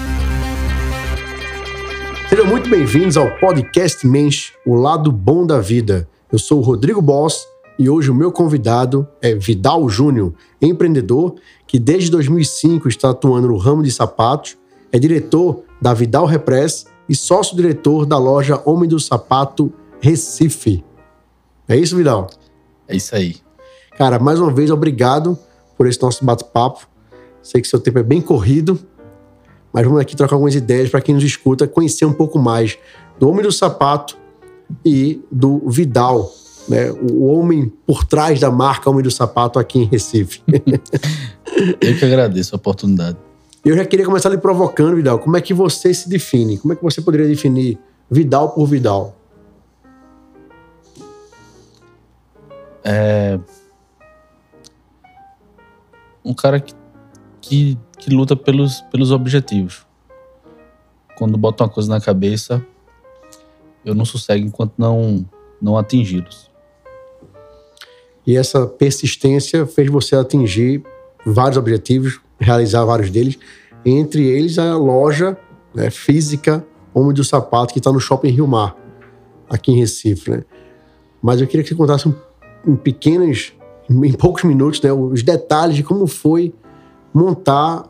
[2.27, 6.09] Sejam muito bem-vindos ao podcast Mensch, o lado bom da vida.
[6.32, 7.45] Eu sou o Rodrigo Boss
[7.77, 11.36] e hoje o meu convidado é Vidal Júnior, empreendedor
[11.67, 14.57] que desde 2005 está atuando no ramo de sapatos,
[14.91, 20.84] é diretor da Vidal Repress e sócio-diretor da loja Homem do Sapato Recife.
[21.67, 22.29] É isso, Vidal?
[22.88, 23.38] É isso aí.
[23.97, 25.38] Cara, mais uma vez, obrigado
[25.77, 26.88] por esse nosso bate-papo.
[27.41, 28.79] Sei que seu tempo é bem corrido,
[29.73, 32.77] mas vamos aqui trocar algumas ideias para quem nos escuta conhecer um pouco mais
[33.19, 34.17] do Homem do Sapato
[34.86, 36.32] e do Vidal,
[36.67, 36.91] né?
[36.91, 40.41] o homem por trás da marca Homem do Sapato aqui em Recife.
[41.82, 43.17] Eu que agradeço a oportunidade.
[43.64, 45.20] Eu já queria começar lhe provocando, Vidal.
[45.20, 46.57] Como é que você se define?
[46.57, 47.78] Como é que você poderia definir
[48.09, 49.16] Vidal por Vidal?
[52.84, 53.39] É...
[56.26, 56.74] Um cara que,
[57.39, 59.86] que, que luta pelos, pelos objetivos.
[61.16, 62.66] Quando bota uma coisa na cabeça,
[63.86, 65.24] eu não sossego enquanto não,
[65.62, 66.49] não atingi-los.
[68.26, 70.84] E essa persistência fez você atingir
[71.24, 73.37] vários objetivos realizar vários deles,
[73.85, 75.37] entre eles a loja
[75.73, 78.75] né, física Homem do Sapato, que está no Shopping Rio Mar,
[79.49, 80.29] aqui em Recife.
[80.29, 80.43] Né?
[81.21, 82.13] Mas eu queria que você contasse um,
[82.67, 83.53] em pequenas,
[83.89, 86.53] em poucos minutos, né, os detalhes de como foi
[87.13, 87.89] montar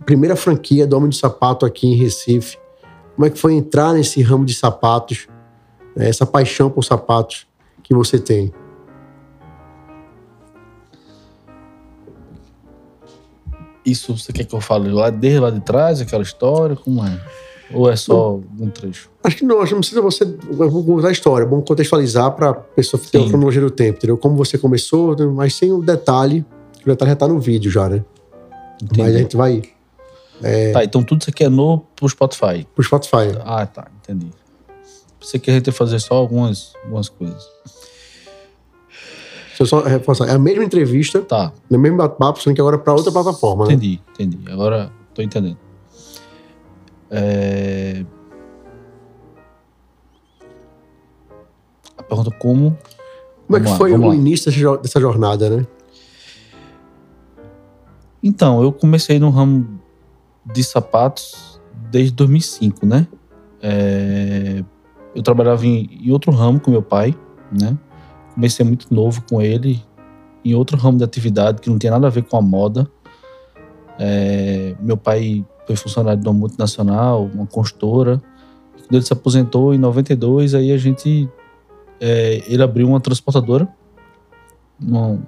[0.00, 2.58] a primeira franquia do Homem do Sapato aqui em Recife.
[3.16, 5.26] Como é que foi entrar nesse ramo de sapatos,
[5.96, 7.46] né, essa paixão por sapatos
[7.82, 8.52] que você tem?
[13.84, 16.76] Isso você quer que eu fale lá desde lá de trás, aquela história?
[16.76, 17.20] Como é?
[17.72, 19.10] Ou é só um trecho?
[19.22, 20.24] Acho que não, acho que não precisa você.
[20.24, 23.26] Eu vou contar a história, é bom contextualizar para a pessoa ter Sim.
[23.26, 24.18] a cronologia do tempo, entendeu?
[24.18, 26.44] Como você começou, né, mas sem o detalhe,
[26.78, 28.04] que o detalhe já tá no vídeo já, né?
[28.82, 29.02] Entendi.
[29.02, 29.62] Mas a gente vai
[30.72, 32.66] Tá, então tudo isso aqui é novo pro Spotify.
[32.74, 33.38] pro Spotify.
[33.44, 34.30] Ah, tá, entendi.
[35.20, 37.46] Você quer fazer só algumas, algumas coisas.
[39.60, 40.26] Deixa eu só reforçar.
[40.26, 43.74] É a mesma entrevista, Tá, no mesmo bate-papo, só que agora para outra plataforma, né?
[43.74, 44.38] entendi, entendi.
[44.50, 45.58] Agora tô entendendo.
[47.10, 48.02] É...
[51.98, 52.78] A pergunta como.
[53.46, 54.14] Como é que lá, foi o lá.
[54.14, 55.66] início dessa jornada, né?
[58.22, 59.78] Então, eu comecei no ramo
[60.46, 63.06] de sapatos desde 2005, né?
[63.62, 64.64] É,
[65.14, 67.14] Eu trabalhava em, em outro ramo com meu pai,
[67.52, 67.76] né?
[68.40, 69.84] Comecei muito novo com ele,
[70.42, 72.90] em outro ramo de atividade que não tinha nada a ver com a moda.
[73.98, 78.16] É, Meu pai foi funcionário de uma multinacional, uma consultora.
[78.72, 81.28] Quando ele se aposentou em 92, aí a gente...
[82.00, 83.68] é, ele abriu uma transportadora,
[84.80, 85.20] uma,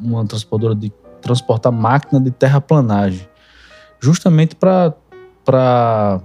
[0.00, 3.28] uma transportadora de transportar máquina de terraplanagem,
[3.98, 4.94] justamente para
[5.44, 6.22] para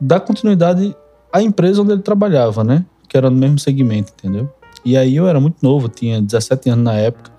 [0.00, 0.96] dar continuidade
[1.30, 2.86] à empresa onde ele trabalhava, né?
[3.14, 4.52] Que era no mesmo segmento, entendeu?
[4.84, 7.30] E aí eu era muito novo, tinha 17 anos na época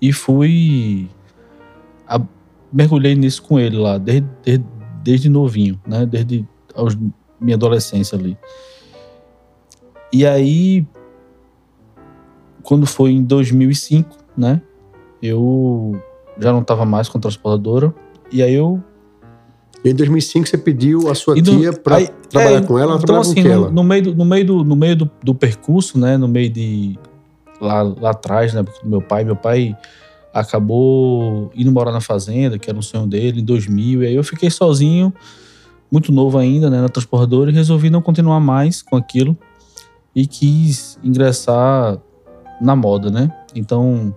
[0.00, 1.10] e fui
[2.08, 2.22] a-
[2.72, 4.64] mergulhei nisso com ele lá desde, desde,
[5.02, 6.06] desde novinho, né?
[6.06, 6.96] Desde aos,
[7.38, 8.34] minha adolescência ali.
[10.10, 10.86] E aí
[12.62, 14.62] quando foi em 2005, né?
[15.22, 16.00] Eu
[16.40, 17.94] já não estava mais com a transportadora.
[18.32, 18.82] E aí eu.
[19.84, 23.00] E em 2005 você pediu a sua do- tia para trabalhar é, com ela, ela
[23.02, 23.70] Então, assim, com no, ela?
[23.70, 26.16] no meio, do, no meio, do, no meio do, do percurso, né?
[26.16, 26.98] No meio de.
[27.60, 28.62] Lá, lá atrás, né?
[28.62, 29.76] do Meu pai, meu pai
[30.32, 34.02] acabou indo morar na fazenda, que era um sonho dele, em 2000.
[34.02, 35.12] E aí eu fiquei sozinho,
[35.90, 36.80] muito novo ainda, né?
[36.80, 39.36] Na transportadora, e resolvi não continuar mais com aquilo.
[40.14, 41.98] E quis ingressar
[42.60, 43.32] na moda, né?
[43.54, 44.14] Então,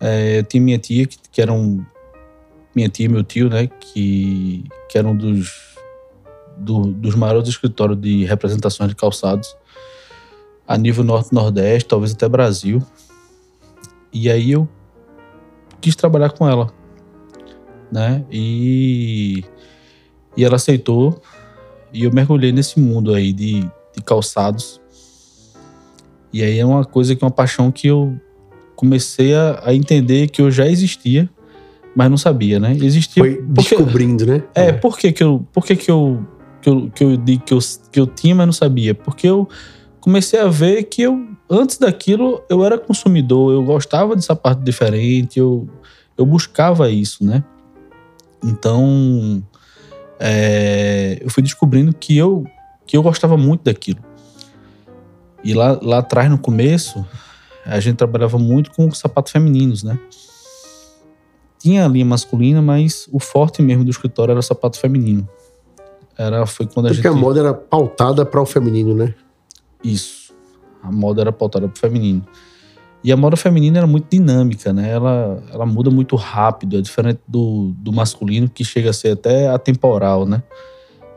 [0.00, 1.82] é, eu tinha minha tia, que, que era um.
[2.74, 3.66] Minha tia e meu tio, né?
[3.66, 5.76] Que, que eram dos,
[6.56, 9.54] do- dos maiores escritórios de representações de calçados
[10.66, 12.82] a nível norte-nordeste, talvez até Brasil.
[14.12, 14.68] E aí eu
[15.80, 16.72] quis trabalhar com ela,
[17.90, 18.24] né?
[18.30, 19.44] E,
[20.36, 21.20] e ela aceitou
[21.92, 23.60] e eu mergulhei nesse mundo aí de,
[23.94, 24.80] de calçados.
[26.32, 28.18] E aí é uma coisa que é uma paixão que eu
[28.74, 31.28] comecei a, a entender que eu já existia,
[31.94, 32.76] mas não sabia, né?
[32.80, 34.42] Existia Foi porque- descobrindo, né?
[34.54, 36.26] é, por que que eu, por que que eu,
[36.60, 37.58] que eu, que eu digo que eu,
[37.90, 38.94] que eu tinha, mas não sabia?
[38.94, 39.48] Porque eu
[40.00, 45.38] comecei a ver que eu, antes daquilo, eu era consumidor, eu gostava de sapato diferente,
[45.38, 45.68] eu,
[46.16, 47.44] eu buscava isso, né?
[48.44, 49.42] Então,
[50.18, 52.44] é, eu fui descobrindo que eu,
[52.86, 54.00] que eu gostava muito daquilo.
[55.44, 57.04] E lá, lá atrás, no começo,
[57.66, 59.98] a gente trabalhava muito com sapatos femininos, né?
[61.62, 65.28] Tinha a linha masculina, mas o forte mesmo do escritório era o sapato feminino.
[66.18, 67.16] Era, foi quando a Porque gente...
[67.16, 69.14] a moda era pautada para o feminino, né?
[69.82, 70.34] Isso.
[70.82, 72.26] A moda era pautada pro feminino.
[73.04, 74.90] E a moda feminina era muito dinâmica, né?
[74.90, 79.48] Ela, ela muda muito rápido, é diferente do, do masculino, que chega a ser até
[79.48, 80.42] atemporal, né?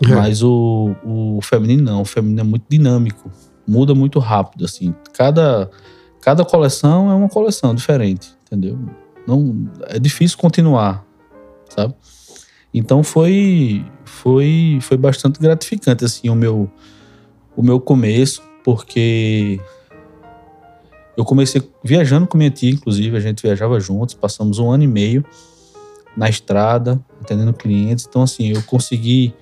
[0.04, 0.14] É.
[0.14, 3.32] Mas o, o feminino não, o feminino é muito dinâmico,
[3.68, 4.94] muda muito rápido, assim.
[5.14, 5.70] Cada,
[6.22, 8.78] cada coleção é uma coleção diferente, entendeu?
[9.28, 11.06] Não, é difícil continuar,
[11.70, 11.94] sabe?
[12.74, 16.70] Então foi, foi, foi bastante gratificante, assim, o meu,
[17.56, 19.60] o meu começo, porque
[21.18, 24.88] eu comecei viajando com minha tia, inclusive, a gente viajava juntos, passamos um ano e
[24.88, 25.26] meio
[26.16, 28.06] na estrada, atendendo clientes.
[28.08, 29.34] Então, assim, eu consegui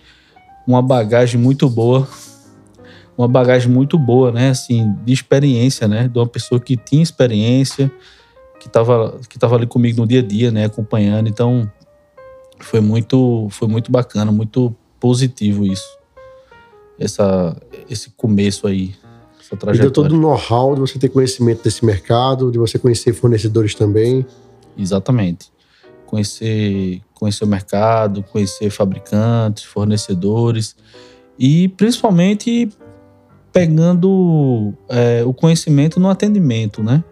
[0.66, 2.08] uma bagagem muito boa
[3.18, 4.50] uma bagagem muito boa, né?
[4.50, 6.08] Assim, de experiência, né?
[6.08, 7.92] De uma pessoa que tinha experiência,
[8.64, 10.64] que estava que tava ali comigo no dia a dia, né?
[10.64, 11.28] Acompanhando.
[11.28, 11.70] Então,
[12.60, 15.98] foi muito, foi muito bacana, muito positivo isso.
[16.98, 18.96] Essa, esse começo aí,
[19.38, 19.76] essa trajetória.
[19.76, 23.76] E deu todo o know-how de você ter conhecimento desse mercado, de você conhecer fornecedores
[23.76, 24.26] também.
[24.78, 25.52] Exatamente.
[26.06, 30.74] Conhecer, conhecer o mercado, conhecer fabricantes, fornecedores
[31.38, 32.70] e principalmente
[33.52, 37.04] pegando é, o conhecimento no atendimento, né?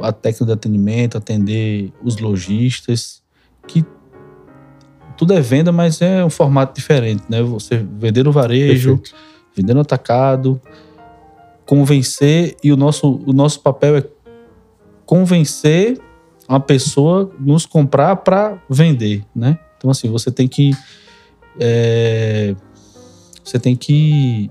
[0.00, 3.22] A técnica de atendimento, atender os lojistas,
[3.66, 3.84] que
[5.16, 7.42] tudo é venda, mas é um formato diferente, né?
[7.42, 9.16] Você vender no varejo, Perfeito.
[9.54, 10.60] vender no atacado,
[11.66, 14.04] convencer, e o nosso, o nosso papel é
[15.04, 16.00] convencer
[16.48, 19.58] uma pessoa nos comprar para vender, né?
[19.76, 20.72] Então, assim, você tem que.
[21.58, 22.54] É,
[23.42, 24.50] você tem que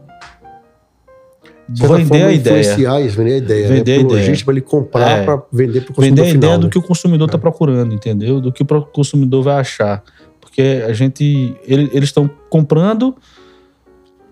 [1.74, 2.60] vender a ideia.
[2.62, 3.70] Influenciar isso, vender a ideia.
[3.70, 3.76] Né?
[3.76, 3.98] Vender né?
[3.98, 4.20] a ideia.
[4.20, 5.26] logística para ele comprar é.
[5.26, 6.72] para vender para o consumidor Vender a ideia final, do né?
[6.72, 7.42] que o consumidor está é.
[7.42, 8.42] procurando, entendeu?
[8.42, 10.04] Do que o consumidor vai achar.
[10.40, 11.56] Porque a gente.
[11.66, 13.16] Ele, eles estão comprando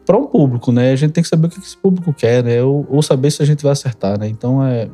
[0.06, 0.92] para um público, né?
[0.92, 2.64] A gente tem que saber o que esse público quer, né?
[2.64, 4.28] Ou, ou saber se a gente vai acertar, né?
[4.28, 4.90] Então é,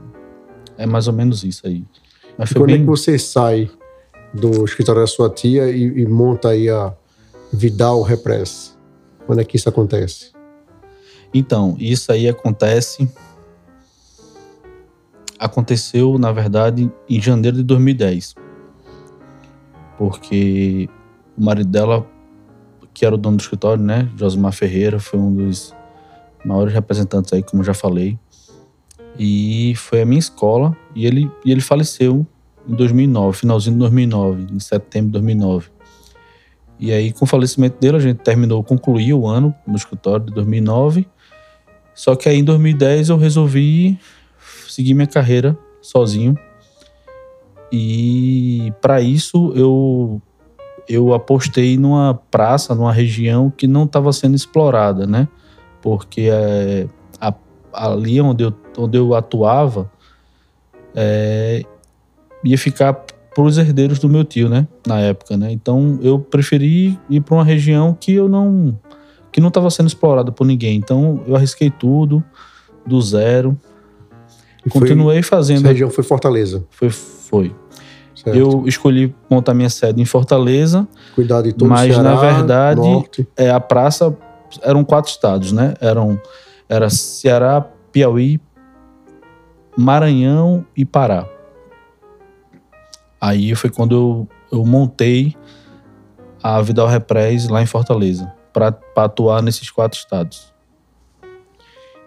[0.78, 1.84] é mais ou menos isso aí.
[2.38, 2.76] Mas e quando bem...
[2.76, 3.70] é que você sai
[4.34, 6.94] do escritório da sua tia e, e monta aí a
[7.54, 8.76] Vidal Repress?
[9.28, 10.33] Quando é que isso acontece?
[11.34, 13.10] Então, isso aí acontece.
[15.40, 18.36] Aconteceu, na verdade, em janeiro de 2010.
[19.98, 20.88] Porque
[21.38, 22.08] o marido dela,
[22.94, 24.10] que era o dono do escritório, né?
[24.16, 25.74] Josimar Ferreira, foi um dos
[26.46, 28.18] maiores representantes aí, como já falei.
[29.18, 30.78] E foi a minha escola.
[30.96, 32.26] E ele, e ele faleceu
[32.68, 35.70] em 2009, finalzinho de 2009, em setembro de 2009.
[36.80, 40.34] E aí, com o falecimento dele, a gente terminou, concluiu o ano no escritório de
[40.34, 41.08] 2009.
[41.96, 44.00] Só que aí, em 2010, eu resolvi
[44.68, 46.38] seguir minha carreira sozinho.
[47.72, 50.22] E para isso, eu
[50.88, 55.28] eu apostei numa praça, numa região que não estava sendo explorada, né?
[55.82, 56.88] Porque é,
[57.20, 57.34] a,
[57.72, 59.90] ali onde eu, onde eu atuava
[60.96, 61.64] é,
[62.44, 64.68] ia ficar para os herdeiros do meu tio, né?
[64.86, 65.52] Na época, né?
[65.52, 68.78] Então eu preferi ir para uma região que eu não
[69.34, 70.78] que não estava sendo explorada por ninguém.
[70.78, 72.24] Então eu arrisquei tudo
[72.86, 73.60] do zero.
[74.66, 75.58] E Continuei foi, fazendo.
[75.58, 76.64] Essa região foi Fortaleza.
[76.70, 77.54] Foi, foi.
[78.16, 78.38] Certo.
[78.38, 80.88] Eu escolhi montar minha sede em Fortaleza.
[81.16, 83.28] Cuidado de todo Mas, Ceará, na verdade, norte.
[83.36, 84.16] é, a praça
[84.62, 85.74] eram quatro estados, né?
[85.82, 86.22] Eram,
[86.70, 88.40] era Ceará, Piauí,
[89.76, 91.28] Maranhão e Pará.
[93.20, 93.96] Aí foi quando
[94.52, 95.36] eu, eu montei
[96.42, 100.54] a Vidal Repress lá em Fortaleza, para atuar nesses quatro estados.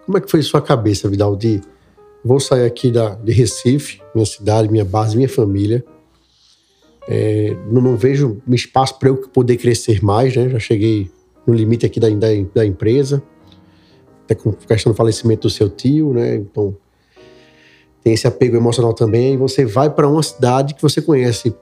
[0.04, 1.60] Como é que foi sua cabeça, Vidal, de
[2.24, 5.84] vou sair aqui da, de Recife, minha cidade, minha base, minha família,
[7.08, 10.48] é, não, não, vejo espaço para eu poder crescer mais, né?
[10.48, 11.10] Já cheguei
[11.46, 13.22] no limite aqui da, da, da, empresa,
[14.24, 16.34] até com questão do falecimento do seu tio, né?
[16.34, 16.76] Então
[18.02, 19.34] tem esse apego emocional também.
[19.34, 21.54] E você vai para uma cidade que você conhece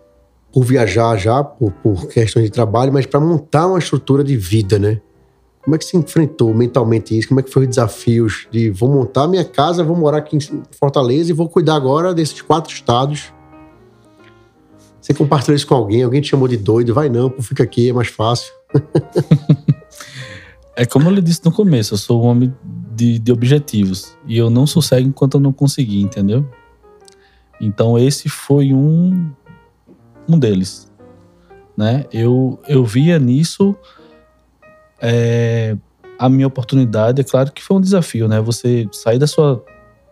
[0.54, 4.78] por viajar já, por, por questões de trabalho, mas para montar uma estrutura de vida,
[4.78, 5.00] né?
[5.64, 7.26] Como é que você enfrentou mentalmente isso?
[7.26, 10.62] Como é que foi os desafios de vou montar minha casa, vou morar aqui em
[10.78, 13.32] Fortaleza e vou cuidar agora desses quatro estados
[15.04, 17.92] você compartilhou isso com alguém, alguém te chamou de doido, vai não, fica aqui, é
[17.92, 18.50] mais fácil.
[20.74, 22.54] é como eu lhe disse no começo, eu sou um homem
[22.96, 24.16] de, de objetivos.
[24.26, 26.48] E eu não sossego enquanto eu não conseguir, entendeu?
[27.60, 29.30] Então esse foi um,
[30.28, 30.90] um deles.
[31.76, 32.04] Né?
[32.12, 33.76] Eu, eu via nisso
[35.00, 35.76] é,
[36.18, 37.20] a minha oportunidade.
[37.20, 38.40] É claro que foi um desafio, né?
[38.40, 39.64] Você sair da sua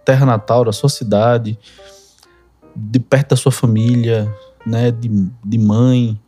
[0.04, 1.58] terra natal, da sua cidade,
[2.74, 4.32] de perto da sua família,
[4.66, 5.08] né, de,
[5.44, 6.20] de mãe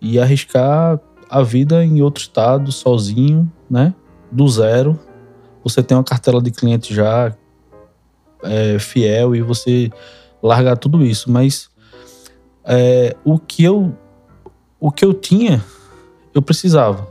[0.00, 1.00] e arriscar
[1.30, 3.94] a vida em outro estado, sozinho, né,
[4.30, 4.98] do zero.
[5.64, 7.34] Você tem uma cartela de clientes já
[8.42, 9.90] é, fiel e você
[10.42, 11.30] largar tudo isso.
[11.30, 11.70] Mas
[12.64, 13.94] é, o que eu
[14.78, 15.64] o que eu tinha,
[16.34, 17.06] eu precisava,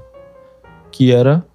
[0.92, 1.46] que era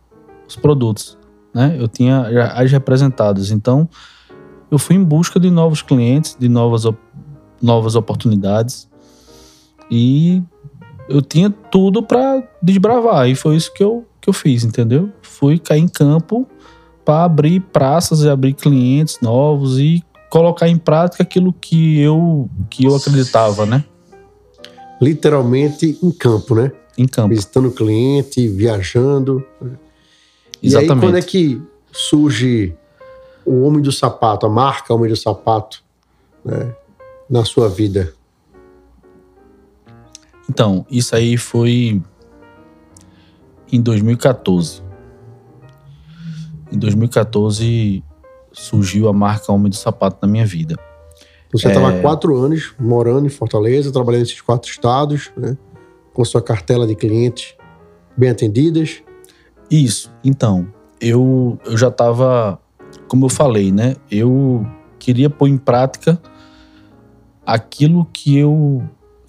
[0.49, 1.18] os produtos,
[1.53, 1.76] né?
[1.78, 2.22] Eu tinha
[2.55, 3.51] as representadas.
[3.51, 3.86] Então,
[4.70, 6.86] eu fui em busca de novos clientes, de novas
[7.61, 8.88] novas oportunidades.
[9.90, 10.42] E
[11.09, 13.28] eu tinha tudo para desbravar.
[13.28, 15.11] E foi isso que eu, que eu fiz, entendeu?
[15.22, 16.47] Fui cair em campo
[17.05, 22.85] para abrir praças e abrir clientes novos e colocar em prática aquilo que eu, que
[22.85, 23.85] eu acreditava, né?
[25.01, 26.72] Literalmente em campo, né?
[26.97, 27.29] Em campo.
[27.29, 29.45] Visitando o cliente, viajando.
[30.62, 30.62] Exatamente.
[30.62, 31.62] E aí, quando é que
[31.93, 32.74] surge
[33.45, 35.83] o Homem do Sapato, a marca Homem do Sapato,
[36.45, 36.74] né,
[37.29, 38.12] na sua vida?
[40.49, 42.01] Então, isso aí foi
[43.70, 44.83] em 2014.
[46.72, 48.03] Em 2014
[48.57, 50.76] surgiu a marca Homem do Sapato na minha vida.
[51.52, 55.57] Você estava há quatro anos morando em Fortaleza, trabalhando nesses quatro estados, né,
[56.12, 57.54] com sua cartela de clientes
[58.16, 59.02] bem atendidas.
[59.70, 60.12] Isso.
[60.24, 60.66] Então,
[61.00, 62.59] eu, eu já estava,
[63.09, 63.96] como eu falei, né?
[64.11, 64.66] Eu
[64.98, 66.20] queria pôr em prática
[67.44, 68.82] aquilo que eu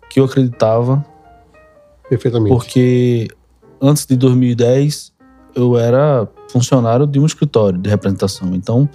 [0.10, 1.06] que eu acreditava.
[2.10, 2.50] Perfeitamente.
[2.50, 3.28] Porque
[3.82, 5.14] antes de 2010
[5.56, 8.56] eu era funcionário de um escritório de representação.
[8.56, 8.88] Então,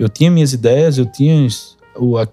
[0.00, 1.46] eu tinha minhas ideias, eu tinha
[1.96, 2.26] o, a,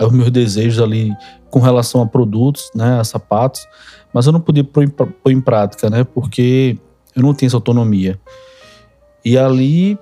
[0.00, 1.14] os meus desejos ali
[1.50, 3.66] com relação a produtos, né, a sapatos,
[4.12, 6.76] mas eu não podia pôr em, pôr em prática, né, porque
[7.14, 8.18] eu não tinha essa autonomia.
[9.24, 9.98] E ali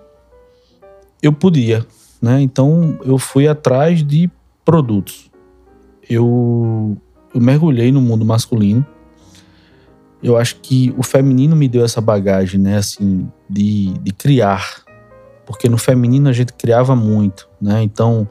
[1.23, 1.87] eu podia,
[2.21, 2.41] né?
[2.41, 4.31] Então eu fui atrás de
[4.65, 5.31] produtos.
[6.09, 6.97] Eu,
[7.35, 8.87] eu mergulhei no mundo masculino.
[10.23, 12.77] Eu acho que o feminino me deu essa bagagem, né?
[12.77, 14.86] Assim, de, de criar.
[15.47, 17.83] Porque no feminino a gente criava muito, né?
[17.83, 18.29] Então,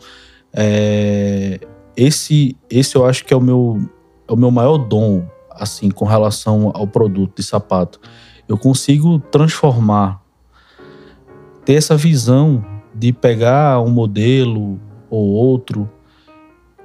[0.53, 1.59] é,
[1.95, 3.79] esse, esse eu acho que é o meu,
[4.27, 7.99] é o meu maior dom, assim, com relação ao produto de sapato.
[8.47, 10.21] Eu consigo transformar,
[11.63, 12.63] ter essa visão
[12.93, 15.89] de pegar um modelo ou outro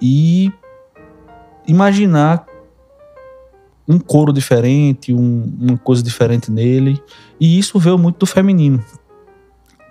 [0.00, 0.50] e
[1.66, 2.46] imaginar
[3.86, 7.02] um couro diferente, um, uma coisa diferente nele.
[7.40, 8.82] E isso veio muito do feminino.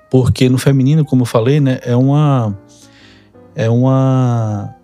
[0.09, 2.57] Porque no feminino, como eu falei, né, é uma
[3.55, 4.75] é uma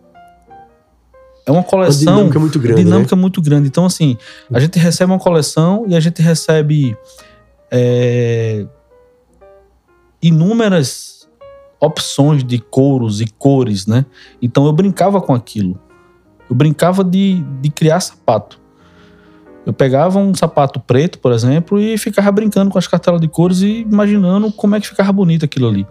[1.46, 2.02] é uma coleção.
[2.02, 2.84] Uma dinâmica muito grande.
[2.84, 3.22] Dinâmica né?
[3.22, 3.68] muito grande.
[3.68, 4.18] Então, assim,
[4.52, 6.98] a gente recebe uma coleção e a gente recebe
[7.72, 8.66] é,
[10.22, 11.28] inúmeras
[11.80, 14.06] opções de couros e cores, né?
[14.42, 15.80] Então eu brincava com aquilo.
[16.50, 18.60] Eu brincava de, de criar sapato.
[19.66, 23.62] Eu pegava um sapato preto, por exemplo, e ficava brincando com as cartelas de cores
[23.62, 25.88] e imaginando como é que ficava bonito aquilo ali.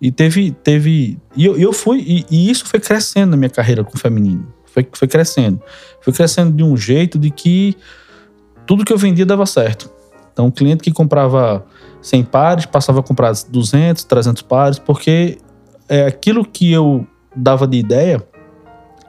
[0.00, 0.52] E teve.
[0.52, 1.98] teve e eu, eu fui.
[2.00, 4.46] E, e isso foi crescendo na minha carreira com o feminino.
[4.64, 5.60] Foi, foi crescendo.
[6.00, 7.76] Foi crescendo de um jeito de que
[8.66, 9.90] tudo que eu vendia dava certo.
[10.32, 11.66] Então, o cliente que comprava
[12.00, 15.38] 100 pares passava a comprar 200, 300 pares, porque
[15.88, 18.22] é, aquilo que eu dava de ideia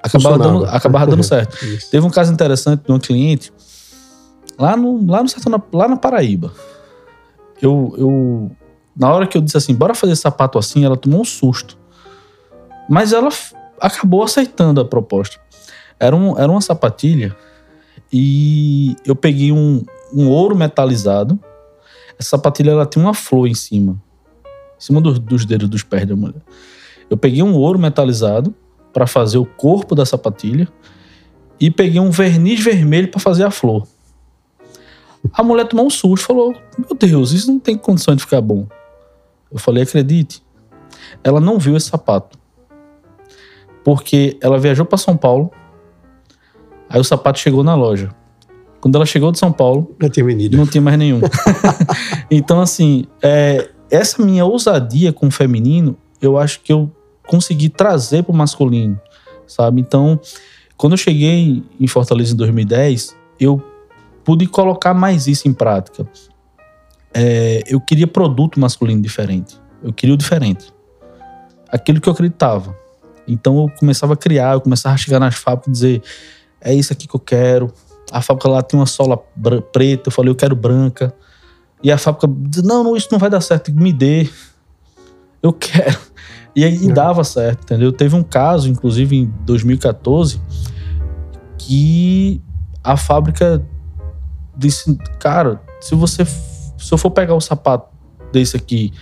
[0.02, 1.56] acabava dando, acabava dando certo.
[1.64, 1.92] Isso.
[1.92, 3.54] Teve um caso interessante de uma cliente
[4.60, 6.52] lá no, lá no sertão, lá na Paraíba.
[7.62, 8.52] Eu, eu,
[8.96, 11.78] na hora que eu disse assim, bora fazer sapato assim, ela tomou um susto.
[12.90, 13.30] Mas ela
[13.80, 15.40] acabou aceitando a proposta.
[15.98, 17.36] Era, um, era uma sapatilha
[18.12, 19.84] e eu peguei um,
[20.14, 21.40] um ouro metalizado.
[22.20, 24.02] Essa sapatilha ela tinha uma flor em cima,
[24.78, 26.42] em cima dos, dos dedos dos pés da mulher.
[27.10, 28.54] Eu peguei um ouro metalizado
[28.92, 30.68] para fazer o corpo da sapatilha
[31.60, 33.88] e peguei um verniz vermelho para fazer a flor.
[35.34, 38.68] A mulher tomou um susto, falou: Meu Deus, isso não tem condição de ficar bom.
[39.52, 40.44] Eu falei: Acredite.
[41.24, 42.38] Ela não viu esse sapato.
[43.84, 45.52] Porque ela viajou para São Paulo,
[46.90, 48.10] Aí o sapato chegou na loja.
[48.82, 50.26] Quando ela chegou de São Paulo, não tinha.
[50.58, 51.22] Não tinha mais nenhum.
[52.32, 56.90] então, assim, é, essa minha ousadia com o feminino, eu acho que eu
[57.28, 59.00] consegui trazer para o masculino,
[59.46, 59.82] sabe?
[59.82, 60.20] Então,
[60.76, 63.62] quando eu cheguei em Fortaleza em 2010, eu
[64.30, 66.08] pude colocar mais isso em prática.
[67.12, 69.60] É, eu queria produto masculino diferente.
[69.82, 70.72] Eu queria o diferente.
[71.68, 72.78] Aquilo que eu acreditava.
[73.28, 76.04] Então eu começava a criar, eu começava a chegar nas fábricas e dizer:
[76.62, 77.74] é isso aqui que eu quero.
[78.12, 79.18] A fábrica lá tinha uma sola
[79.74, 81.12] preta, eu falei, eu quero branca.
[81.82, 84.30] E a fábrica disse, não, não, isso não vai dar certo, me dê.
[85.42, 85.98] Eu quero.
[86.56, 86.94] E, e é.
[86.94, 87.92] dava certo, entendeu?
[87.92, 90.40] Teve um caso, inclusive em 2014,
[91.58, 92.40] que
[92.84, 93.66] a fábrica
[94.60, 96.26] disse, cara, se você
[96.80, 97.90] se eu for pegar o sapato
[98.32, 98.94] desse aqui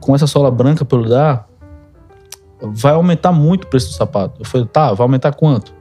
[0.00, 1.48] com essa sola branca para eu dar,
[2.60, 4.40] vai aumentar muito o preço do sapato.
[4.40, 5.74] Eu falei, tá, vai aumentar quanto?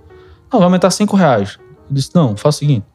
[0.51, 1.57] Não, vai aumentar 5 reais.
[1.89, 2.85] Eu disse, não, faz o seguinte,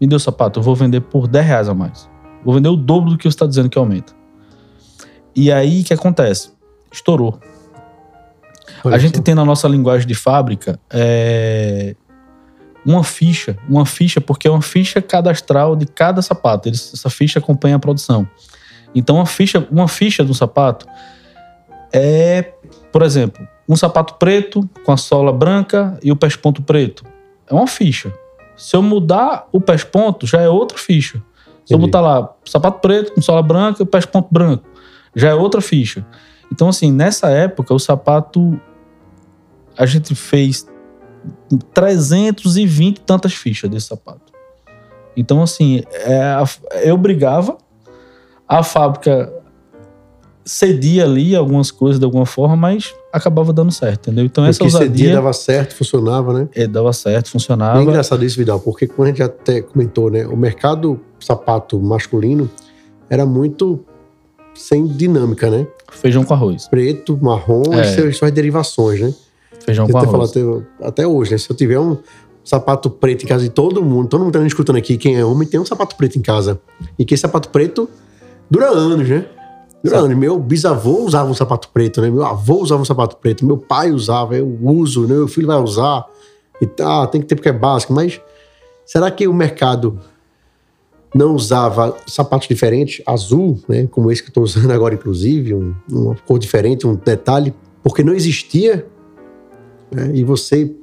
[0.00, 2.08] me dê o sapato, eu vou vender por 10 reais a mais.
[2.44, 4.12] Vou vender o dobro do que você está dizendo que aumenta.
[5.34, 6.52] E aí, o que acontece?
[6.92, 7.38] Estourou.
[8.84, 11.96] a gente tem na nossa linguagem de fábrica é,
[12.86, 16.68] uma ficha, uma ficha, porque é uma ficha cadastral de cada sapato.
[16.68, 18.26] essa ficha acompanha a produção.
[18.94, 20.86] Então, uma ficha, uma ficha do sapato
[21.92, 22.52] é,
[22.92, 27.04] por exemplo, um sapato preto com a sola branca e o pés-ponto preto.
[27.48, 28.12] É uma ficha.
[28.56, 31.22] Se eu mudar o pés-ponto, já é outra ficha.
[31.64, 34.64] Se eu botar lá sapato preto com sola branca e pés de ponto branco,
[35.14, 36.06] já é outra ficha.
[36.52, 38.60] Então, assim, nessa época, o sapato.
[39.76, 40.66] A gente fez
[41.72, 44.32] 320 e tantas fichas desse sapato.
[45.16, 46.34] Então, assim, é,
[46.84, 47.56] eu brigava,
[48.46, 49.32] a fábrica
[50.44, 54.24] cedia ali algumas coisas de alguma forma, mas acabava dando certo, entendeu?
[54.24, 56.48] Então, essa Porque esse dia ousadia dava certo, funcionava, né?
[56.54, 57.82] eh, dava certo, É funcionava.
[57.82, 60.24] engraçado isso, Vidal, porque como a gente até comentou, né?
[60.26, 62.48] O mercado sapato masculino
[63.10, 63.84] era muito
[64.54, 65.66] sem dinâmica, né?
[65.90, 66.68] Feijão com arroz.
[66.68, 68.08] Preto, marrom É.
[68.08, 69.14] e suas derivações, né?
[69.66, 70.32] Feijão com até, arroz.
[70.80, 71.38] até, hoje, né?
[71.38, 71.98] Se eu tiver um
[72.44, 75.46] sapato preto em casa de todo mundo, todo mundo tá escutando aqui, quem é homem
[75.46, 76.60] tem um sapato preto em casa.
[76.98, 77.88] E que esse sapato preto
[78.48, 79.26] dura anos, né?
[79.82, 80.06] Dura Sabe.
[80.06, 80.18] anos.
[80.18, 82.08] Meu bisavô usava um sapato preto, né?
[82.08, 85.14] Meu avô usava um sapato preto, meu pai usava, eu uso, né?
[85.14, 86.06] Meu filho vai usar.
[86.60, 88.20] E tá, tem que ter porque é básico, mas
[88.86, 89.98] será que o mercado
[91.14, 93.86] não usava sapatos diferentes, azul, né?
[93.90, 97.52] Como esse que eu tô usando agora, inclusive, um- uma cor diferente, um detalhe,
[97.82, 98.86] porque não existia
[99.90, 100.10] né?
[100.14, 100.74] E você,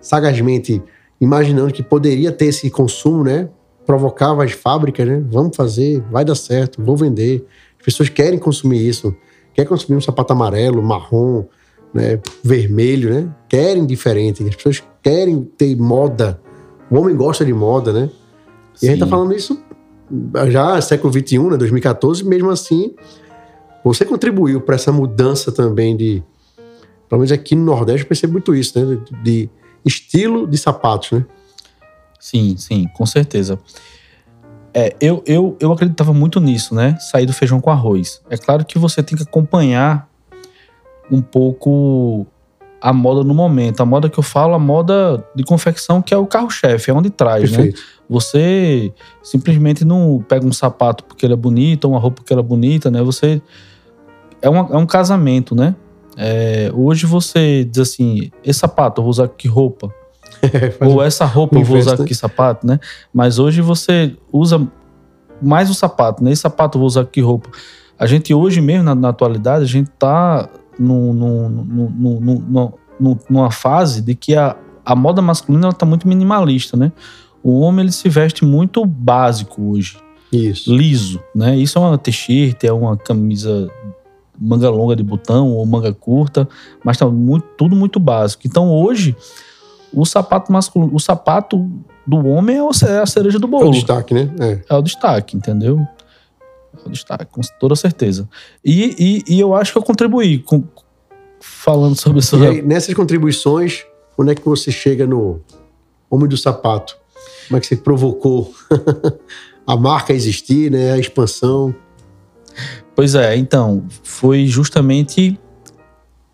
[0.00, 0.82] sagazmente,
[1.20, 3.48] imaginando que poderia ter esse consumo, né?
[3.86, 5.22] Provocava as fábricas, né?
[5.30, 7.44] Vamos fazer, vai dar certo, vou vender.
[7.78, 9.14] As pessoas querem consumir isso.
[9.54, 11.44] Quer consumir um sapato amarelo, marrom,
[11.92, 12.20] né?
[12.42, 13.28] vermelho, né?
[13.48, 14.42] Querem diferente.
[14.42, 16.40] As pessoas querem ter moda.
[16.90, 18.10] O homem gosta de moda, né?
[18.80, 19.10] E a gente tá Sim.
[19.10, 19.62] falando isso
[20.50, 21.56] já século XXI, né?
[21.56, 22.94] 2014, mesmo assim,
[23.84, 26.22] você contribuiu para essa mudança também de.
[27.12, 28.98] Pelo menos aqui no Nordeste eu percebo muito isso, né?
[29.22, 29.50] De,
[29.84, 31.26] estilo de sapatos, né?
[32.18, 33.58] Sim, sim, com certeza.
[34.72, 36.96] É, eu, eu, eu acreditava muito nisso, né?
[37.00, 38.22] Sair do feijão com arroz.
[38.30, 40.08] É claro que você tem que acompanhar
[41.10, 42.26] um pouco
[42.80, 43.82] a moda no momento.
[43.82, 47.10] A moda que eu falo, a moda de confecção, que é o carro-chefe, é onde
[47.10, 47.56] traz, né?
[47.58, 47.82] Perfeito.
[48.08, 48.90] Você
[49.22, 52.42] simplesmente não pega um sapato porque ele é bonito, ou uma roupa porque ela é
[52.42, 53.02] bonita, né?
[53.02, 53.42] Você.
[54.40, 55.76] É, uma- é um casamento, né?
[56.16, 59.92] É, hoje você diz assim: esse sapato, eu vou usar que roupa?
[60.78, 62.78] Faz Ou essa roupa eu vou usar que sapato, né?
[63.12, 64.66] Mas hoje você usa
[65.40, 66.32] mais o sapato, né?
[66.32, 67.50] Esse sapato eu vou usar que roupa.
[67.98, 70.48] A gente hoje mesmo, na, na atualidade, a gente tá
[70.78, 75.72] num- num- num- num- num- num- numa fase de que a, a moda masculina ela
[75.74, 76.92] tá muito minimalista, né?
[77.42, 79.98] O homem ele se veste muito básico hoje,
[80.32, 80.74] Isso.
[80.74, 81.56] liso, né?
[81.56, 83.68] Isso é uma t-shirt, é uma camisa
[84.42, 86.48] manga longa de botão ou manga curta,
[86.84, 88.42] mas tá muito, tudo muito básico.
[88.46, 89.16] Então hoje
[89.92, 91.70] o sapato masculino, o sapato
[92.06, 93.70] do homem é a cereja do É o bolo.
[93.70, 94.30] destaque, né?
[94.40, 94.74] É.
[94.74, 95.78] É o destaque, entendeu?
[96.84, 98.28] É o destaque, com toda certeza.
[98.64, 100.64] E, e, e eu acho que eu contribuí com,
[101.40, 102.36] falando sobre isso.
[102.36, 103.84] E aí, nessas contribuições,
[104.18, 105.40] onde é que você chega no
[106.10, 106.96] Homem do Sapato?
[107.46, 108.52] Como é que você provocou
[109.66, 110.92] a marca a existir, né?
[110.92, 111.74] A expansão.
[112.94, 115.38] Pois é, então, foi justamente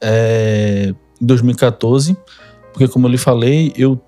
[0.01, 2.17] é, em 2014,
[2.73, 4.01] porque como eu lhe falei, eu,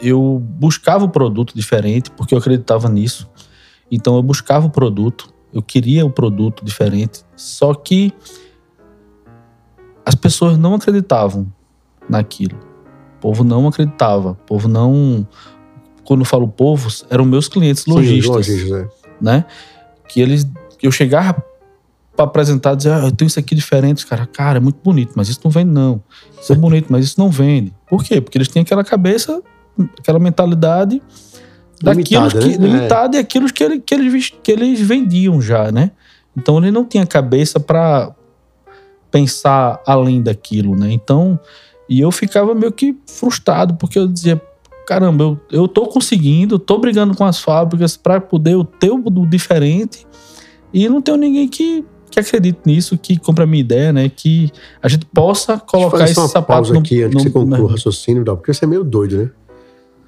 [0.00, 3.28] eu buscava o produto diferente, porque eu acreditava nisso.
[3.90, 8.12] Então eu buscava o produto, eu queria o produto diferente, só que
[10.04, 11.52] as pessoas não acreditavam
[12.08, 12.58] naquilo.
[13.16, 15.26] O povo não acreditava, o povo não...
[16.04, 18.88] Quando eu falo povo, eram meus clientes Sim, lojistas lojistas, é.
[19.20, 19.44] né?
[20.08, 20.48] Que eles.
[20.82, 21.44] Eu chegava
[22.18, 23.98] pra apresentar e dizer, ah, eu tenho isso aqui diferente.
[23.98, 26.02] Os caras, cara, é muito bonito, mas isso não vende, não.
[26.40, 27.72] Isso é bonito, mas isso não vende.
[27.88, 28.20] Por quê?
[28.20, 29.40] Porque eles têm aquela cabeça,
[29.98, 31.00] aquela mentalidade
[31.80, 32.58] daquilo Limitada, que.
[32.58, 32.66] né?
[32.66, 35.92] Limitada e aquilo que, ele- que, eles, que eles vendiam já, né?
[36.36, 38.12] Então ele não tinha cabeça pra
[39.10, 40.90] pensar além daquilo, né?
[40.92, 41.38] Então.
[41.88, 44.42] E eu ficava meio que frustrado, porque eu dizia,
[44.86, 49.26] caramba, eu, eu tô conseguindo, tô brigando com as fábricas para poder eu ter o
[49.26, 50.06] diferente
[50.72, 51.82] e não tenho ninguém que,
[52.22, 54.08] que acredite nisso, que compre a minha ideia, né?
[54.14, 54.50] Que
[54.82, 57.60] a gente possa colocar esse uma sapato pausa no, aqui antes no- que você conclua
[57.68, 59.30] o raciocínio, porque você é meio doido, né?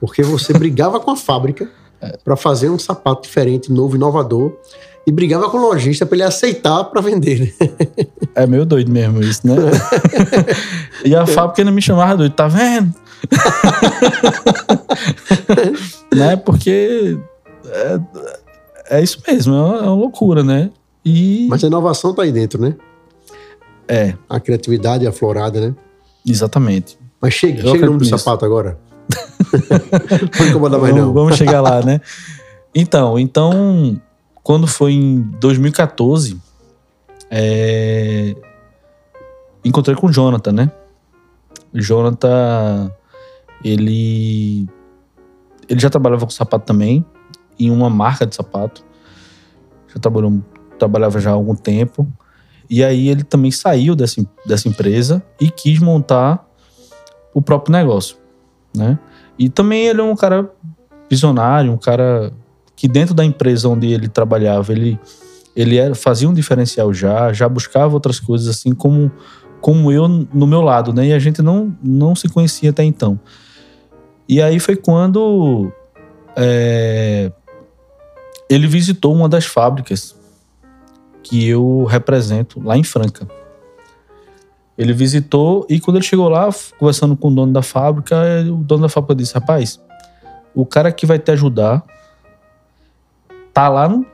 [0.01, 1.69] Porque você brigava com a fábrica
[2.03, 2.17] É.
[2.25, 4.53] para fazer um sapato diferente, novo, inovador,
[5.07, 7.69] e brigava com o lojista para ele aceitar para vender, né?
[8.35, 9.55] É meio doido mesmo isso, né?
[11.05, 12.95] e a fábrica ainda me chamava doido, tá vendo?
[16.15, 16.37] né?
[16.37, 17.19] Porque
[17.67, 18.01] é,
[18.99, 20.71] é isso mesmo, é uma, é uma loucura, né?
[21.05, 22.77] E Mas a inovação tá aí dentro, né?
[23.89, 25.75] é, A criatividade aflorada, né?
[26.27, 26.99] exatamente.
[27.21, 28.79] Mas chega, Eu chega no nome do sapato agora.
[30.39, 31.13] não incomodar mais vamos, não.
[31.13, 32.01] vamos chegar lá, né?
[32.75, 34.01] Então, então,
[34.43, 36.41] quando foi em 2014,
[37.31, 38.37] é,
[39.65, 40.73] encontrei com o Jonathan, né?
[41.75, 42.91] O Jonathan,
[43.65, 44.69] ele,
[45.69, 47.05] ele já trabalhava com sapato também,
[47.59, 48.85] em uma marca de sapato.
[49.89, 50.41] já trabalhou,
[50.81, 52.11] trabalhava já há algum tempo.
[52.69, 56.49] E aí ele também saiu dessa, dessa empresa e quis montar
[57.35, 58.17] o próprio negócio,
[58.75, 58.99] né?
[59.39, 60.51] E também ele é um cara
[61.09, 62.33] visionário, um cara
[62.77, 64.99] que dentro da empresa onde ele trabalhava, ele
[65.57, 69.11] ele era, fazia um diferencial já, já buscava outras coisas assim como
[69.61, 71.09] como eu no meu lado, né?
[71.09, 73.19] E a gente não não se conhecia até então.
[74.29, 75.73] E aí foi quando
[76.37, 77.33] é,
[78.49, 80.15] ele visitou uma das fábricas
[81.23, 83.27] que eu represento lá em Franca.
[84.77, 86.49] Ele visitou e quando ele chegou lá,
[86.79, 88.17] conversando com o dono da fábrica,
[88.49, 89.79] o dono da fábrica disse: Rapaz,
[90.55, 91.85] o cara que vai te ajudar
[93.53, 94.07] tá lá no,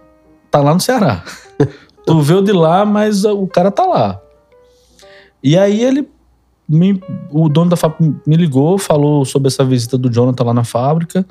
[0.50, 1.22] tá lá no Ceará.
[2.04, 4.20] tu veio de lá, mas o cara tá lá.
[5.42, 6.08] E aí ele
[6.68, 7.00] me,
[7.30, 11.24] o dono da fábrica me ligou, falou sobre essa visita do Jonathan lá na fábrica.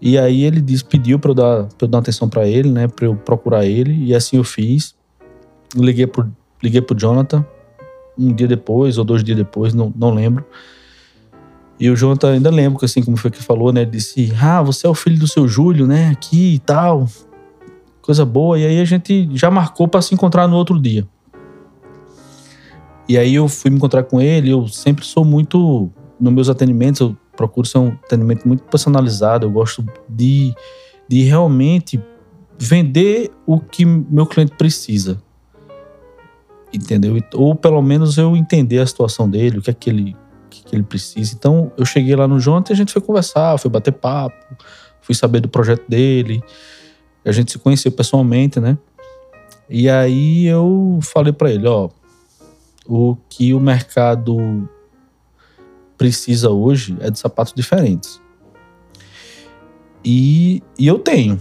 [0.00, 2.88] E aí ele disse, pediu para eu dar, pra eu dar atenção para ele, né,
[2.88, 4.94] para eu procurar ele, e assim eu fiz.
[5.74, 6.30] Liguei pro,
[6.62, 7.44] liguei pro Jonathan
[8.20, 10.44] um dia depois ou dois dias depois, não, não lembro.
[11.78, 13.82] E o Jonathan ainda lembro, assim, como foi que falou, né?
[13.82, 16.10] Ele disse: Ah, você é o filho do seu Júlio, né?
[16.10, 17.08] Aqui e tal.
[18.02, 18.58] Coisa boa.
[18.58, 21.08] E aí a gente já marcou para se encontrar no outro dia.
[23.08, 24.50] E aí eu fui me encontrar com ele.
[24.50, 25.90] Eu sempre sou muito.
[26.20, 29.46] Nos meus atendimentos, eu procuro ser um atendimento muito personalizado.
[29.46, 30.52] Eu gosto de,
[31.08, 31.98] de realmente
[32.58, 35.18] vender o que meu cliente precisa
[36.72, 37.16] entendeu?
[37.34, 40.16] Ou pelo menos eu entender a situação dele, o que é que ele,
[40.48, 41.34] que, que ele precisa.
[41.34, 44.36] Então eu cheguei lá no Jonathan e a gente foi conversar, foi bater papo,
[45.00, 46.42] fui saber do projeto dele,
[47.24, 48.78] a gente se conheceu pessoalmente, né?
[49.68, 51.88] E aí eu falei para ele, ó,
[52.86, 54.68] o que o mercado
[55.96, 58.20] precisa hoje é de sapatos diferentes.
[60.04, 61.40] E, e eu tenho.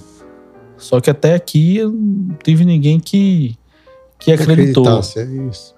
[0.77, 3.57] Só que até aqui não tive ninguém que
[4.19, 4.85] que acreditou.
[5.15, 5.73] É isso.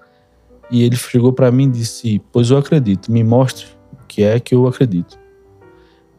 [0.70, 4.40] E ele chegou para mim e disse: Pois eu acredito, me mostre o que é
[4.40, 5.18] que eu acredito.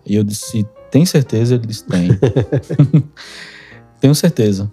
[0.05, 1.55] E eu disse: Tem certeza?
[1.55, 2.09] Ele disse: Tem.
[3.99, 4.71] Tenho certeza.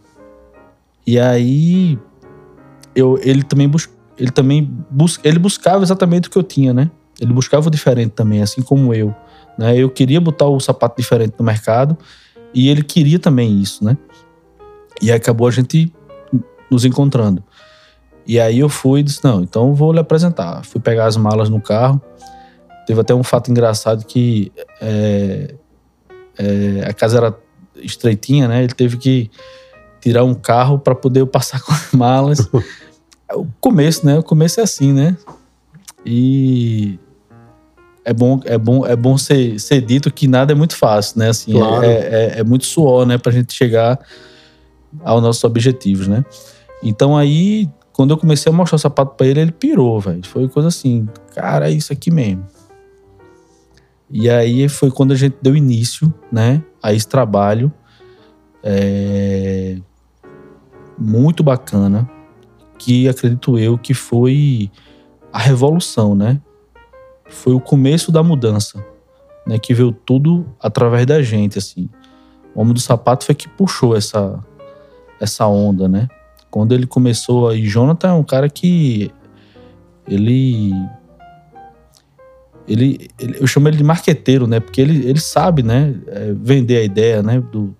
[1.06, 1.98] E aí
[2.94, 3.70] eu, ele também
[4.18, 6.90] ele também bus, ele buscava exatamente o que eu tinha, né?
[7.18, 9.14] Ele buscava o diferente também, assim como eu.
[9.56, 9.76] Né?
[9.76, 11.96] Eu queria botar o sapato diferente no mercado
[12.52, 13.96] e ele queria também isso, né?
[15.00, 15.92] E aí acabou a gente
[16.70, 17.42] nos encontrando.
[18.26, 20.64] E aí eu fui e disse: Não, então vou lhe apresentar.
[20.64, 22.00] Fui pegar as malas no carro.
[22.86, 25.54] Teve até um fato engraçado que é,
[26.38, 27.36] é, a casa era
[27.76, 28.64] estreitinha, né?
[28.64, 29.30] Ele teve que
[30.00, 32.48] tirar um carro para poder passar com as malas.
[33.34, 34.18] o começo, né?
[34.18, 35.16] O começo é assim, né?
[36.04, 36.98] E
[38.04, 41.28] é bom, é bom, é bom ser, ser dito que nada é muito fácil, né?
[41.28, 41.84] Assim, claro.
[41.84, 43.18] é, é, é, muito suor, né?
[43.18, 43.98] Pra gente chegar
[45.04, 46.24] aos nossos objetivos, né?
[46.82, 50.24] Então aí, quando eu comecei a mostrar o sapato para ele, ele pirou, velho.
[50.26, 52.46] Foi coisa assim, cara, é isso aqui mesmo.
[54.10, 57.72] E aí foi quando a gente deu início, né, a esse trabalho
[58.62, 59.78] é,
[60.98, 62.10] muito bacana,
[62.78, 64.70] que acredito eu que foi
[65.32, 66.40] a revolução, né?
[67.28, 68.84] Foi o começo da mudança,
[69.46, 69.58] né?
[69.58, 71.88] Que veio tudo através da gente, assim.
[72.54, 74.42] O homem do sapato foi que puxou essa
[75.20, 76.08] essa onda, né?
[76.50, 79.10] Quando ele começou aí, Jonathan é um cara que
[80.06, 80.74] ele,
[82.66, 84.58] ele, ele eu chamo ele de marqueteiro, né?
[84.58, 87.74] Porque ele, ele sabe, né, é, vender a ideia, né, do,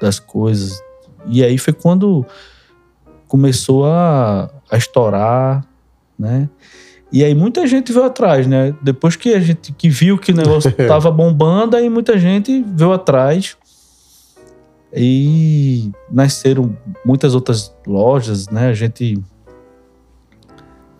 [0.00, 0.82] das coisas.
[1.26, 2.26] E aí foi quando
[3.28, 5.64] começou a, a estourar,
[6.18, 6.48] né?
[7.12, 8.74] E aí muita gente veio atrás, né?
[8.82, 12.92] Depois que a gente que viu que o negócio tava bombando, aí muita gente veio
[12.92, 13.56] atrás.
[14.96, 16.74] E nasceram
[17.04, 18.68] muitas outras lojas, né?
[18.68, 19.22] A gente.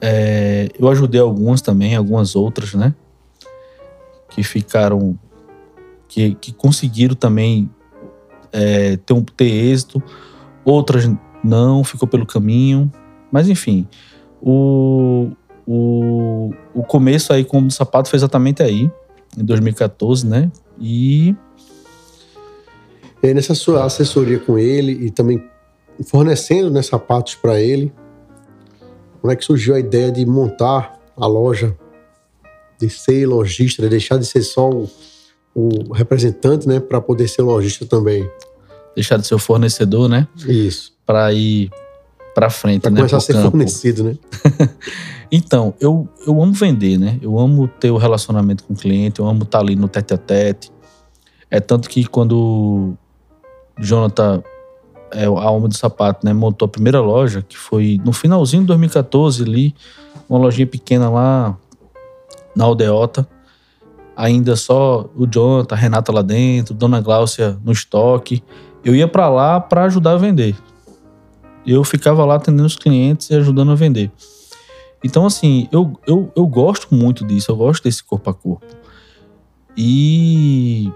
[0.00, 2.94] É, eu ajudei algumas também, algumas outras, né?
[4.28, 5.18] Que ficaram.
[6.06, 7.70] Que, que conseguiram também
[8.52, 10.02] é, ter, um, ter êxito.
[10.62, 11.10] Outras
[11.42, 12.92] não, ficou pelo caminho.
[13.32, 13.88] Mas enfim,
[14.42, 15.30] o,
[15.66, 18.90] o, o começo aí com o sapato foi exatamente aí,
[19.36, 20.50] em 2014, né?
[20.78, 21.34] E
[23.22, 25.42] e aí, nessa sua assessoria com ele e também
[26.04, 27.92] fornecendo né, sapatos para ele,
[29.20, 31.76] como é que surgiu a ideia de montar a loja,
[32.78, 34.88] de ser lojista, de deixar de ser só o,
[35.54, 38.28] o representante, né, para poder ser lojista também?
[38.94, 40.28] Deixar de ser o fornecedor, né?
[40.46, 40.92] Isso.
[41.04, 41.70] Para ir
[42.34, 42.98] para frente, pra né?
[42.98, 43.52] começar a ser campo.
[43.52, 44.16] fornecido, né?
[45.32, 47.18] então, eu, eu amo vender, né?
[47.22, 50.12] Eu amo ter o relacionamento com o cliente, eu amo estar tá ali no tete
[50.12, 50.70] a tete.
[51.50, 52.94] É tanto que quando
[53.78, 54.42] Jonathan
[55.10, 58.68] é, a Alma do Sapato, né, montou a primeira loja, que foi no finalzinho de
[58.68, 59.74] 2014 ali,
[60.28, 61.56] uma lojinha pequena lá
[62.54, 63.26] na Aldeota.
[64.16, 68.42] Ainda só o Jonathan, a Renata lá dentro, Dona Gláucia no estoque.
[68.84, 70.56] Eu ia para lá para ajudar a vender.
[71.66, 74.10] Eu ficava lá atendendo os clientes e ajudando a vender.
[75.04, 78.66] Então, assim, eu, eu, eu gosto muito disso, eu gosto desse corpo a corpo.
[79.76, 80.90] E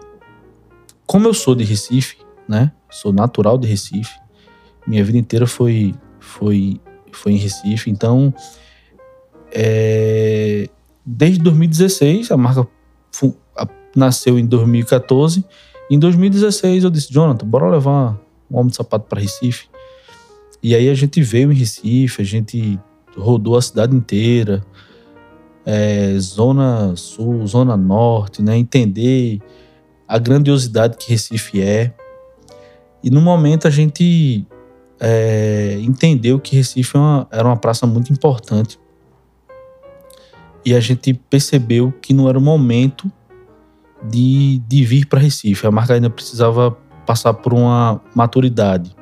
[1.07, 2.16] como eu sou de Recife,
[2.51, 2.72] né?
[2.90, 4.18] Sou natural de Recife.
[4.85, 6.81] Minha vida inteira foi foi
[7.12, 8.35] foi em Recife, então
[9.52, 10.68] é,
[11.06, 12.66] desde 2016 a marca
[13.56, 15.44] a, nasceu em 2014.
[15.89, 18.20] Em 2016 eu disse, Jonathan, bora levar
[18.51, 19.68] um homem de sapato para Recife.
[20.62, 22.78] E aí a gente veio em Recife, a gente
[23.16, 24.64] rodou a cidade inteira,
[25.64, 28.56] é, zona sul, zona norte, né?
[28.56, 29.40] Entender
[30.06, 31.94] a grandiosidade que Recife é.
[33.02, 34.47] E no momento a gente
[35.01, 38.78] é, entendeu que Recife é uma, era uma praça muito importante.
[40.64, 43.10] E a gente percebeu que não era o momento
[44.02, 45.66] de, de vir para Recife.
[45.66, 48.94] A marca ainda precisava passar por uma maturidade.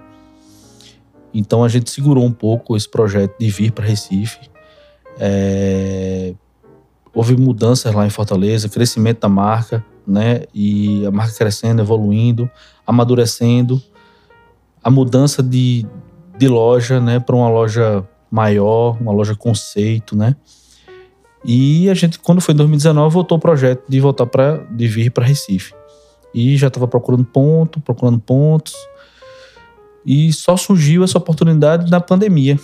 [1.35, 4.39] Então a gente segurou um pouco esse projeto de vir para Recife.
[5.19, 6.35] É...
[7.13, 10.43] Houve mudanças lá em Fortaleza, crescimento da marca, né?
[10.55, 12.49] E a marca crescendo, evoluindo,
[12.87, 13.83] amadurecendo.
[14.83, 15.87] A mudança de,
[16.37, 20.37] de loja, né, para uma loja maior, uma loja conceito, né?
[21.45, 25.11] E a gente, quando foi em 2019, voltou o projeto de voltar para de vir
[25.11, 25.73] para Recife.
[26.35, 28.75] E já estava procurando ponto, procurando pontos.
[30.05, 32.59] E só surgiu essa oportunidade na pandemia.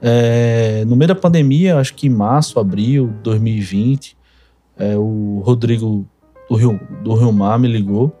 [0.00, 4.16] É, no meio da pandemia, acho que em março, abril de 2020,
[4.76, 6.06] é, o Rodrigo
[6.48, 8.12] do Rio, do Rio Mar me ligou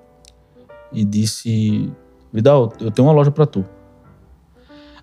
[0.92, 1.90] e disse:
[2.32, 3.64] Vidal, eu tenho uma loja para tu.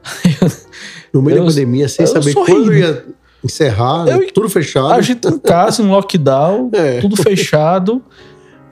[1.13, 3.05] no meio eu, da pandemia, sem saber sorri, quando ia
[3.43, 4.91] encerrar, eu, tudo fechado.
[4.91, 6.99] A gente em casa, em lockdown, é.
[6.99, 8.01] tudo fechado.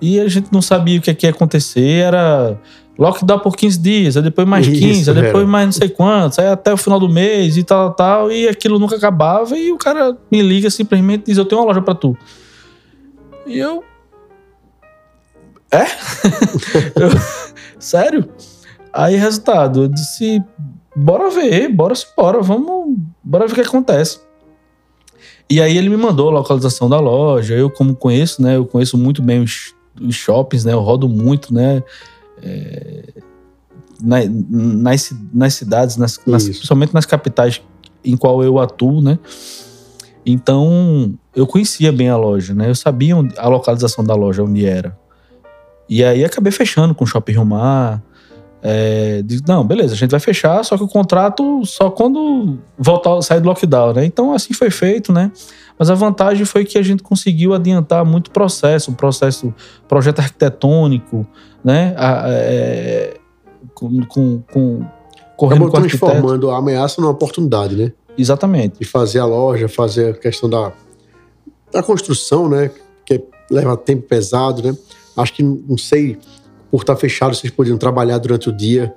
[0.01, 2.03] E a gente não sabia o que, é que ia acontecer.
[2.03, 2.59] Era
[2.97, 6.37] lockdown por 15 dias, aí depois mais 15, Isso, aí depois mais não sei quantos,
[6.37, 9.57] aí até o final do mês e tal, tal, e aquilo nunca acabava.
[9.57, 12.17] E o cara me liga simplesmente e diz: Eu tenho uma loja pra tu.
[13.47, 13.83] E eu.
[15.73, 15.85] É?
[17.01, 17.09] eu...
[17.79, 18.29] Sério?
[18.93, 20.43] Aí, resultado, eu disse:
[20.95, 24.19] Bora ver, bora se bora, vamos, bora ver o que acontece.
[25.49, 27.55] E aí ele me mandou a localização da loja.
[27.55, 28.55] Eu, como conheço, né?
[28.55, 30.73] Eu conheço muito bem os, os shoppings, né?
[30.73, 31.83] Eu rodo muito, né?
[32.41, 33.13] É,
[34.01, 37.61] nas, nas cidades, nas, nas, principalmente nas capitais
[38.03, 39.17] em qual eu atuo, né?
[40.25, 42.69] Então, eu conhecia bem a loja, né?
[42.69, 44.97] Eu sabia a localização da loja, onde era.
[45.89, 48.01] E aí acabei fechando com o Shopping Rio Mar.
[48.65, 53.41] É, não, beleza, a gente vai fechar, só que o contrato só quando voltar, sair
[53.41, 54.05] do lockdown, né?
[54.05, 55.31] Então, assim foi feito, né?
[55.77, 59.53] Mas a vantagem foi que a gente conseguiu adiantar muito processo, processo,
[59.85, 61.27] projeto arquitetônico,
[61.61, 61.93] né?
[61.97, 63.17] A, é,
[63.73, 64.85] com, com, com
[65.35, 67.91] correndo Acabou transformando a ameaça numa oportunidade, né?
[68.17, 68.77] Exatamente.
[68.79, 70.71] E fazer a loja, fazer a questão da,
[71.71, 72.71] da construção, né?
[73.05, 74.77] Que leva tempo pesado, né?
[75.15, 76.17] Acho que, não sei,
[76.71, 78.93] por estar fechado, vocês podiam trabalhar durante o dia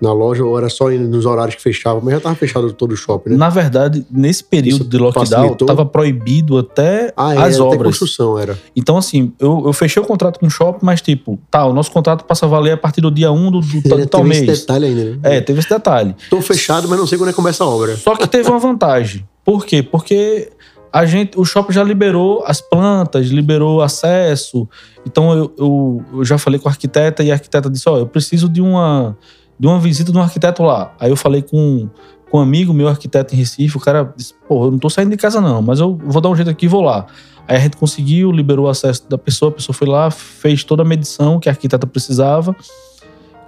[0.00, 2.96] na loja ou era só nos horários que fechava, mas já estava fechado todo o
[2.96, 3.36] shopping, né?
[3.36, 7.80] Na verdade, nesse período Isso de lockdown, estava proibido até ah, é, as obras.
[7.80, 8.58] Até construção era.
[8.74, 11.90] Então, assim, eu, eu fechei o contrato com o shopping, mas tipo, tá, o nosso
[11.90, 14.40] contrato passa a valer a partir do dia 1 do, do, do tal mês.
[14.40, 15.18] Teve esse detalhe ainda, né?
[15.22, 16.14] É, teve esse detalhe.
[16.28, 17.96] Tô fechado, mas não sei quando é que começa a obra.
[17.96, 19.26] Só que teve uma vantagem.
[19.44, 19.82] Por quê?
[19.82, 20.50] Porque
[20.92, 24.68] a gente, o shopping já liberou as plantas, liberou acesso.
[25.06, 27.98] Então eu, eu, eu já falei com a arquiteta e a arquiteta disse: Ó, oh,
[27.98, 29.16] eu preciso de uma
[29.58, 30.94] de uma visita de um arquiteto lá.
[31.00, 31.88] Aí eu falei com,
[32.30, 35.10] com um amigo meu, arquiteto em Recife, o cara disse, pô, eu não tô saindo
[35.10, 37.06] de casa não, mas eu vou dar um jeito aqui e vou lá.
[37.48, 40.82] Aí a gente conseguiu, liberou o acesso da pessoa, a pessoa foi lá, fez toda
[40.82, 42.54] a medição que a arquiteta precisava,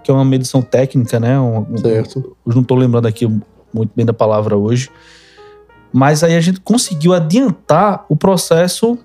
[0.04, 1.38] que é uma medição técnica, né?
[1.38, 2.36] Um, certo.
[2.46, 3.26] eu não tô lembrando aqui
[3.74, 4.88] muito bem da palavra hoje.
[5.92, 8.98] Mas aí a gente conseguiu adiantar o processo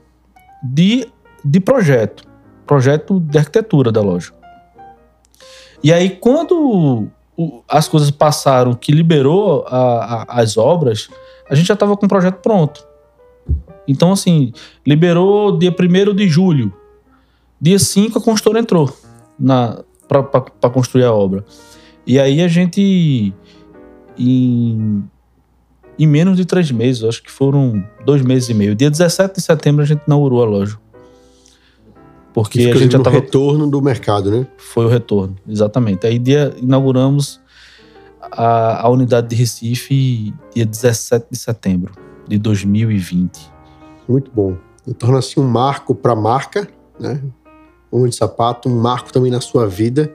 [0.63, 1.07] de,
[1.43, 2.23] de projeto,
[2.65, 4.33] projeto de arquitetura da loja.
[5.83, 7.09] E aí, quando
[7.67, 11.09] as coisas passaram, que liberou a, a, as obras,
[11.49, 12.85] a gente já estava com o projeto pronto.
[13.87, 14.53] Então, assim,
[14.85, 16.73] liberou dia 1 de julho.
[17.59, 18.93] Dia 5 a construtora entrou
[20.07, 21.43] para construir a obra.
[22.05, 23.33] E aí a gente,
[24.17, 25.03] em,
[26.03, 29.41] em menos de três meses, acho que foram dois meses e meio, dia 17 de
[29.41, 30.77] setembro a gente inaugurou a loja.
[32.33, 34.47] Porque Isso a gente já estava retorno do mercado, né?
[34.57, 36.05] Foi o retorno, exatamente.
[36.05, 37.39] Aí dia, inauguramos
[38.19, 41.93] a, a unidade de Recife dia 17 de setembro
[42.27, 43.51] de 2020.
[44.09, 44.57] Muito bom.
[44.85, 46.67] E Torna-se um marco para a marca,
[46.99, 47.21] né?
[47.91, 50.13] Um de sapato, um marco também na sua vida,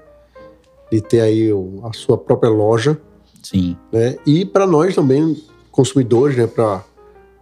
[0.91, 1.51] de ter aí
[1.85, 3.01] a sua própria loja,
[3.43, 4.17] Sim, né?
[4.27, 5.37] E para nós também,
[5.79, 6.45] consumidores, né?
[6.49, 6.83] Para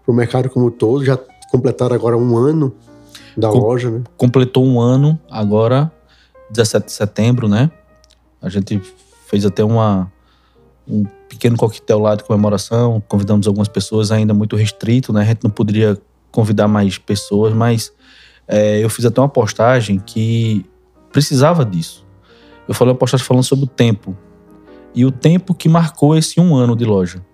[0.06, 1.18] o mercado como um todo, já
[1.50, 2.70] completaram agora um ano
[3.34, 4.04] da Com- loja, né?
[4.14, 5.90] completou um ano agora,
[6.50, 7.70] 17 de setembro, né?
[8.42, 8.78] A gente
[9.26, 10.12] fez até uma,
[10.86, 15.22] um pequeno coquetel lá de comemoração, convidamos algumas pessoas, ainda muito restrito, né?
[15.22, 15.96] A gente não poderia
[16.30, 17.90] convidar mais pessoas, mas
[18.46, 20.62] é, eu fiz até uma postagem que
[21.10, 22.04] precisava disso.
[22.68, 24.14] Eu falei uma postagem falando sobre o tempo.
[24.94, 27.24] E o tempo que marcou esse um ano de loja.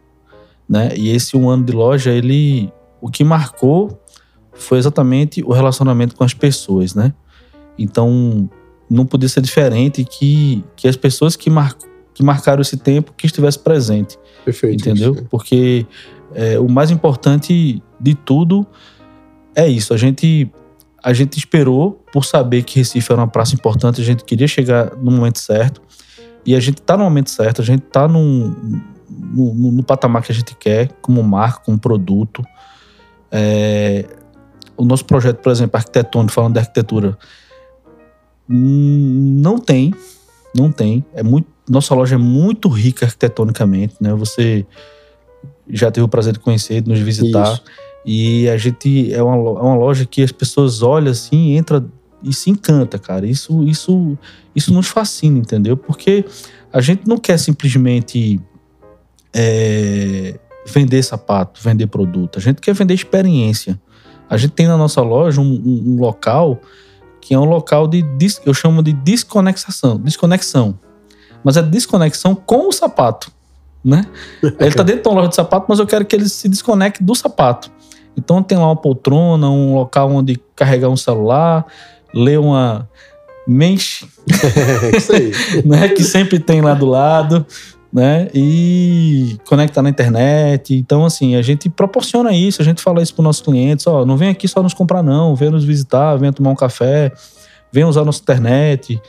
[0.72, 0.94] Né?
[0.96, 2.72] E esse um ano de loja, ele.
[2.98, 4.00] O que marcou
[4.54, 7.12] foi exatamente o relacionamento com as pessoas, né?
[7.78, 8.48] Então,
[8.88, 11.76] não podia ser diferente que, que as pessoas que, mar,
[12.14, 14.80] que marcaram esse tempo que estivesse presente, Perfeito.
[14.80, 15.12] entendeu?
[15.12, 15.24] isso?
[15.24, 15.84] Porque
[16.34, 18.66] é, o mais importante de tudo
[19.54, 19.92] é isso.
[19.92, 20.50] A gente,
[21.02, 24.96] a gente esperou por saber que Recife era uma praça importante, a gente queria chegar
[24.96, 25.82] no momento certo.
[26.46, 28.54] E a gente tá no momento certo, a gente tá num,
[29.18, 32.42] no, no, no patamar que a gente quer, como marca, como produto.
[33.30, 34.06] É,
[34.76, 37.16] o nosso projeto, por exemplo, arquitetônico, falando de arquitetura,
[38.48, 39.94] não tem,
[40.54, 41.04] não tem.
[41.14, 44.12] É muito, nossa loja é muito rica arquitetonicamente, né?
[44.14, 44.66] Você
[45.68, 47.52] já teve o prazer de conhecer, de nos visitar.
[47.52, 47.62] Isso.
[48.04, 51.84] E a gente é uma, é uma loja que as pessoas olham assim, entra
[52.22, 53.26] e se encanta, cara.
[53.26, 54.18] Isso, isso,
[54.54, 55.76] isso nos fascina, entendeu?
[55.76, 56.24] Porque
[56.72, 58.40] a gente não quer simplesmente
[59.34, 62.38] é, vender sapato, vender produto.
[62.38, 63.80] A gente quer vender experiência.
[64.28, 66.60] A gente tem na nossa loja um, um- um local
[67.20, 68.04] que é um local de
[68.44, 70.78] eu chamo de desconexão, desconexão.
[71.44, 73.30] Mas é desconexão com o sapato,
[73.84, 74.06] né?
[74.58, 77.02] Ele tá dentro de uma loja de sapato, mas eu quero que ele se desconecte
[77.02, 77.70] do sapato.
[78.16, 81.64] Então tem lá uma poltrona, um local onde carregar um celular,
[82.14, 82.88] ler uma
[83.46, 84.04] mensch,
[84.92, 85.32] É isso aí.
[85.64, 87.46] né, que sempre tem lá do lado,
[87.92, 90.74] né, e conectar na internet.
[90.74, 94.16] Então, assim, a gente proporciona isso, a gente fala isso para nossos clientes, ó, não
[94.16, 97.12] vem aqui só nos comprar não, vem nos visitar, vem tomar um café,
[97.70, 99.00] vem usar nossa internet.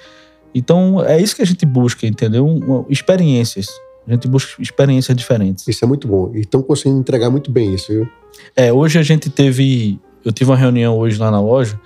[0.53, 2.85] Então, é isso que a gente busca, entendeu?
[2.89, 3.67] Experiências.
[4.07, 5.67] A gente busca experiências diferentes.
[5.67, 6.31] Isso é muito bom.
[6.33, 8.09] E estão conseguindo entregar muito bem isso, viu?
[8.55, 9.99] É, hoje a gente teve.
[10.25, 11.79] Eu tive uma reunião hoje lá na loja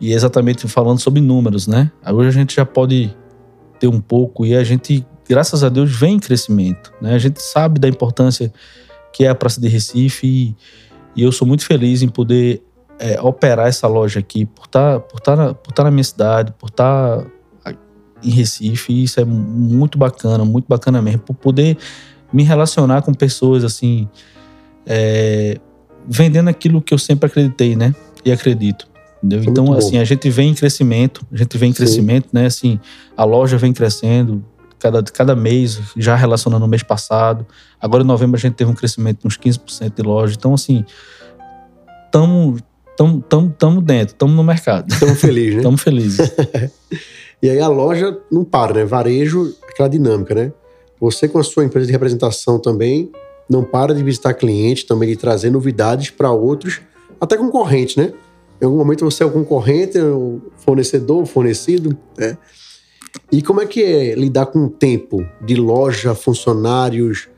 [0.00, 1.90] e exatamente falando sobre números, né?
[2.06, 3.14] Hoje a gente já pode
[3.78, 7.14] ter um pouco e a gente, graças a Deus, vem em crescimento, né?
[7.14, 8.52] A gente sabe da importância
[9.12, 10.56] que é a Praça de Recife e,
[11.16, 12.62] e eu sou muito feliz em poder
[12.98, 16.52] é, operar essa loja aqui, por estar por tá na, por tá na minha cidade,
[16.58, 17.24] por estar
[18.22, 21.76] em Recife, isso é muito bacana, muito bacana mesmo, por poder
[22.32, 24.08] me relacionar com pessoas assim,
[24.84, 25.58] é,
[26.06, 27.94] vendendo aquilo que eu sempre acreditei, né?
[28.24, 28.88] E acredito.
[29.22, 29.50] Entendeu?
[29.50, 31.76] Então, assim, a gente vem em crescimento, a gente vem em Sim.
[31.76, 32.46] crescimento, né?
[32.46, 32.78] Assim,
[33.16, 34.44] a loja vem crescendo
[34.78, 37.46] cada, cada mês, já relacionando o mês passado.
[37.80, 40.34] Agora em novembro a gente teve um crescimento de uns 15% de loja.
[40.36, 40.84] Então, assim,
[42.06, 42.60] estamos
[42.96, 44.92] tamo, tamo, tamo dentro, estamos no mercado.
[44.92, 45.58] Estamos felizes, né?
[45.62, 46.32] Estamos felizes.
[47.40, 48.84] E aí a loja não para, né?
[48.84, 50.52] Varejo, aquela dinâmica, né?
[51.00, 53.12] Você com a sua empresa de representação também
[53.48, 56.80] não para de visitar clientes, também de trazer novidades para outros,
[57.20, 58.12] até concorrentes, né?
[58.60, 62.36] Em algum momento você é o concorrente, é o fornecedor, o fornecido, né?
[63.30, 67.28] E como é que é lidar com o tempo de loja, funcionários,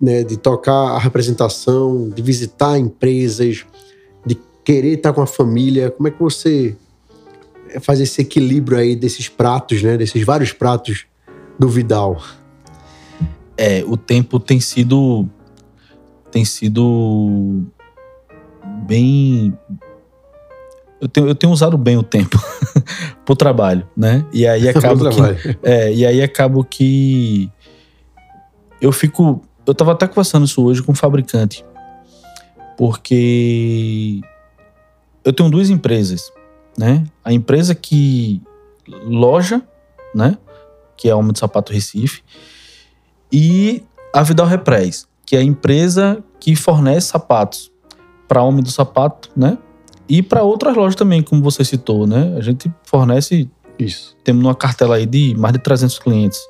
[0.00, 0.22] né?
[0.22, 3.64] De tocar a representação, de visitar empresas,
[4.26, 5.90] de querer estar com a família?
[5.90, 6.76] Como é que você
[7.80, 9.96] faz esse equilíbrio aí desses pratos, né?
[9.96, 11.06] Desses vários pratos
[11.58, 12.20] do Vidal.
[13.56, 15.28] É, o tempo tem sido
[16.30, 17.62] tem sido
[18.86, 19.56] bem
[21.04, 22.42] eu tenho, eu tenho usado bem o tempo
[23.26, 24.24] pro trabalho, né?
[24.32, 27.50] E aí acaba que é, e aí acabo que
[28.80, 29.42] eu fico.
[29.66, 31.64] Eu tava até conversando isso hoje com um fabricante.
[32.76, 34.20] Porque
[35.22, 36.32] eu tenho duas empresas,
[36.76, 37.04] né?
[37.22, 38.42] A empresa que
[38.88, 39.62] loja,
[40.14, 40.38] né?
[40.96, 42.22] Que é a Homem de Sapato Recife.
[43.30, 47.70] E a Vidal Repress, que é a empresa que fornece sapatos
[48.26, 49.58] para Homem do Sapato, né?
[50.08, 52.34] E para outras lojas também, como você citou, né?
[52.36, 54.16] A gente fornece Isso.
[54.22, 56.40] temos uma cartela aí de mais de 300 clientes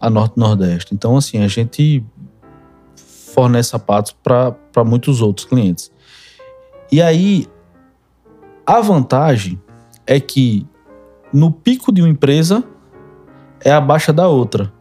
[0.00, 0.94] a Norte e Nordeste.
[0.94, 2.02] Então, assim, a gente
[3.34, 5.92] fornece sapatos para muitos outros clientes.
[6.90, 7.46] E aí,
[8.66, 9.60] a vantagem
[10.06, 10.66] é que
[11.32, 12.64] no pico de uma empresa
[13.62, 14.72] é a baixa da outra.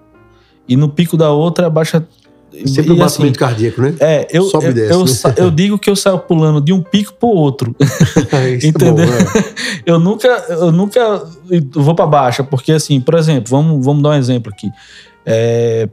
[0.67, 2.07] E no pico da outra é a baixa.
[2.51, 3.95] Sempre e o batimento cardíaco, né?
[3.99, 5.35] É, eu, Sobe eu, desce, eu, né?
[5.37, 7.75] eu digo que eu saio pulando de um pico pro outro.
[7.79, 9.05] Isso é Entendeu?
[9.05, 9.43] bom, né?
[9.85, 11.23] eu nunca, eu nunca
[11.73, 14.69] vou para baixa, porque assim, por exemplo, vamos, vamos dar um exemplo aqui.
[15.25, 15.87] É,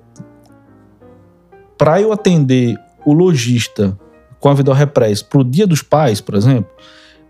[1.77, 3.97] para eu atender o lojista
[4.41, 6.71] com a Vidal Repress pro Dia dos Pais, por exemplo,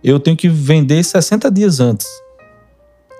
[0.04, 2.06] eu tenho que vender 60 dias antes.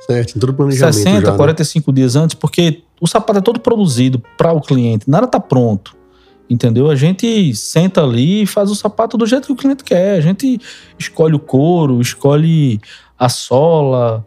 [0.07, 1.37] Certo, em todo o planejamento 60, já, né?
[1.37, 5.96] 45 dias antes, porque o sapato é todo produzido para o cliente, nada tá pronto.
[6.49, 6.89] Entendeu?
[6.91, 10.17] A gente senta ali e faz o sapato do jeito que o cliente quer.
[10.17, 10.61] A gente
[10.99, 12.81] escolhe o couro, escolhe
[13.19, 14.25] a sola,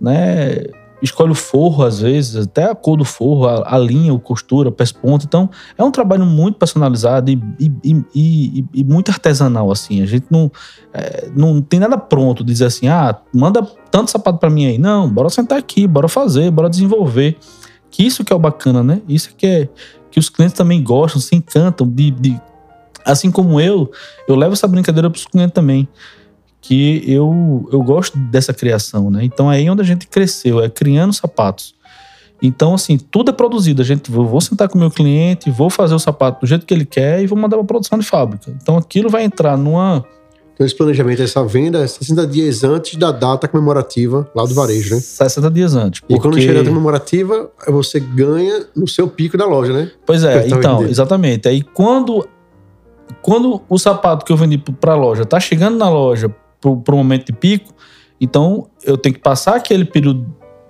[0.00, 0.64] né?
[1.00, 4.68] Escolhe o forro, às vezes, até a cor do forro, a, a linha, o costura,
[4.68, 5.24] o pés-ponto.
[5.26, 10.00] Então, é um trabalho muito personalizado e, e- e- e- muito artesanal, assim.
[10.00, 10.48] A gente não,
[10.94, 14.78] é, não tem nada pronto, dizer assim, ah, manda tanto sapato pra mim aí.
[14.78, 17.36] Não, bora sentar aqui, bora fazer, bora desenvolver.
[17.90, 19.02] Que isso que é o bacana, né?
[19.08, 19.68] Isso que é
[20.12, 22.40] que os clientes também gostam, se encantam de, de-
[23.04, 23.90] assim como eu,
[24.28, 25.88] eu levo essa brincadeira para os clientes também,
[26.60, 29.24] que eu eu gosto dessa criação, né?
[29.24, 31.74] Então é aí onde a gente cresceu, é criando sapatos.
[32.40, 35.94] Então assim, tudo é produzido, a gente vou sentar com o meu cliente, vou fazer
[35.94, 38.54] o sapato do jeito que ele quer e vou mandar para produção de fábrica.
[38.62, 40.04] Então aquilo vai entrar numa
[40.64, 45.00] Esse planejamento, essa venda, é 60 dias antes da data comemorativa lá do varejo, né?
[45.00, 46.02] 60 dias antes.
[46.08, 49.90] E quando porque- chega a data comemorativa, você ganha no seu pico da loja, né?
[50.06, 51.48] Pois é, o então, exatamente.
[51.48, 52.26] Aí quando,
[53.20, 56.96] quando o sapato que eu vendi para a loja tá chegando na loja pro, pro
[56.96, 57.72] momento de pico,
[58.20, 60.26] então eu tenho que passar aquele período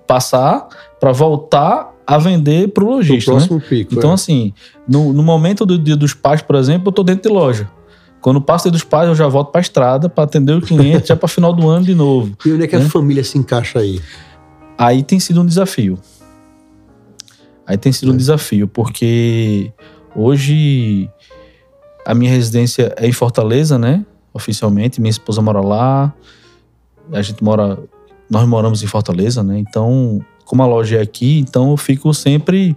[0.07, 0.67] passar
[0.99, 3.47] para voltar a vender pro No lojista, né?
[3.69, 3.93] pico.
[3.95, 4.13] Então é.
[4.13, 4.53] assim,
[4.87, 7.69] no, no momento do dia dos pais, por exemplo, eu tô dentro de loja.
[8.23, 10.61] Quando passa o dia dos pais, eu já volto para a estrada para atender o
[10.61, 12.35] cliente já para final do ano de novo.
[12.45, 12.87] E onde é que a né?
[12.89, 14.01] família se encaixa aí?
[14.77, 15.99] Aí tem sido um desafio.
[17.67, 18.17] Aí tem sido um É.
[18.17, 19.71] desafio, porque
[20.15, 21.09] hoje
[22.05, 24.05] a minha residência é em Fortaleza, né?
[24.33, 26.13] Oficialmente, minha esposa mora lá.
[27.11, 27.77] A gente mora.
[28.29, 29.59] Nós moramos em Fortaleza, né?
[29.59, 32.75] Então, como a loja é aqui, então eu fico sempre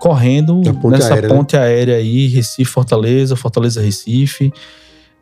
[0.00, 1.34] correndo ponte nessa aérea, né?
[1.36, 4.52] ponte aérea aí, Recife, Fortaleza, Fortaleza, Recife,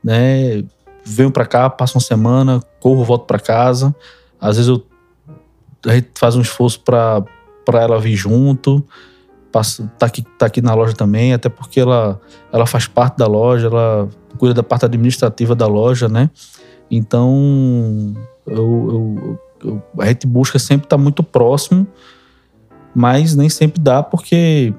[0.03, 0.65] né?
[1.05, 3.95] Venho pra cá, passo uma semana, corro, volto pra casa.
[4.41, 4.83] Às vezes eu
[5.87, 7.23] a gente faz um esforço pra
[7.65, 8.83] para ela vir junto,
[9.53, 12.19] passa, tá, aqui, tá aqui na loja também, até porque ela,
[12.51, 16.31] ela faz parte da loja, ela cuida da parte administrativa da loja, né?
[16.91, 18.15] Então,
[18.47, 21.87] eu, eu- eu- a gente busca sempre estar muito próximo,
[22.99, 24.75] mas nem sempre dá porque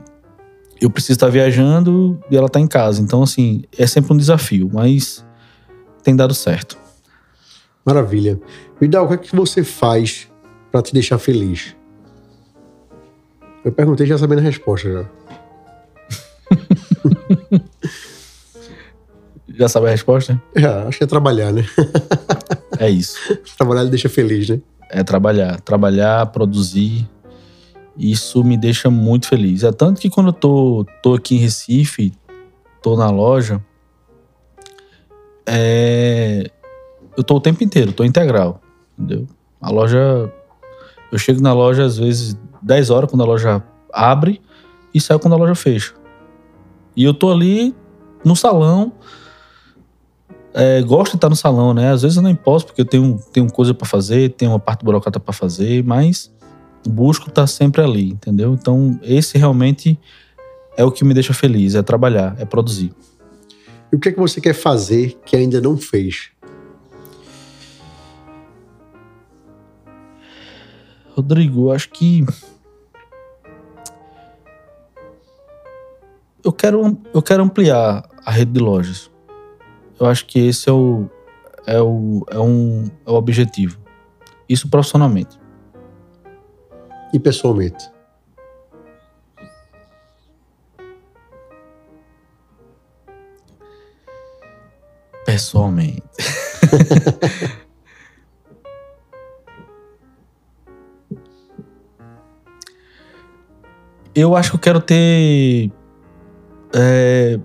[0.82, 3.02] eu preciso estar viajando e ela está em casa.
[3.02, 5.26] Então, assim, é sempre um desafio, mas
[6.04, 6.78] tem dado certo.
[7.86, 8.38] Maravilha.
[8.78, 10.28] Vidal, o que é que você faz
[10.70, 11.78] pra te deixar feliz?
[13.64, 15.06] Eu perguntei já sabendo a resposta já.
[19.48, 20.42] Já sabe a resposta?
[20.56, 21.66] Já, acho que é trabalhar, né?
[22.80, 23.18] É isso.
[23.58, 24.62] Trabalhar ele deixa feliz, né?
[24.90, 27.08] é trabalhar, trabalhar, produzir.
[28.00, 29.64] Isso me deixa muito feliz.
[29.64, 32.14] É tanto que quando eu tô, tô aqui em Recife,
[32.82, 33.62] tô na loja,
[35.46, 36.50] é,
[37.18, 38.62] eu tô o tempo inteiro, tô integral,
[38.98, 39.28] entendeu?
[39.60, 40.32] A loja,
[41.12, 43.62] eu chego na loja às vezes 10 horas quando a loja
[43.92, 44.42] abre
[44.94, 45.94] e saio quando a loja fecha.
[46.96, 47.76] E eu tô ali
[48.24, 48.94] no salão,
[50.54, 51.92] é, gosto de estar no salão, né?
[51.92, 54.86] Às vezes eu nem posso porque eu tenho, tenho coisa para fazer, tenho uma parte
[54.86, 56.32] burocrata para fazer, mas
[56.88, 58.54] busco estar sempre ali, entendeu?
[58.54, 60.00] Então, esse realmente
[60.78, 62.94] é o que me deixa feliz, é trabalhar, é produzir.
[63.92, 66.32] E o que é que você quer fazer que ainda não fez?
[71.16, 72.26] Rodrigo, eu acho que
[76.44, 79.12] eu quero eu quero ampliar a rede de lojas.
[80.00, 81.10] Eu acho que esse é o
[81.66, 83.78] é o é um é o objetivo.
[84.48, 85.38] Isso profissionalmente.
[87.12, 87.90] E pessoalmente?
[95.26, 96.04] Pessoalmente.
[104.14, 105.72] eu acho que eu quero ter
[106.74, 107.40] é,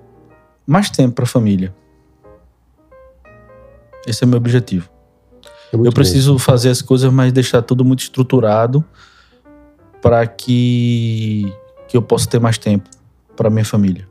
[0.66, 1.74] mais tempo para a família.
[4.06, 4.90] Esse é o meu objetivo.
[5.72, 8.84] É eu preciso fazer as coisas, mas deixar tudo muito estruturado
[10.04, 11.50] para que,
[11.88, 12.90] que eu possa ter mais tempo
[13.34, 14.06] para minha família.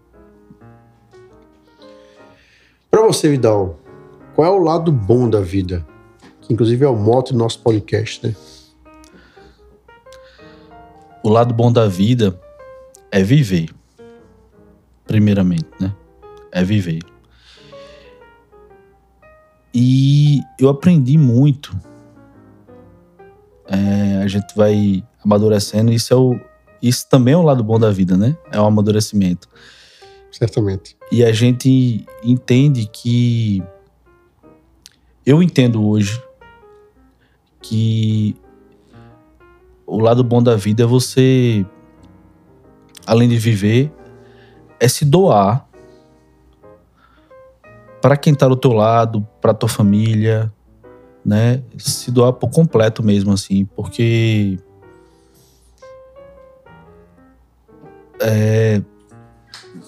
[2.89, 3.77] Pra você, Vidal,
[4.33, 5.85] qual é o lado bom da vida?
[6.41, 8.35] que inclusive é o moto do nosso podcast, né?
[11.21, 12.37] O lado bom da vida
[13.11, 13.69] é viver.
[15.05, 15.95] Primeiramente, né?
[16.51, 17.01] É viver.
[19.71, 21.77] E eu aprendi muito.
[23.67, 25.91] É, a gente vai amadurecendo.
[25.91, 26.39] Isso é o,
[26.81, 28.37] isso também é o lado bom da vida, né?
[28.51, 29.47] É o amadurecimento.
[30.31, 30.97] Certamente.
[31.11, 33.63] E a gente entende que.
[35.25, 36.21] Eu entendo hoje
[37.61, 38.35] que
[39.87, 41.65] o lado bom da vida é você,
[43.05, 43.89] além de viver,
[44.79, 45.65] é se doar
[48.01, 50.51] para quem tá do teu lado, para tua família,
[51.23, 51.63] né?
[51.77, 54.59] Se doar por completo mesmo, assim, porque
[58.23, 58.81] é,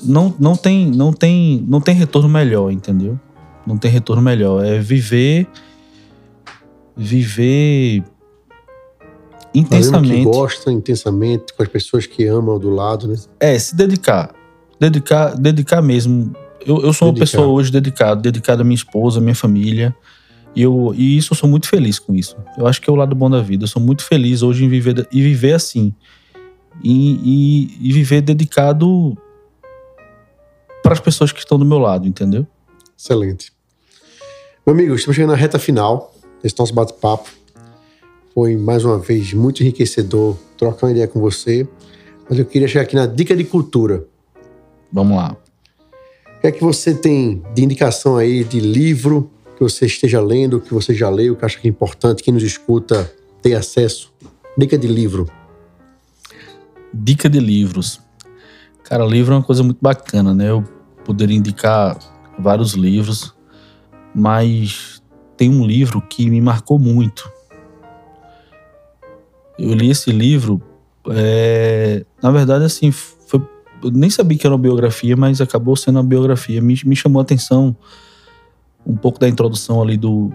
[0.04, 3.20] não, não tem não tem não tem retorno melhor, entendeu?
[3.66, 4.64] Não tem retorno melhor.
[4.64, 5.48] É viver
[6.96, 8.04] viver
[9.54, 10.16] intensamente.
[10.16, 13.16] Que gosta intensamente com as pessoas que amam do lado, né?
[13.40, 14.34] É, se dedicar.
[14.80, 16.34] Dedicar, dedicar mesmo.
[16.66, 17.38] Eu, eu sou uma Dedicar.
[17.38, 19.96] pessoa hoje dedicada, dedicada à minha esposa, à minha família.
[20.56, 22.36] E, eu, e isso eu sou muito feliz com isso.
[22.58, 23.64] Eu acho que é o lado bom da vida.
[23.66, 25.94] Eu sou muito feliz hoje em viver e viver assim.
[26.84, 29.18] E, e, e viver dedicado
[30.84, 32.46] para as pessoas que estão do meu lado, entendeu?
[32.98, 33.52] Excelente.
[34.66, 37.30] Meu amigo, estamos chegando na reta final desse nosso bate-papo.
[38.34, 41.68] Foi mais uma vez muito enriquecedor trocar uma ideia com você.
[42.30, 44.06] Mas eu queria chegar aqui na dica de cultura.
[44.92, 45.38] Vamos lá.
[46.38, 50.60] O que é que você tem de indicação aí de livro que você esteja lendo,
[50.60, 53.12] que você já leu, que acha que é importante, quem nos escuta
[53.42, 54.14] ter acesso?
[54.58, 55.28] Dica de livro.
[56.98, 58.00] Dica de livros.
[58.84, 60.50] Cara, livro é uma coisa muito bacana, né?
[60.50, 60.64] Eu
[61.04, 61.98] poderia indicar
[62.40, 63.36] vários livros,
[64.14, 65.04] mas
[65.36, 67.30] tem um livro que me marcou muito.
[69.60, 70.62] Eu li esse livro,
[71.10, 73.42] é, na verdade, assim, foi,
[73.84, 76.62] eu nem sabia que era uma biografia, mas acabou sendo uma biografia.
[76.62, 77.76] Me, me chamou a atenção
[78.86, 80.32] um pouco da introdução ali do,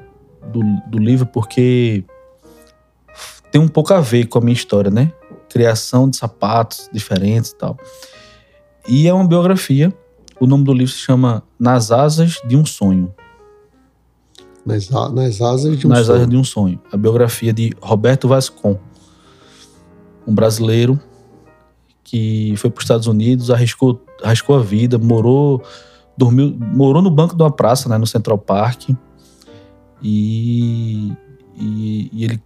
[0.53, 2.05] do, do livro, porque
[3.51, 5.12] tem um pouco a ver com a minha história, né?
[5.51, 7.77] Criação de sapatos diferentes e tal.
[8.89, 9.93] E é uma biografia.
[10.40, 13.14] O nome do livro se chama Nas Asas de um Sonho.
[14.64, 16.16] Nas, nas asas de um Nas sonho.
[16.18, 16.81] Asas de um Sonho.
[16.93, 18.78] A biografia de Roberto Vascon,
[20.27, 21.01] um brasileiro
[22.05, 25.62] que foi para os Estados Unidos, arriscou, arriscou a vida, morou,
[26.16, 28.90] dormiu, morou no banco de uma praça, né, no Central Park,
[30.02, 31.12] e,
[31.56, 32.43] e, e ele,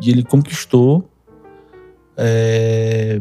[0.00, 1.08] e ele conquistou
[2.16, 3.20] é,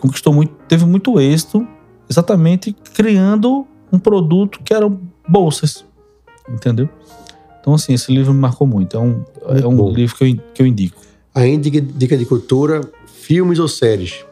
[0.00, 1.66] conquistou muito, teve muito êxito,
[2.08, 5.84] exatamente criando um produto que eram bolsas,
[6.48, 6.88] entendeu?
[7.60, 8.96] Então, assim, esse livro me marcou muito.
[8.96, 9.92] É um, é um bom.
[9.92, 11.00] livro que eu, que eu indico.
[11.32, 14.24] Aí, dica, dica de cultura, filmes ou séries?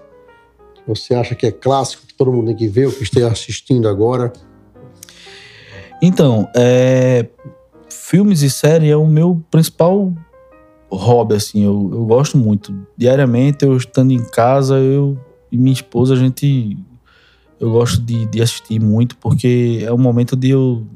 [0.87, 3.89] Você acha que é clássico, que todo mundo tem que ver, ou que esteja assistindo
[3.89, 4.33] agora?
[6.03, 7.27] Então, é,
[7.89, 10.13] filmes e série é o meu principal
[10.97, 11.65] hobby, assim.
[11.65, 12.75] Eu, eu gosto muito.
[12.97, 15.19] Diariamente, eu estando em casa, eu
[15.51, 16.77] e minha esposa, a gente...
[17.59, 20.87] Eu gosto de, de assistir muito, porque é o momento de eu...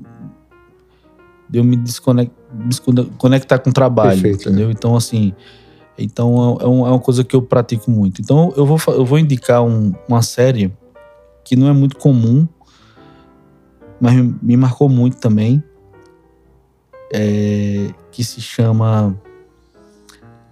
[1.48, 2.32] De eu me desconec-
[2.66, 4.70] desconectar com o trabalho, Perfeito, entendeu?
[4.70, 5.32] Então, assim...
[5.96, 8.20] Então, é, um- é uma coisa que eu pratico muito.
[8.20, 10.72] Então, eu vou, eu vou indicar um- uma série
[11.44, 12.48] que não é muito comum,
[14.00, 15.62] mas me- me marcou muito também,
[17.12, 19.14] é, que se chama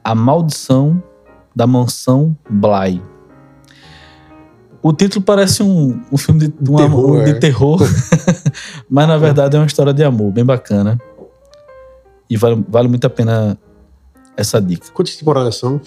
[0.04, 1.02] A Maldição
[1.54, 3.00] da Mansão Bly.
[4.82, 7.80] O título parece um, um filme de, um Terror, amor- de terror,
[8.90, 10.98] mas na verdade é uma história de amor, bem bacana.
[12.28, 13.56] E vale, vale muito a pena
[14.36, 14.88] essa dica.
[14.92, 15.80] Quantas temporadas são?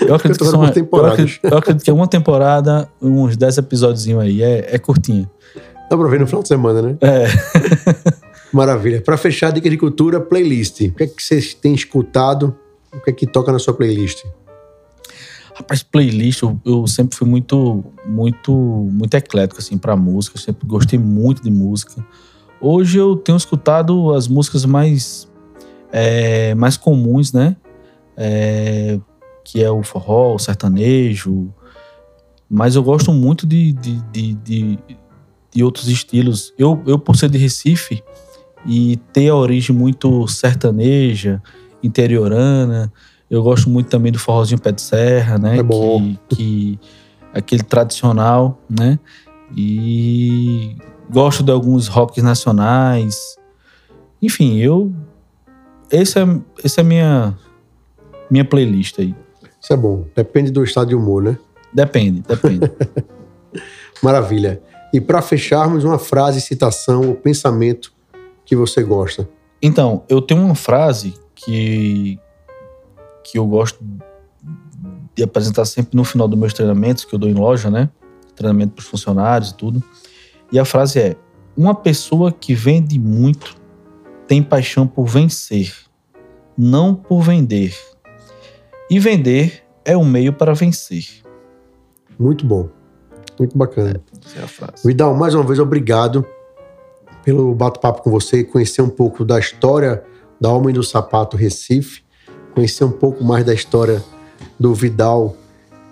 [0.00, 3.58] Eu acredito, que são, por eu, acredito, eu acredito que é uma temporada, uns 10
[3.58, 5.30] episódios aí, é, é curtinha.
[5.88, 6.96] Dá pra ver no final de semana, né?
[7.00, 7.26] É.
[8.52, 9.00] Maravilha.
[9.00, 10.80] Pra fechar, dica de cultura, playlist.
[10.82, 12.54] O que é que vocês têm escutado?
[12.94, 14.24] O que é que toca na sua playlist?
[15.54, 20.36] Rapaz, playlist, eu, eu sempre fui muito, muito, muito eclético, assim, pra música.
[20.36, 22.04] Eu sempre gostei muito de música.
[22.60, 25.28] Hoje eu tenho escutado as músicas mais,
[25.92, 27.56] é, mais comuns, né?
[28.16, 28.98] É,
[29.44, 31.52] que é o forró, o sertanejo.
[32.48, 34.78] Mas eu gosto muito de, de, de, de,
[35.52, 36.52] de outros estilos.
[36.58, 38.02] Eu, eu, por ser de Recife
[38.66, 41.42] e ter a origem muito sertaneja,
[41.86, 42.92] interiorana,
[43.30, 45.58] eu gosto muito também do forrozinho pé de serra, né?
[45.58, 46.14] É bom.
[46.28, 46.80] Que, que
[47.32, 48.98] aquele tradicional, né?
[49.56, 50.76] E
[51.10, 53.36] gosto de alguns rocks nacionais.
[54.20, 54.92] Enfim, eu.
[55.90, 56.26] Esse é,
[56.62, 57.36] esse é minha,
[58.30, 59.14] minha playlist aí.
[59.60, 60.04] Isso é bom.
[60.14, 61.38] Depende do estado de humor, né?
[61.72, 62.70] Depende, depende.
[64.02, 64.62] Maravilha.
[64.92, 67.92] E para fecharmos, uma frase, citação ou pensamento
[68.44, 69.28] que você gosta.
[69.60, 72.18] Então, eu tenho uma frase que,
[73.22, 73.84] que eu gosto
[75.14, 77.88] de apresentar sempre no final dos meus treinamentos, que eu dou em loja, né?
[78.34, 79.82] Treinamento para os funcionários e tudo.
[80.50, 81.16] E a frase é:
[81.56, 83.56] Uma pessoa que vende muito
[84.26, 85.72] tem paixão por vencer,
[86.56, 87.74] não por vender.
[88.90, 91.04] E vender é o meio para vencer.
[92.18, 92.68] Muito bom.
[93.38, 94.00] Muito bacana.
[94.24, 94.86] Essa é a frase.
[94.86, 96.24] Vidal, mais uma vez, obrigado
[97.24, 100.04] pelo bate-papo com você, conhecer um pouco da história
[100.44, 102.02] da Homem do Sapato Recife,
[102.52, 104.04] conhecer um pouco mais da história
[104.60, 105.34] do Vidal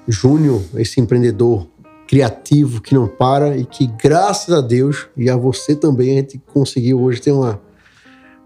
[0.07, 1.67] Júnior, esse empreendedor
[2.07, 6.39] criativo que não para e que, graças a Deus, e a você também, a gente
[6.53, 7.59] conseguiu hoje ter uma,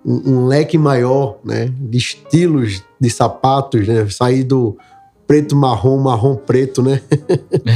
[0.05, 4.09] um, um leque maior né, de estilos de sapatos, né?
[4.09, 4.79] Sair do
[5.27, 7.03] preto marrom, marrom preto, né?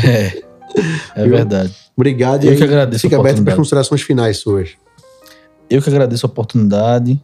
[0.07, 0.41] É,
[1.21, 1.31] é Viu?
[1.31, 1.75] verdade.
[1.97, 2.45] Obrigado.
[2.45, 4.71] Eu e que agradeço Fica aberto para as considerações finais suas.
[5.69, 7.21] Eu que agradeço a oportunidade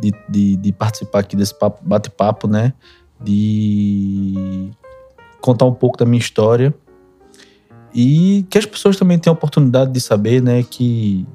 [0.00, 2.72] de, de, de participar aqui desse papo- bate-papo, né?
[3.20, 4.70] De
[5.40, 6.74] contar um pouco da minha história
[7.94, 10.62] e que as pessoas também tenham a oportunidade de saber, né?
[10.62, 11.26] Que,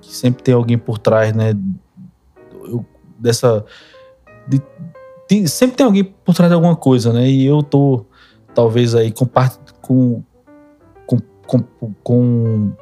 [0.00, 1.52] que sempre tem alguém por trás, né?
[2.64, 2.84] eu-
[3.18, 3.64] dessa.
[4.48, 4.62] de-
[5.28, 7.28] de- sempre tem alguém por trás de alguma coisa, né?
[7.28, 8.04] E eu tô,
[8.54, 9.26] talvez, aí com.
[9.82, 10.22] Com,
[11.06, 12.72] com, com, com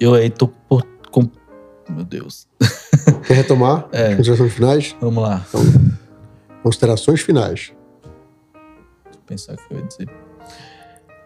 [0.00, 0.84] eu aí tô por.
[1.94, 2.48] Meu Deus.
[3.26, 3.88] Quer retomar?
[3.92, 4.16] É.
[4.16, 4.96] Considerações finais?
[5.00, 5.46] Vamos lá.
[6.62, 7.72] Considerações finais.
[9.04, 10.08] Deixa eu pensar o que eu ia dizer.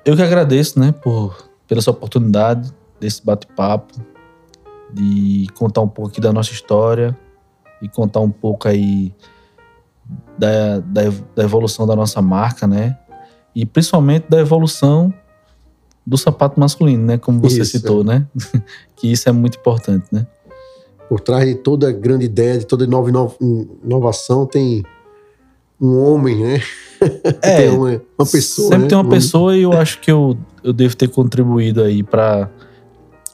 [0.04, 3.94] Eu que agradeço, né, por, pela essa oportunidade desse bate-papo,
[4.92, 7.16] de contar um pouco aqui da nossa história
[7.82, 9.12] e contar um pouco aí
[10.38, 11.02] da, da,
[11.34, 12.96] da evolução da nossa marca, né?
[13.54, 15.12] E principalmente da evolução
[16.06, 17.18] do sapato masculino, né?
[17.18, 18.26] Como você Isso, citou, né?
[18.94, 20.26] que isso é muito importante, né?
[21.08, 23.36] Por trás de toda grande ideia, de toda inova- inova-
[23.84, 24.82] inovação, tem
[25.80, 26.62] um homem, né?
[27.42, 28.68] É, tem uma, uma pessoa.
[28.68, 28.88] Sempre né?
[28.88, 30.34] tem uma Um- pessoa e eu acho que eu,
[30.64, 32.50] eu devo ter contribuído aí para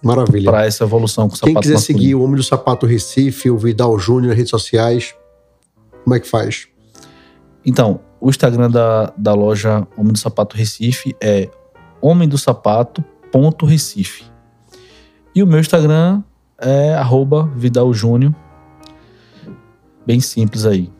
[0.03, 0.51] Maravilha.
[0.51, 2.01] para essa evolução com o Quem quiser masculino.
[2.03, 5.15] seguir o Homem do Sapato Recife, o Vidal Júnior nas redes sociais,
[6.03, 6.67] como é que faz?
[7.65, 11.49] Então, o Instagram da, da loja Homem do Sapato Recife é
[12.01, 14.25] homem do sapato ponto Recife.
[15.33, 16.21] E o meu Instagram
[16.63, 18.35] é arroba Vidal Júnior.
[20.07, 20.91] Bem simples aí.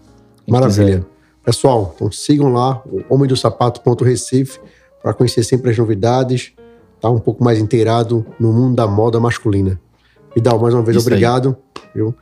[0.45, 0.87] Quem Maravilha.
[0.87, 1.05] quiser.
[1.45, 4.61] Pessoal, então sigam lá o Homem do Sapato.recife
[5.03, 6.53] para conhecer sempre as novidades,
[7.01, 9.81] tá um pouco mais inteirado no mundo da moda masculina.
[10.35, 11.57] Vidal, mais uma vez, Isso obrigado.
[11.95, 12.15] Viu?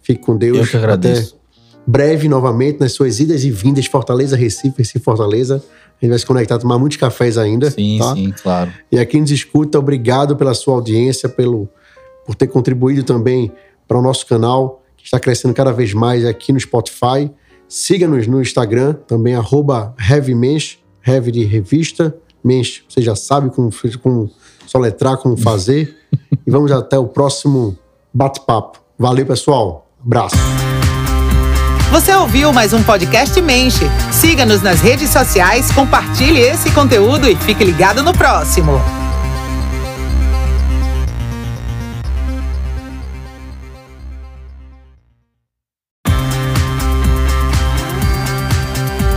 [0.00, 0.58] Fique com Deus.
[0.58, 1.34] Eu que agradeço.
[1.34, 1.42] Até
[1.86, 5.56] breve, novamente, nas suas idas e vindas, Fortaleza, Recife, Recife, Fortaleza.
[5.56, 7.70] A gente vai se conectar, tomar muitos cafés ainda.
[7.70, 8.14] Sim, tá?
[8.14, 8.72] sim, claro.
[8.90, 11.68] E a quem nos escuta, obrigado pela sua audiência, pelo,
[12.24, 13.52] por ter contribuído também
[13.86, 17.30] para o nosso canal, que está crescendo cada vez mais aqui no Spotify.
[17.68, 23.70] Siga-nos no Instagram, também arroba HeavyMensch, Heavy de revista, Mensch, você já sabe como,
[24.02, 24.30] como
[24.66, 25.96] soletrar, como fazer.
[26.46, 27.76] e vamos até o próximo
[28.12, 28.80] bate-papo.
[28.98, 29.86] Valeu, pessoal.
[30.04, 30.36] Abraço.
[31.90, 33.84] Você ouviu mais um podcast Menche.
[34.10, 39.01] Siga-nos nas redes sociais, compartilhe esse conteúdo e fique ligado no próximo.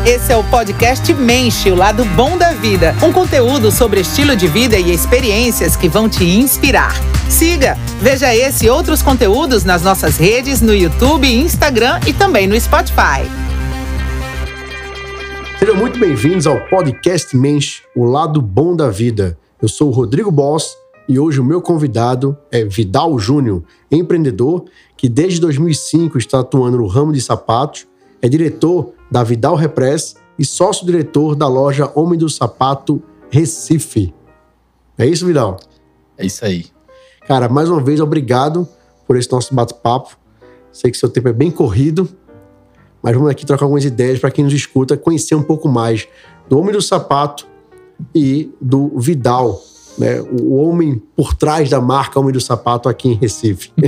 [0.08, 2.94] Esse é o podcast Menche, o lado bom da vida.
[3.04, 6.94] Um conteúdo sobre estilo de vida e experiências que vão te inspirar.
[7.28, 12.60] Siga, veja esse e outros conteúdos nas nossas redes no YouTube, Instagram e também no
[12.62, 13.26] Spotify.
[15.58, 19.36] Sejam muito bem-vindos ao podcast Mensch, o lado bom da vida.
[19.60, 20.78] Eu sou o Rodrigo Boss
[21.10, 24.66] e hoje o meu convidado é Vidal Júnior, empreendedor
[24.96, 27.88] que desde 2005 está atuando no ramo de sapatos,
[28.22, 34.14] é diretor da Vidal Repress e sócio-diretor da loja Homem do Sapato Recife.
[34.98, 35.58] É isso, Vidal?
[36.18, 36.66] É isso aí.
[37.26, 38.68] Cara, mais uma vez, obrigado
[39.08, 40.18] por esse nosso bate-papo.
[40.70, 42.10] Sei que seu tempo é bem corrido,
[43.02, 46.10] mas vamos aqui trocar algumas ideias para quem nos escuta conhecer um pouco mais
[46.50, 47.48] do Homem do Sapato
[48.14, 49.62] e do Vidal,
[49.98, 50.20] né?
[50.20, 53.72] o homem por trás da marca Homem do Sapato aqui em Recife.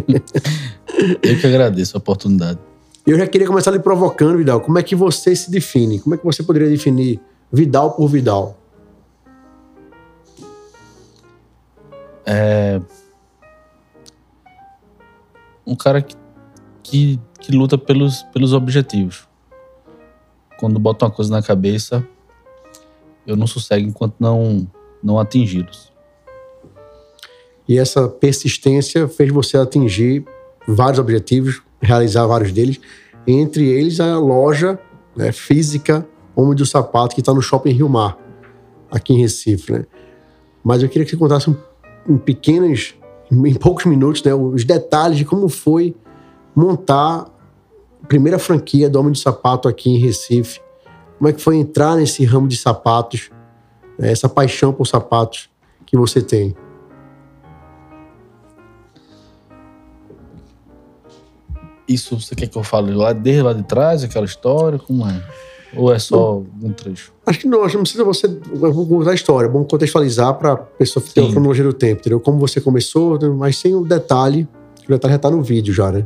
[1.21, 2.59] Eu que agradeço a oportunidade.
[3.07, 4.59] Eu já queria começar lhe provocando, Vidal.
[4.59, 5.97] Como é que você se define?
[5.97, 8.57] Como é que você poderia definir Vidal por Vidal?
[15.65, 16.15] um cara que,
[16.83, 19.27] que, que luta pelos, pelos objetivos.
[20.57, 22.05] Quando bota uma coisa na cabeça,
[23.25, 24.65] eu não sossego enquanto não,
[25.03, 25.91] não atingi-los.
[27.67, 30.25] E essa persistência fez você atingir
[30.65, 32.79] vários objetivos, realizar vários deles,
[33.25, 34.79] entre eles a loja
[35.15, 38.15] né, física Homem do Sapato, que está no Shopping Rio Mar,
[38.91, 39.71] aqui em Recife.
[39.71, 39.85] Né?
[40.63, 41.55] Mas eu queria que você contasse
[42.07, 42.93] em pequenos,
[43.31, 45.95] em poucos minutos, né, os detalhes de como foi
[46.55, 47.25] montar
[48.03, 50.61] a primeira franquia do Homem do Sapato aqui em Recife.
[51.17, 53.31] Como é que foi entrar nesse ramo de sapatos,
[53.97, 55.49] né, essa paixão por sapatos
[55.87, 56.55] que você tem?
[61.87, 64.77] Isso você quer que eu fale lá desde lá de trás, aquela história?
[64.77, 65.23] Como é?
[65.75, 67.13] Ou é só um trecho?
[67.25, 68.25] Acho que não, acho que não precisa você.
[68.25, 71.73] Eu vou contar a história, é bom contextualizar para a pessoa ter uma cronologia do
[71.73, 72.19] tempo, entendeu?
[72.19, 74.47] Como você começou, mas sem o detalhe,
[74.85, 76.05] o detalhe já tá no vídeo já, né?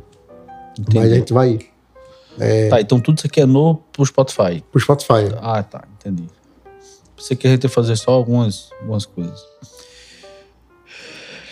[0.77, 0.97] Entendi.
[0.97, 1.59] Mas a gente vai.
[2.39, 2.69] É...
[2.69, 4.63] Tá, então tudo isso aqui é novo pro Spotify.
[4.71, 5.35] Pro Spotify.
[5.41, 6.27] Ah, tá, entendi.
[7.17, 9.39] Você quer fazer só algumas, algumas coisas.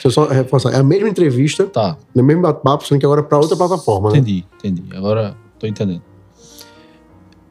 [0.03, 0.71] Eu só reforçar.
[0.73, 1.65] É a mesma entrevista.
[1.65, 1.97] Tá.
[2.15, 4.47] No mesmo bate-papo, só que agora para outra plataforma, entendi, né?
[4.57, 4.97] Entendi, entendi.
[4.97, 6.01] Agora tô entendendo.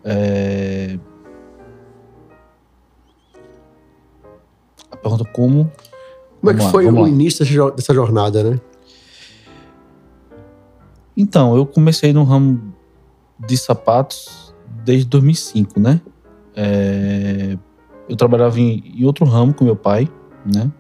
[0.05, 0.99] É...
[4.91, 5.71] A pergunta como.
[6.41, 7.09] Como é que lá, foi o lá.
[7.09, 7.45] início
[7.75, 8.61] dessa jornada, né?
[11.17, 12.73] Então, eu comecei no ramo
[13.39, 14.55] de sapatos
[14.85, 16.01] desde 2005, né?
[16.55, 17.59] É...
[18.09, 20.09] Eu trabalhava em, em outro ramo com meu pai,
[20.47, 20.71] né?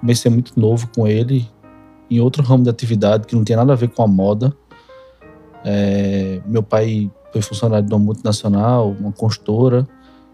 [0.00, 1.48] Comecei muito novo com ele,
[2.10, 4.54] em outro ramo de atividade que não tinha nada a ver com a moda.
[5.64, 6.40] É...
[6.46, 9.86] Meu pai foi funcionário de uma multinacional, uma construtora.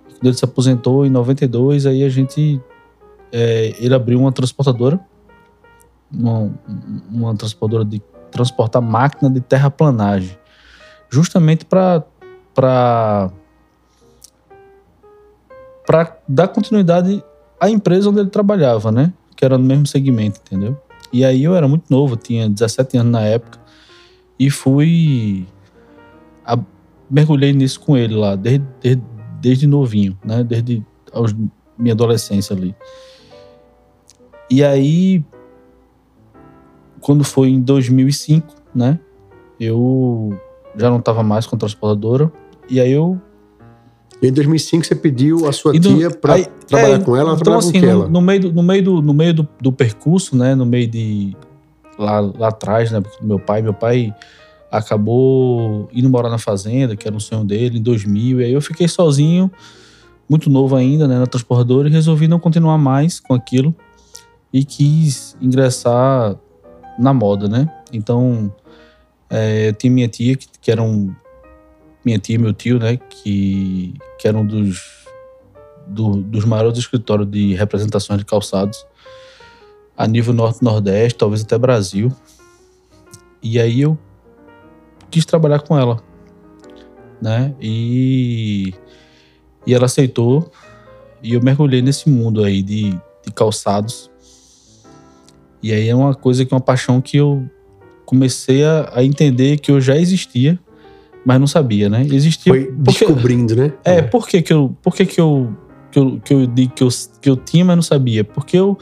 [0.08, 2.60] Quando ele se aposentou em 92, aí a gente.
[3.32, 5.00] É, ele abriu uma transportadora,
[6.10, 6.50] uma,
[7.10, 10.38] uma transportadora de transportar máquina de terraplanagem,
[11.10, 12.04] justamente para
[12.54, 13.30] para
[16.26, 17.22] dar continuidade
[17.60, 19.12] à empresa onde ele trabalhava, né?
[19.36, 20.76] Que era no mesmo segmento, entendeu?
[21.12, 23.60] E aí eu era muito novo, tinha 17 anos na época,
[24.38, 25.46] e fui
[27.10, 29.02] mergulhei nisso com ele lá, desde, desde,
[29.40, 30.42] desde novinho, né?
[30.42, 31.34] Desde aos,
[31.78, 32.74] minha adolescência ali.
[34.50, 35.24] E aí,
[37.00, 38.98] quando foi em 2005, né?
[39.58, 40.38] Eu
[40.76, 42.30] já não estava mais com a transportadora.
[42.68, 43.20] E aí eu.
[44.20, 46.36] E em 2005 você pediu a sua do, tia para
[46.66, 47.36] trabalhar é, com ela?
[47.38, 48.08] Então, assim, no, ela?
[48.08, 50.54] no, meio, do, no meio, do, no meio do, do percurso, né?
[50.54, 51.36] No meio de.
[51.98, 53.02] Lá, lá atrás, né?
[53.22, 54.14] Meu pai, meu pai
[54.70, 58.40] acabou indo morar na fazenda, que era um sonho dele, em 2000.
[58.40, 59.50] E aí eu fiquei sozinho,
[60.28, 63.74] muito novo ainda, né, na transportadora, e resolvi não continuar mais com aquilo
[64.52, 66.36] e quis ingressar
[66.98, 67.70] na moda, né?
[67.92, 68.52] Então,
[69.30, 71.14] é, eu tinha minha tia, que, que era um.
[72.04, 72.96] Minha tia e meu tio, né?
[72.96, 75.05] Que, que eram dos,
[75.86, 78.84] do, dos maiores escritórios de representações de calçados
[79.96, 82.12] a nível norte-nordeste, talvez até Brasil.
[83.42, 83.98] E aí eu
[85.10, 86.02] quis trabalhar com ela,
[87.20, 87.54] né?
[87.60, 88.74] E,
[89.66, 90.50] e ela aceitou
[91.22, 94.10] e eu mergulhei nesse mundo aí de, de calçados.
[95.62, 97.48] E aí é uma coisa que é uma paixão que eu
[98.04, 100.58] comecei a, a, entender que eu já existia,
[101.24, 102.06] mas não sabia, né?
[102.08, 102.52] Existia.
[102.52, 103.72] Foi porque, descobrindo, né?
[103.84, 104.76] É, por que, que eu.
[104.80, 105.52] Por que, que eu.
[105.96, 106.88] Que eu, que eu que eu,
[107.22, 108.22] que eu tinha, mas não sabia?
[108.22, 108.76] Porque eu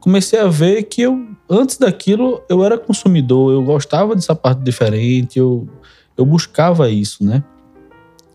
[0.00, 5.38] comecei a ver que eu, antes daquilo, eu era consumidor, eu gostava de sapato diferente,
[5.38, 5.68] eu,
[6.16, 7.44] eu buscava isso, né?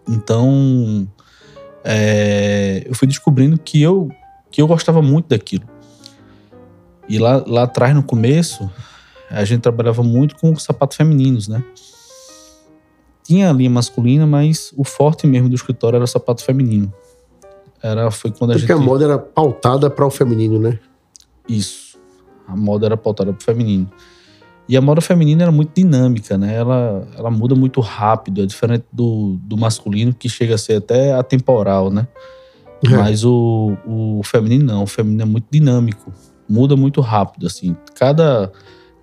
[0.07, 1.05] Então,
[1.83, 4.09] é, eu fui descobrindo que eu,
[4.49, 5.65] que eu gostava muito daquilo.
[7.09, 8.71] E lá, lá atrás, no começo,
[9.29, 11.61] a gente trabalhava muito com sapatos femininos, né?
[13.25, 16.93] Tinha a linha masculina, mas o forte mesmo do escritório era o sapato feminino.
[17.83, 18.81] Era, foi quando a Porque gente...
[18.81, 20.79] a moda era pautada para o feminino, né?
[21.47, 21.99] Isso.
[22.47, 23.89] A moda era pautada para o feminino.
[24.69, 26.55] E a moda feminina era muito dinâmica, né?
[26.55, 31.13] Ela, ela muda muito rápido, é diferente do, do masculino, que chega a ser até
[31.13, 32.07] atemporal, né?
[32.85, 32.89] É.
[32.89, 36.11] Mas o, o feminino não, o feminino é muito dinâmico,
[36.47, 37.75] muda muito rápido, assim.
[37.95, 38.51] Cada,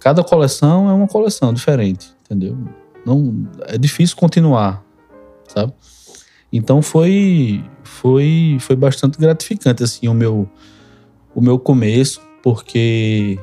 [0.00, 2.56] cada coleção é uma coleção diferente, entendeu?
[3.04, 4.82] Não, é difícil continuar,
[5.46, 5.72] sabe?
[6.52, 10.48] Então foi, foi, foi bastante gratificante, assim, o meu,
[11.34, 13.38] o meu começo porque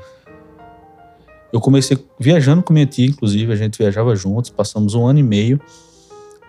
[1.54, 5.24] eu comecei viajando com minha tia, inclusive, a gente viajava juntos, passamos um ano e
[5.24, 5.60] meio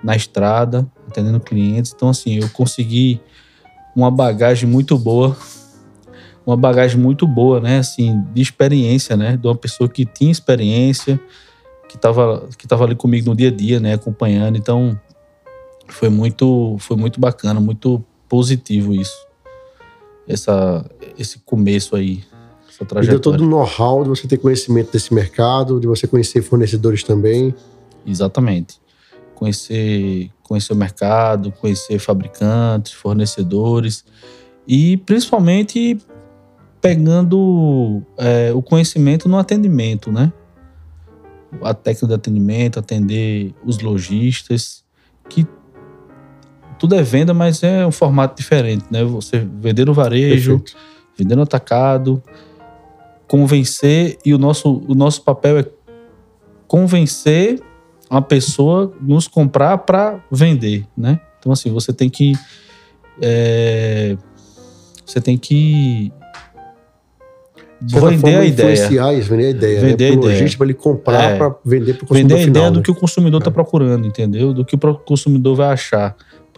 [0.03, 1.93] na estrada, atendendo clientes.
[1.95, 3.20] Então, assim, eu consegui
[3.95, 5.37] uma bagagem muito boa,
[6.45, 11.20] uma bagagem muito boa, né, assim, de experiência, né, de uma pessoa que tinha experiência,
[11.89, 14.57] que estava que tava ali comigo no dia a dia, né, acompanhando.
[14.57, 14.99] Então
[15.89, 19.27] foi muito foi muito bacana, muito positivo isso.
[20.27, 20.85] Essa
[21.19, 22.25] esse começo aí,
[22.69, 23.09] essa E trajetória.
[23.09, 27.55] deu todo o know-how de você ter conhecimento desse mercado, de você conhecer fornecedores também.
[28.07, 28.81] Exatamente.
[29.35, 34.05] Conhecer, conhecer o mercado, conhecer fabricantes, fornecedores
[34.67, 35.99] e principalmente
[36.81, 40.33] pegando é, o conhecimento no atendimento, né?
[41.63, 44.85] A técnica de atendimento, atender os lojistas,
[45.29, 45.47] que
[46.78, 49.03] tudo é venda, mas é um formato diferente, né?
[49.05, 50.77] Você vender no varejo, Perfeito.
[51.16, 52.23] vender no atacado,
[53.27, 55.66] convencer, e o nosso, o nosso papel é
[56.66, 57.61] convencer
[58.11, 61.20] uma pessoa nos comprar para vender, né?
[61.39, 62.32] Então assim, você tem que
[63.20, 64.16] é,
[65.05, 66.12] você tem que
[67.81, 69.81] vender forma, a ideia, Influenciar isso, vender a ideia.
[69.81, 70.11] Vender né?
[70.11, 70.57] a Pro ideia.
[70.57, 71.36] para ele comprar É.
[71.39, 72.48] para vender para o vender consumidor a final.
[72.48, 72.82] ideia do né?
[72.85, 74.53] que o consumidor está procurando, entendeu?
[74.53, 76.16] Do que o consumidor vai achar,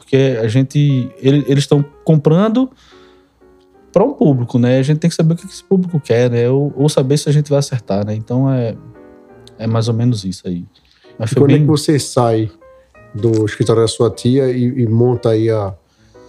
[0.09, 2.71] porque a gente ele- eles estão comprando
[3.93, 4.79] para um público, né?
[4.79, 6.49] A gente tem que saber o que esse público quer, né?
[6.49, 8.15] Ou, ou saber se a gente vai acertar, né?
[8.15, 8.75] Então é
[9.59, 10.65] é mais ou menos isso aí.
[11.19, 12.51] Mas quando é bem que você sai
[13.15, 15.75] do escritório da sua tia e, e monta aí a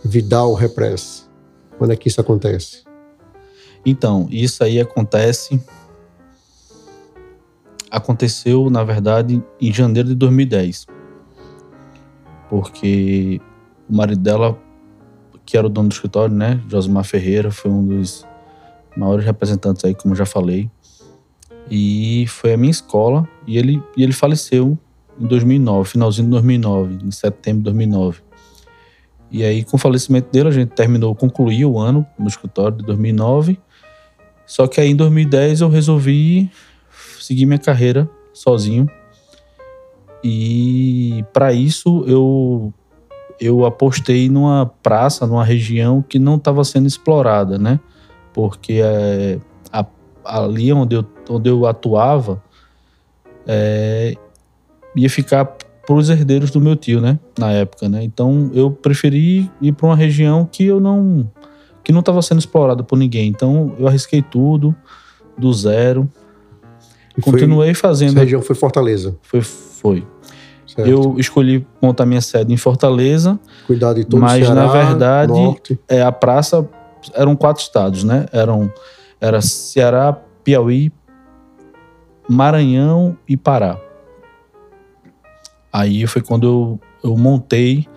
[0.04, 1.30] Vidal Repress?
[1.78, 2.84] Quando é que isso acontece?
[3.86, 5.62] Então, isso aí acontece.
[7.92, 10.86] Aconteceu, na verdade, em janeiro de 2010.
[12.50, 13.40] Porque
[13.90, 14.58] o marido dela,
[15.46, 16.62] que era o dono do escritório, né?
[16.70, 18.26] Josimar Ferreira, foi um dos
[18.96, 20.70] maiores representantes aí, como já falei.
[21.70, 23.28] E foi a minha escola.
[23.48, 24.78] E ele, e ele faleceu
[25.20, 28.22] em 2009, finalzinho de 2009, em setembro de 2009.
[29.32, 32.86] E aí, com o falecimento dele, a gente terminou, concluiu o ano no escritório de
[32.86, 33.60] 2009.
[34.46, 36.50] Só que aí em 2010 eu resolvi
[37.20, 38.90] seguir minha carreira sozinho.
[40.24, 42.74] E para isso eu
[43.40, 47.80] eu apostei numa praça, numa região que não estava sendo explorada, né?
[48.34, 49.40] Porque é,
[49.72, 49.86] a-
[50.26, 52.42] ali onde eu, onde eu atuava
[53.48, 54.16] é,
[54.96, 57.18] ia ficar para os herdeiros do meu tio, né?
[57.38, 58.04] Na época, né?
[58.04, 61.30] Então eu preferi ir para uma região que eu não
[61.84, 63.28] que não estava sendo explorada por ninguém.
[63.30, 64.76] Então eu arrisquei tudo
[65.38, 66.08] do zero,
[67.18, 68.18] E foi- continuei essa fazendo.
[68.18, 69.16] região foi Fortaleza.
[69.24, 70.06] Foi, foi.
[70.84, 70.90] Certo?
[70.90, 73.40] Eu escolhi montar minha sede em Fortaleza.
[73.68, 75.80] Cuidar de todo Mas, Ceará, na verdade, Norte.
[75.88, 76.68] É, a praça
[77.14, 78.26] eram quatro estados, né?
[78.32, 78.72] Eram
[79.22, 80.92] era Ceará, Piauí,
[82.28, 83.80] Maranhão e Pará.
[85.72, 86.48] Aí foi quando
[87.04, 87.88] eu, eu montei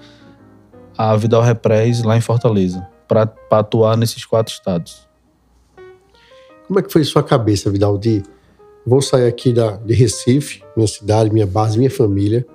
[0.96, 5.08] a Vidal Repress lá em Fortaleza para atuar nesses quatro estados.
[6.66, 8.22] Como é que foi sua cabeça, Vidal, de
[8.86, 12.46] vou sair aqui da, de Recife, minha cidade, minha base, minha família.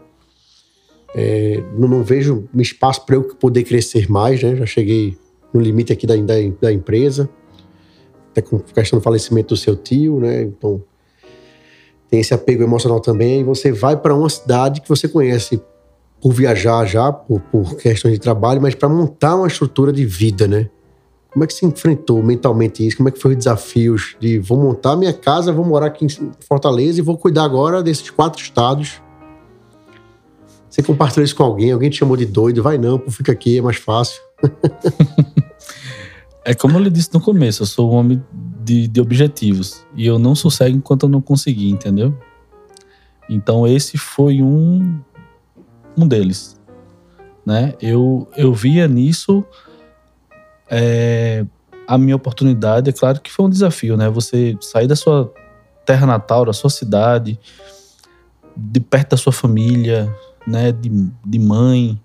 [1.15, 4.55] É, não, não vejo espaço para eu poder crescer mais, né?
[4.55, 5.17] Já cheguei
[5.53, 7.29] no limite aqui da, da, da empresa,
[8.31, 10.43] até com questão do falecimento do seu tio, né?
[10.43, 10.81] Então
[12.09, 13.41] tem esse apego emocional também.
[13.41, 15.61] E você vai para uma cidade que você conhece
[16.21, 20.47] por viajar já, por, por questões de trabalho, mas para montar uma estrutura de vida,
[20.47, 20.69] né?
[21.31, 22.97] Como é que você enfrentou mentalmente isso?
[22.97, 26.09] Como é que foi os desafios de vou montar minha casa, vou morar aqui em
[26.39, 29.01] Fortaleza e vou cuidar agora desses quatro estados?
[30.77, 31.71] Você compartilhou isso com alguém?
[31.71, 32.61] Alguém te chamou de doido?
[32.61, 34.21] Vai não, fica aqui, é mais fácil.
[36.45, 38.23] É como eu lhe disse no começo, eu sou um homem
[38.63, 39.85] de, de objetivos.
[39.93, 42.17] E eu não sossego enquanto eu não conseguir, entendeu?
[43.29, 44.97] Então esse foi um,
[45.97, 46.57] um deles.
[47.45, 47.73] Né?
[47.81, 49.43] Eu, eu via nisso
[50.69, 51.45] é,
[51.85, 52.89] a minha oportunidade.
[52.89, 54.09] É claro que foi um desafio, né?
[54.09, 55.29] Você sair da sua
[55.85, 57.37] terra natal, da sua cidade,
[58.55, 60.09] de perto da sua família,
[60.47, 60.71] né?
[60.71, 60.89] De,
[61.25, 61.99] de mãe,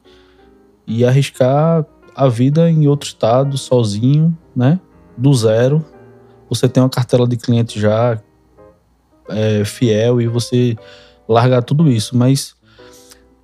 [0.86, 4.80] e arriscar a vida em outro estado, sozinho, né?
[5.16, 5.84] Do zero.
[6.48, 8.20] Você tem uma cartela de clientes já
[9.28, 10.76] é, fiel e você
[11.26, 12.16] largar tudo isso.
[12.16, 12.54] Mas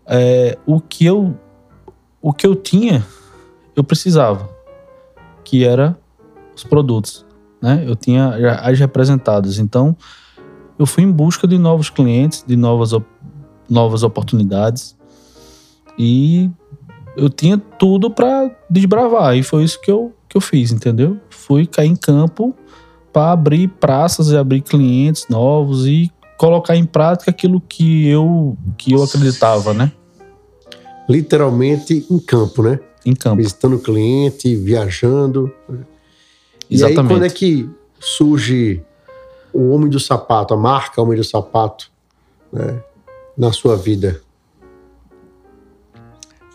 [0.06, 1.34] é, o que eu
[2.20, 3.06] o que eu tinha,
[3.76, 4.50] eu precisava,
[5.44, 5.96] que era
[6.54, 7.24] os produtos,
[7.62, 7.84] né?
[7.86, 9.58] Eu tinha as representadas.
[9.58, 9.96] Então,
[10.78, 13.06] eu fui em busca de novos clientes, de novas op-
[13.68, 14.96] novas oportunidades
[15.98, 16.50] e
[17.16, 21.18] eu tinha tudo para desbravar e foi isso que eu, que eu fiz, entendeu?
[21.28, 22.54] Fui cair em campo
[23.12, 28.92] para abrir praças e abrir clientes novos e colocar em prática aquilo que eu que
[28.92, 29.90] eu acreditava, né?
[31.08, 32.78] Literalmente em campo, né?
[33.04, 33.38] Em campo.
[33.38, 35.52] Visitando cliente, viajando.
[35.68, 37.14] E aí, Exatamente.
[37.14, 37.68] quando é que
[37.98, 38.82] surge
[39.52, 41.90] o Homem do Sapato, a marca Homem do Sapato?
[42.52, 42.82] né?
[43.38, 44.20] Na sua vida?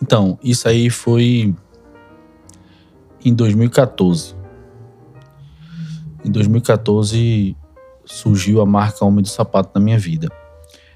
[0.02, 1.56] Então, isso aí foi
[3.24, 4.36] em 2014.
[6.26, 7.56] Em 2014
[8.04, 10.28] surgiu a marca Homem do Sapato na minha vida.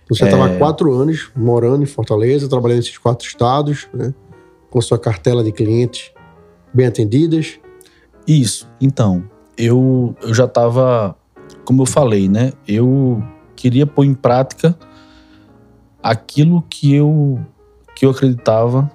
[0.09, 4.13] Você estava há quatro anos morando em Fortaleza, trabalhando nesses quatro estados, né?
[4.69, 6.11] com sua cartela de clientes
[6.73, 7.59] bem atendidas.
[8.27, 8.69] Isso.
[8.79, 9.23] Então,
[9.57, 11.15] eu, eu já estava,
[11.63, 12.51] como eu falei, né?
[12.67, 13.23] Eu
[13.55, 14.77] queria pôr em prática
[16.01, 17.39] aquilo que eu,
[17.95, 18.89] que eu acreditava.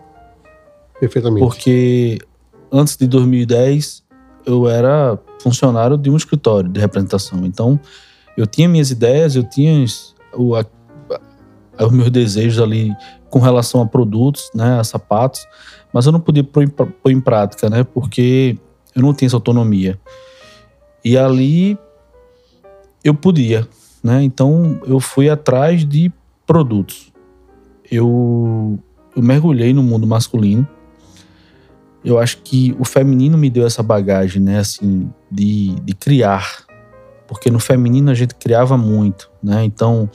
[0.99, 1.41] Perfeitamente.
[1.41, 2.19] Porque
[2.71, 4.03] antes de 2010,
[4.47, 7.45] eu era funcionário de um escritório de representação.
[7.45, 7.79] Então,
[8.37, 9.85] eu tinha minhas ideias, eu tinha
[10.35, 10.65] o, a,
[11.81, 12.93] os meus desejos ali
[13.29, 15.47] com relação a produtos, né, a sapatos,
[15.93, 18.59] mas eu não podia pôr em, pôr em prática, né, porque
[18.95, 19.99] eu não tinha essa autonomia.
[21.05, 21.79] E ali
[23.03, 23.67] eu podia,
[24.03, 26.13] né, então eu fui atrás de
[26.53, 27.11] produtos.
[27.91, 28.79] Eu,
[29.17, 30.69] eu mergulhei no mundo masculino.
[32.05, 36.67] Eu acho que o feminino me deu essa bagagem, né, assim, de, de criar.
[37.27, 40.11] Porque no feminino a gente criava muito, né, então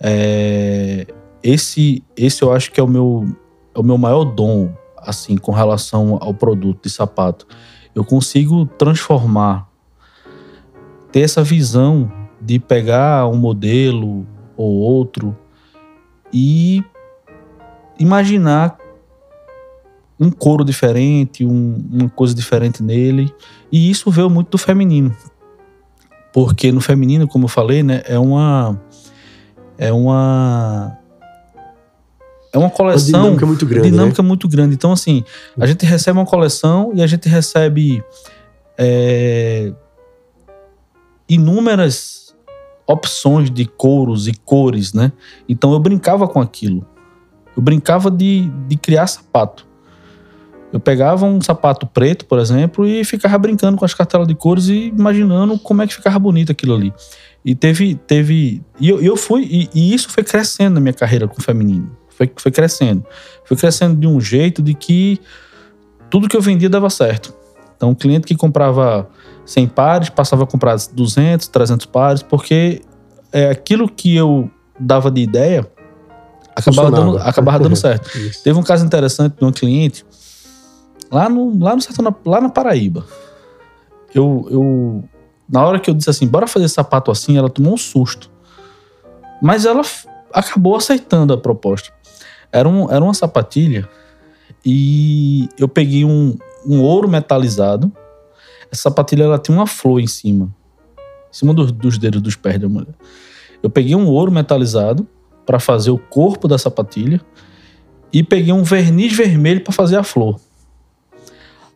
[0.00, 1.06] é,
[1.40, 3.24] esse, esse eu acho que é o meu,
[3.72, 7.46] é o meu maior dom, assim, com relação ao produto de sapato.
[7.94, 9.70] Eu consigo transformar,
[11.12, 12.10] ter essa visão
[12.40, 14.26] de pegar um modelo
[14.56, 15.36] ou outro
[16.32, 16.82] e
[17.98, 18.78] imaginar
[20.18, 23.32] um couro diferente, um, uma coisa diferente nele.
[23.70, 25.14] E isso veio muito do feminino.
[26.32, 28.80] Porque no feminino, como eu falei, né, é uma
[29.78, 30.98] é uma
[32.52, 33.20] é uma coleção.
[33.20, 33.90] Uma dinâmica muito grande.
[33.90, 34.28] Dinâmica né?
[34.28, 34.74] muito grande.
[34.74, 35.22] Então, assim,
[35.58, 38.02] a gente recebe uma coleção e a gente recebe
[38.78, 39.72] é,
[41.28, 42.25] inúmeras
[42.86, 45.12] opções de couros e cores, né?
[45.48, 46.86] Então eu brincava com aquilo.
[47.56, 49.66] Eu brincava de, de criar sapato.
[50.72, 54.68] Eu pegava um sapato preto, por exemplo, e ficava brincando com as cartelas de cores
[54.68, 56.92] e imaginando como é que ficava bonito aquilo ali.
[57.44, 57.94] E teve.
[57.94, 59.44] teve e eu, eu fui.
[59.44, 61.96] E, e, isso foi crescendo na minha carreira com o feminino.
[62.10, 63.04] Foi, foi crescendo.
[63.44, 65.20] Foi crescendo de um jeito de que
[66.10, 67.32] tudo que eu vendia dava certo.
[67.76, 69.08] Então, o cliente que comprava
[69.46, 72.82] 100 pares passava a comprar 200, 300 pares, porque
[73.32, 75.66] é, aquilo que eu dava de ideia
[76.54, 78.10] acabava dando, acabava dando certo.
[78.44, 80.04] Teve um caso interessante de um cliente
[81.10, 83.04] lá no, lá no sertão, lá na Paraíba.
[84.14, 85.04] Eu, eu
[85.48, 88.30] na hora que eu disse assim, bora fazer sapato assim, ela tomou um susto.
[89.40, 89.82] Mas ela
[90.32, 91.92] acabou aceitando a proposta.
[92.50, 93.88] Era, um, era uma sapatilha
[94.64, 96.36] e eu peguei um,
[96.66, 97.92] um ouro metalizado.
[98.70, 100.54] Essa sapatilha ela tinha uma flor em cima,
[100.96, 102.94] em cima dos, dos dedos dos pés da mulher.
[103.62, 105.06] Eu peguei um ouro metalizado
[105.44, 107.20] para fazer o corpo da sapatilha
[108.12, 110.40] e peguei um verniz vermelho para fazer a flor.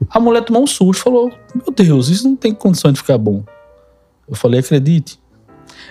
[0.08, 3.44] A mulher tomou um susto, falou: Meu Deus, isso não tem condição de ficar bom.
[4.28, 5.20] Eu falei, acredite.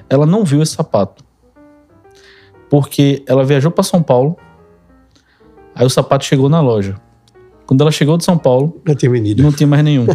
[0.10, 1.24] Ela não viu esse sapato.
[2.70, 4.38] Porque ela viajou para São Paulo.
[5.76, 6.96] Aí o sapato chegou na loja.
[7.70, 9.44] Quando ela chegou de São Paulo, não tinha, menino.
[9.44, 10.08] Não tinha mais nenhum.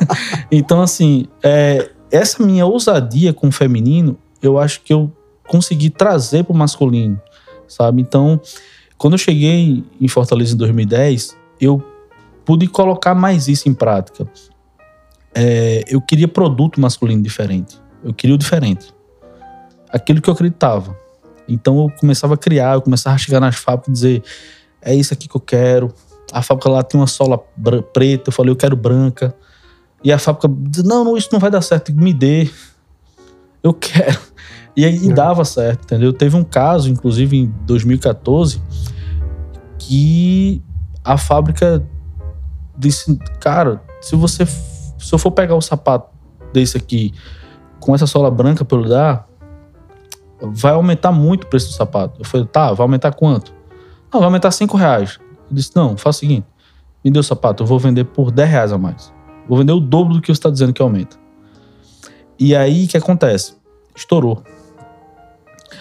[0.50, 5.12] então, assim, é, essa minha ousadia com o feminino, eu acho que eu
[5.46, 7.20] consegui trazer para o masculino,
[7.68, 8.00] sabe?
[8.00, 8.40] Então,
[8.96, 11.84] quando eu cheguei em Fortaleza em 2010, eu
[12.42, 14.26] pude colocar mais isso em prática
[15.34, 17.78] é, eu queria produto masculino diferente.
[18.02, 18.94] Eu queria o diferente.
[19.90, 20.96] Aquilo que eu acreditava.
[21.48, 24.22] Então eu começava a criar, eu começava a chegar nas fábricas e dizer:
[24.80, 25.92] é isso aqui que eu quero.
[26.34, 27.38] A fábrica lá tem uma sola
[27.92, 29.34] preta, eu falei: eu quero branca.
[30.02, 32.50] E a fábrica disse: não, não, isso não vai dar certo, me dê.
[33.62, 34.18] Eu quero.
[34.76, 35.12] E aí é.
[35.12, 36.12] dava certo, entendeu?
[36.12, 38.60] Teve um caso, inclusive em 2014,
[39.78, 40.60] que
[41.04, 41.86] a fábrica
[42.76, 46.08] disse: cara, se você se eu for pegar o sapato
[46.52, 47.12] desse aqui
[47.78, 49.28] com essa sola branca pelo dar,
[50.40, 52.20] vai aumentar muito o preço do sapato.
[52.20, 53.52] Eu falei, tá, vai aumentar quanto?
[54.12, 55.18] Não, vai aumentar 5 reais.
[55.50, 56.46] Eu disse, não, faz o seguinte,
[57.04, 59.12] me dê o sapato, eu vou vender por 10 reais a mais.
[59.48, 61.16] Vou vender o dobro do que você está dizendo que aumenta.
[62.38, 63.54] E aí, o que acontece?
[63.94, 64.42] Estourou.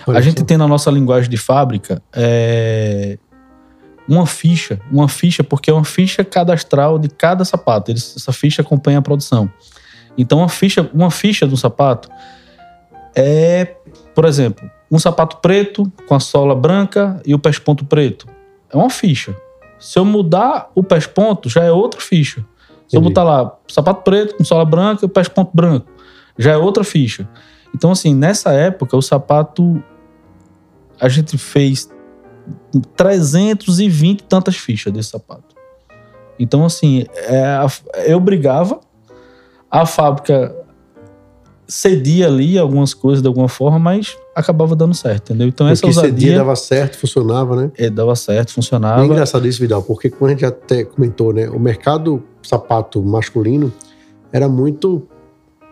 [0.07, 3.17] a gente tem na nossa linguagem de fábrica é,
[4.07, 7.89] uma ficha, uma ficha, porque é uma ficha cadastral de cada sapato.
[7.89, 9.49] Eles, essa ficha acompanha a produção.
[10.17, 12.09] Então, uma ficha, uma ficha do sapato
[13.15, 13.75] é,
[14.13, 18.27] por exemplo, um sapato preto com a sola branca e o pés-ponto preto.
[18.71, 19.35] É uma ficha.
[19.83, 22.39] Se eu mudar o pés-ponto, já é outra ficha.
[22.87, 22.95] Se Entendi.
[22.95, 25.87] eu botar lá sapato preto com sola branca e o pés-ponto branco,
[26.37, 27.27] já é outra ficha.
[27.75, 29.83] Então, assim, nessa época, o sapato
[31.01, 31.89] a gente fez
[32.95, 35.53] 320 e tantas fichas desse sapato.
[36.39, 37.57] Então, assim, é,
[38.05, 38.79] eu brigava,
[39.69, 40.55] a fábrica
[41.67, 45.47] cedia ali algumas coisas de alguma forma, mas acabava dando certo, entendeu?
[45.47, 46.11] Então essa Porque ousadia...
[46.11, 47.71] cedia dava certo, funcionava, né?
[47.77, 49.01] É, dava certo, funcionava.
[49.01, 51.49] É engraçado isso, Vidal, porque como a gente até comentou, né?
[51.49, 53.71] O mercado sapato masculino
[54.31, 55.03] era muito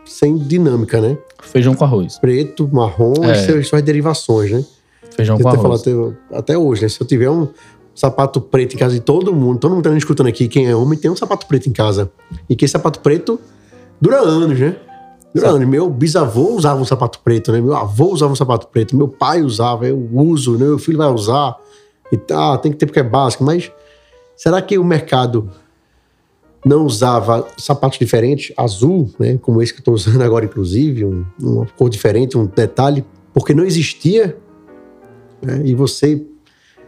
[0.05, 1.17] sem dinâmica, né?
[1.41, 2.19] Feijão com arroz.
[2.19, 3.31] Preto, marrom É.
[3.31, 4.65] e suas, suas derivações, né?
[5.15, 5.83] Feijão com arroz.
[5.83, 6.89] falou até, até hoje, né?
[6.89, 7.47] Se eu tiver um
[7.95, 10.97] sapato preto em casa de todo mundo, todo mundo tá escutando aqui, quem é homem
[10.97, 12.11] tem um sapato preto em casa.
[12.49, 13.39] E que esse sapato preto
[13.99, 14.75] dura anos, né?
[15.65, 17.61] Meu bisavô usava um sapato preto, né?
[17.61, 20.65] Meu avô usava um sapato preto, meu pai usava, eu uso, né?
[20.65, 21.55] meu filho vai usar.
[22.11, 23.71] E tá, tem que ter porque é básico, mas
[24.35, 25.49] será que o mercado
[26.65, 29.37] não usava sapatos diferentes, azul, né?
[29.37, 33.53] Como esse que eu tô usando agora, inclusive, um- uma cor diferente, um detalhe, porque
[33.53, 34.37] não existia
[35.41, 35.61] né?
[35.65, 36.23] E você,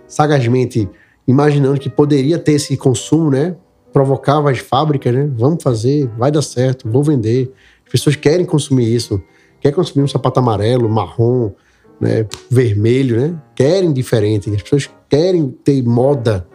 [0.08, 0.88] sagazmente,
[1.28, 3.56] imaginando que poderia ter esse consumo, né?
[3.92, 5.30] Provocava as fábricas, né?
[5.36, 7.52] Vamos fazer, vai dar certo, vou vender.
[7.94, 9.22] As pessoas querem consumir isso.
[9.62, 11.52] Quer consumir um sapato amarelo, marrom,
[12.00, 12.26] né?
[12.50, 13.42] vermelho, né?
[13.56, 14.50] Querem diferente.
[14.50, 16.48] As pessoas querem ter moda.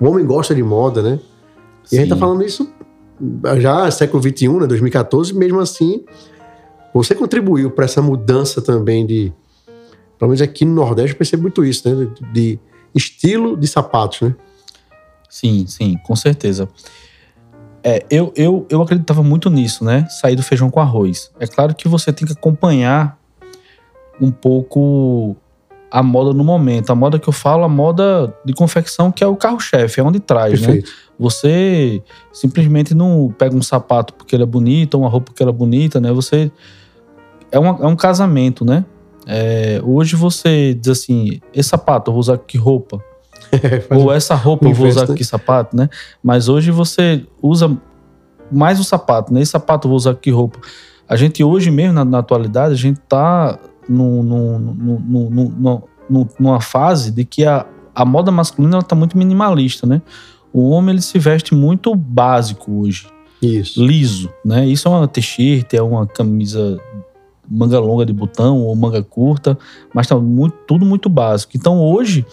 [0.00, 1.20] O homem gosta de moda, né?
[1.92, 2.20] E a gente tá Sim.
[2.20, 2.68] falando isso
[3.58, 4.66] já século XXI, né?
[4.66, 6.04] 2014, mesmo assim,
[6.92, 9.32] você contribuiu para essa mudança também de.
[10.18, 12.10] Pelo menos aqui no Nordeste eu percebo muito isso, né?
[12.32, 12.60] De, de
[12.94, 14.34] estilo de sapatos, né?
[15.28, 16.68] Sim, sim, com certeza.
[17.88, 20.06] É, eu, eu, eu acreditava muito nisso, né?
[20.10, 21.30] Sair do feijão com arroz.
[21.38, 23.16] É claro que você tem que acompanhar
[24.20, 25.36] um pouco
[25.88, 26.90] a moda no momento.
[26.90, 30.18] A moda que eu falo, a moda de confecção, que é o carro-chefe, é onde
[30.18, 30.66] traz, né?
[30.66, 30.90] Perfeito.
[31.16, 32.02] Você
[32.32, 35.54] simplesmente não pega um sapato porque ele é bonito, ou uma roupa porque ela é
[35.54, 36.10] bonita, né?
[36.12, 36.50] Você.
[37.52, 38.84] É, uma- é um casamento, né?
[39.28, 43.00] É, hoje você diz assim: esse sapato, eu vou usar que roupa?
[43.88, 45.88] Faz Ou essa roupa eu vou usar que sapato, né?
[46.22, 47.76] Mas hoje você usa
[48.50, 49.40] mais o sapato, né?
[49.40, 50.58] Esse sapato eu vou usar que roupa.
[51.08, 53.58] A gente hoje mesmo, na, na atualidade, a gente tá
[53.88, 54.58] num- num-
[55.00, 60.02] num- num- numa fase de que a, a moda masculina ela tá muito minimalista, né?
[60.52, 63.08] O homem ele se veste muito básico hoje,
[63.42, 63.84] Isso.
[63.84, 64.66] liso, né?
[64.66, 66.80] Isso é uma t-shirt, é uma camisa
[67.48, 69.56] manga longa de botão ou manga curta,
[69.94, 71.52] mas tá muito, tudo muito básico.
[71.56, 72.24] Então hoje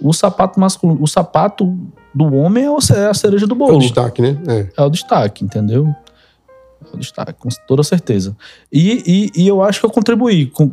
[0.00, 1.76] o sapato masculino, o sapato
[2.14, 3.78] do homem é é a cereja do É o bolo.
[3.78, 4.38] destaque, né?
[4.46, 4.68] É.
[4.76, 5.86] É o destaque, entendeu?
[6.92, 8.36] É o destaque, com toda certeza.
[8.72, 10.70] E, e, e eu acho que eu contribuí com,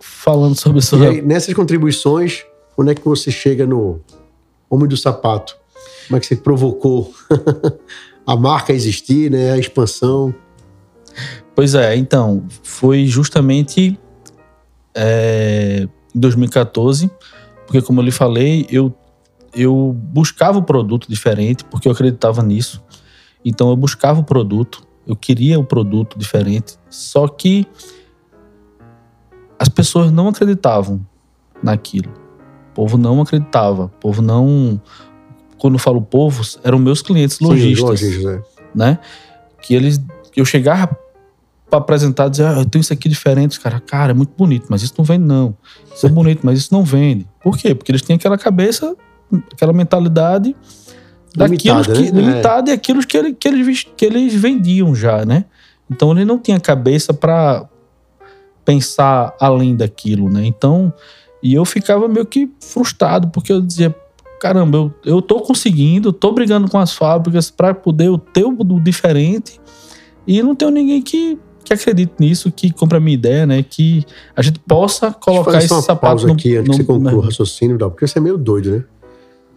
[0.00, 0.96] falando sobre isso.
[0.96, 2.44] E aí, nessas contribuições,
[2.76, 4.00] onde é que você chega no
[4.68, 5.56] Homem do Sapato?
[6.06, 7.12] Como é que você provocou
[8.26, 9.52] a marca existir, né?
[9.52, 10.34] A expansão.
[11.54, 13.98] Pois é, então, foi justamente
[14.94, 17.10] é, em 2014,
[17.66, 18.94] porque como eu lhe falei, eu,
[19.54, 22.82] eu buscava o produto diferente, porque eu acreditava nisso.
[23.44, 27.66] Então eu buscava o produto, eu queria o produto diferente, só que
[29.58, 31.04] as pessoas não acreditavam
[31.62, 32.12] naquilo.
[32.70, 34.80] O povo não acreditava, o povo não...
[35.58, 38.42] Quando eu falo povo, eram meus clientes Sim, lojistas lojistas, é.
[38.74, 38.98] né?
[39.62, 39.98] Que eles.
[40.36, 40.94] Eu chegava
[41.76, 43.52] pra apresentar e dizer, ah, eu tenho isso aqui diferente.
[43.52, 45.56] Os caras, cara, é muito bonito, mas isso não vende, não.
[45.94, 47.26] Isso é bonito, mas isso não vende.
[47.42, 47.74] Por quê?
[47.74, 48.94] Porque eles têm aquela cabeça,
[49.52, 50.54] aquela mentalidade
[51.34, 52.12] daquilo Limitada, que.
[52.12, 52.20] né?
[52.20, 55.44] limitada e aquilo que, ele- que, eles, que eles vendiam já, né?
[55.90, 57.68] Então ele não tinha cabeça pra
[58.64, 60.44] pensar além daquilo, né?
[60.44, 60.92] Então.
[61.42, 63.94] E eu ficava meio que frustrado, porque eu dizia,
[64.40, 68.80] caramba, eu, eu tô conseguindo, tô brigando com as fábricas para poder eu ter o
[68.80, 69.60] diferente
[70.26, 73.62] e não tenho ninguém que, que acredite nisso, que compre a minha ideia, né?
[73.68, 76.86] Que a gente possa colocar fazer esse sapato pausa no, aqui antes no, que você
[76.86, 78.84] conclua o na- raciocínio, porque você é meio doido, né?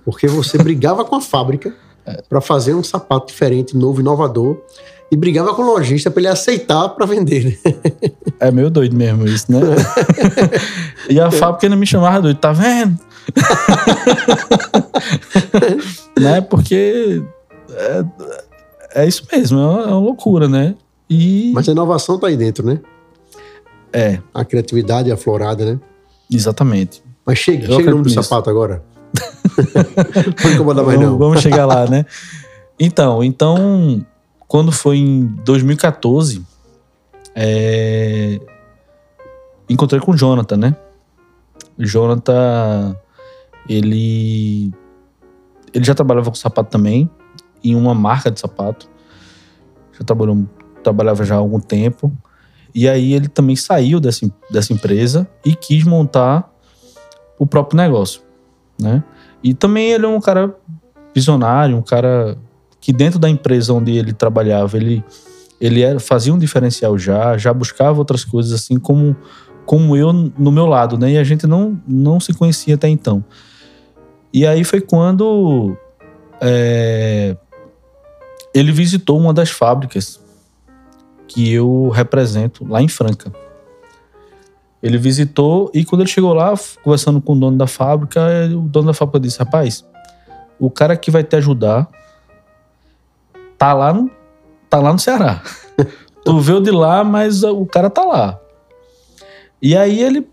[0.03, 1.73] Porque você brigava com a fábrica
[2.06, 2.22] É.
[2.27, 4.57] pra fazer um sapato diferente, novo, inovador,
[5.11, 7.73] e brigava com o lojista pra ele aceitar pra vender, né?
[8.40, 9.60] É meio doido mesmo isso, né?
[11.10, 12.98] e a fábrica ainda me chamava doido, tá vendo?
[16.19, 16.41] né?
[16.41, 17.22] Porque
[17.72, 18.03] é,
[19.03, 20.76] é isso mesmo, é uma, é uma loucura, né?
[21.10, 22.80] E Mas a inovação tá aí dentro, né?
[23.91, 25.80] é, A criatividade aflorada, né?
[26.31, 27.03] exatamente.
[27.26, 28.84] Mas chega, Eu chega o nome do sapato agora.
[30.44, 31.18] não incomodar mais vamos, não.
[31.18, 32.06] vamos chegar lá, né?
[32.80, 34.06] Então, então,
[34.48, 36.45] quando foi em 2014,
[37.36, 38.40] é,
[39.68, 40.76] encontrei com o Jonathan, né?
[41.77, 42.95] O Jonathan,
[43.68, 44.72] ele,
[45.73, 47.10] ele já trabalhava com sapato também,
[47.64, 48.90] em uma marca de sapato.
[49.94, 50.45] Já trabalhou,
[50.90, 52.11] trabalhava já há algum tempo.
[52.74, 56.52] E aí ele também saiu dessa, dessa empresa e quis montar
[57.38, 58.22] o próprio negócio.
[58.80, 59.03] né?
[59.44, 60.53] E também ele é um cara
[61.16, 62.38] visionário, um cara
[62.82, 65.03] que dentro da empresa onde ele trabalhava, ele
[65.60, 69.14] ele era, fazia um diferencial já, já buscava outras coisas assim como
[69.66, 71.11] como eu no meu lado, né?
[71.11, 73.24] E a gente não não se conhecia até então.
[74.34, 75.76] E aí foi quando
[76.40, 77.36] é,
[78.53, 80.20] ele visitou uma das fábricas
[81.30, 83.31] que eu represento lá em Franca.
[84.81, 86.53] Ele visitou e quando ele chegou lá,
[86.84, 89.85] conversando com o dono da fábrica, o dono da fábrica disse: Rapaz,
[90.60, 91.88] o cara que vai te ajudar
[93.57, 94.10] tá lá no,
[94.69, 95.43] tá lá no Ceará.
[96.26, 98.39] tu veio de lá, mas o cara tá lá.
[99.61, 100.27] E aí ele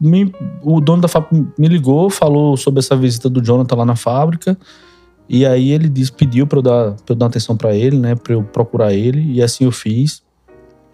[0.00, 3.96] me, o dono da fábrica me ligou, falou sobre essa visita do Jonathan lá na
[3.96, 4.58] fábrica.
[5.28, 8.32] E aí ele disse, pediu para eu pra eu dar atenção para ele, né, para
[8.32, 10.22] eu procurar ele, e assim eu fiz.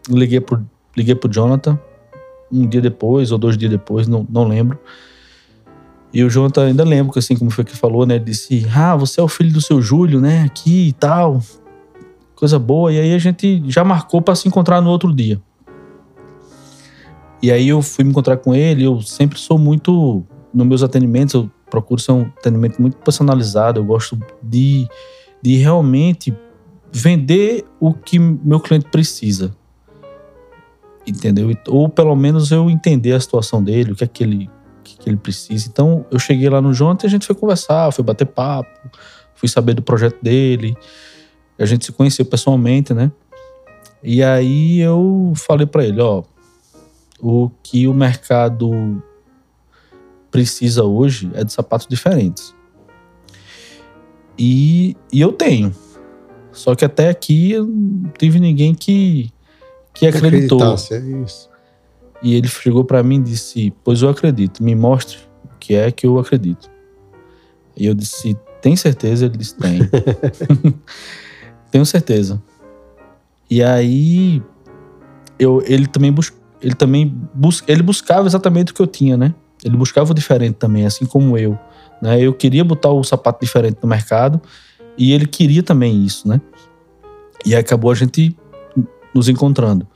[0.09, 0.65] Liguei pro,
[0.97, 1.79] liguei pro Jonathan
[2.51, 4.79] um dia depois ou dois dias depois, não, não lembro.
[6.13, 9.21] E o Jonathan ainda lembro que assim como foi que falou, né, disse: "Ah, você
[9.21, 11.43] é o filho do seu Júlio, né, aqui e tal".
[12.35, 12.93] Coisa boa.
[12.93, 15.41] E aí a gente já marcou para se encontrar no outro dia.
[17.43, 21.35] E aí eu fui me encontrar com ele, eu sempre sou muito nos meus atendimentos,
[21.35, 24.89] eu procuro ser um atendimento muito personalizado, eu gosto de,
[25.41, 26.35] de realmente
[26.91, 29.55] vender o que meu cliente precisa.
[31.09, 31.51] Entendeu?
[31.69, 34.51] Ou pelo menos eu entender a situação dele, o que é que ele,
[34.85, 35.69] que, que ele precisa.
[35.69, 38.91] Então eu cheguei lá no Jonathan e a gente foi conversar, foi bater papo,
[39.35, 40.77] fui saber do projeto dele.
[41.59, 43.11] A gente se conheceu pessoalmente, né?
[44.03, 46.23] E aí eu falei para ele, ó,
[47.21, 49.03] o que o mercado
[50.31, 52.55] precisa hoje é de sapatos diferentes.
[54.39, 55.75] E, e eu tenho.
[56.53, 59.33] Só que até aqui não tive ninguém que,
[59.99, 60.61] que acreditou.
[60.63, 61.49] É isso.
[62.23, 65.91] E ele chegou para mim e disse: Pois eu acredito, me mostre o que é
[65.91, 66.71] que eu acredito.
[67.77, 69.27] E eu disse: Tem certeza?
[69.27, 69.81] Ele disse: Tem.
[71.71, 72.43] Tenho certeza.
[73.51, 74.43] E aí
[75.39, 79.35] eu, ele também bus, ele também bus, ele buscava exatamente o que eu tinha, né?
[79.65, 81.59] Ele buscava o diferente também, assim como eu.
[82.01, 82.21] Né?
[82.21, 84.41] Eu queria botar o sapato diferente no mercado
[84.97, 86.41] e ele queria também isso, né?
[87.45, 88.37] E acabou a gente
[89.15, 89.87] nos encontrando.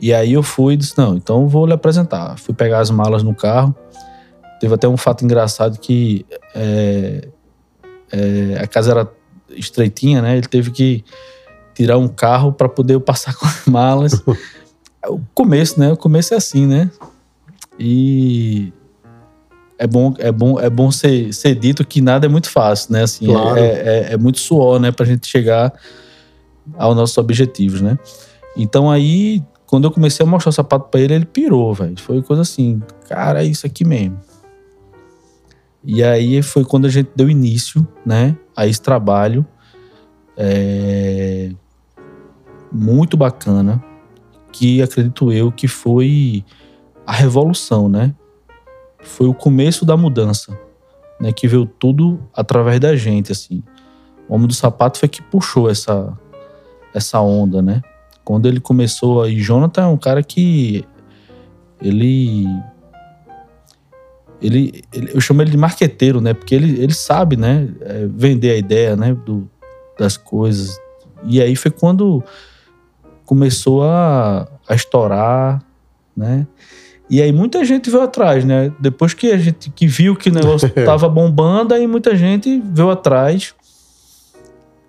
[0.00, 2.38] E aí eu fui e disse: Não, então eu vou lhe apresentar.
[2.38, 3.74] Fui pegar as malas no carro.
[4.60, 6.24] Teve até um fato engraçado que
[6.54, 7.28] é,
[8.12, 9.08] é, a casa era
[9.50, 10.36] estreitinha, né?
[10.36, 11.04] Ele teve que
[11.74, 14.22] tirar um carro para poder passar com as malas.
[15.08, 15.92] o começo, né?
[15.92, 16.90] O começo é assim, né?
[17.78, 18.72] E
[19.78, 23.04] é bom, é bom, é bom ser, ser dito que nada é muito fácil, né?
[23.04, 23.56] Assim, Claro.
[23.56, 24.90] é, é, é muito suor, né?
[24.90, 25.72] Pra gente chegar
[26.76, 27.96] aos nossos objetivos, né?
[28.58, 31.98] Então aí, quando eu comecei a mostrar o sapato pra ele, ele pirou, velho.
[32.00, 34.18] Foi coisa assim, cara, é isso aqui mesmo.
[35.84, 38.36] E aí foi quando a gente deu início, né?
[38.56, 39.46] A esse trabalho
[40.36, 41.50] é,
[42.72, 43.82] muito bacana,
[44.52, 46.44] que acredito eu que foi
[47.06, 48.14] a revolução, né?
[49.00, 50.58] Foi o começo da mudança,
[51.20, 51.32] né?
[51.32, 53.62] Que veio tudo através da gente, assim.
[54.28, 56.12] O Homem do Sapato foi que puxou essa,
[56.92, 57.82] essa onda, né?
[58.28, 60.84] Quando ele começou aí, Jonathan é um cara que
[61.80, 62.46] ele,
[64.38, 66.34] ele, ele- eu chamo ele de marqueteiro, né?
[66.34, 67.70] Porque ele, ele sabe, né?
[67.80, 69.16] é, vender a ideia, né?
[69.24, 69.48] Do,
[69.98, 70.78] das coisas.
[71.24, 72.22] E aí foi quando
[73.24, 75.62] começou a, a estourar,
[76.14, 76.46] né?
[77.08, 78.70] E aí muita gente veio atrás, né?
[78.78, 82.90] Depois que a gente que viu que o negócio tava bombando, aí muita gente veio
[82.90, 83.54] atrás.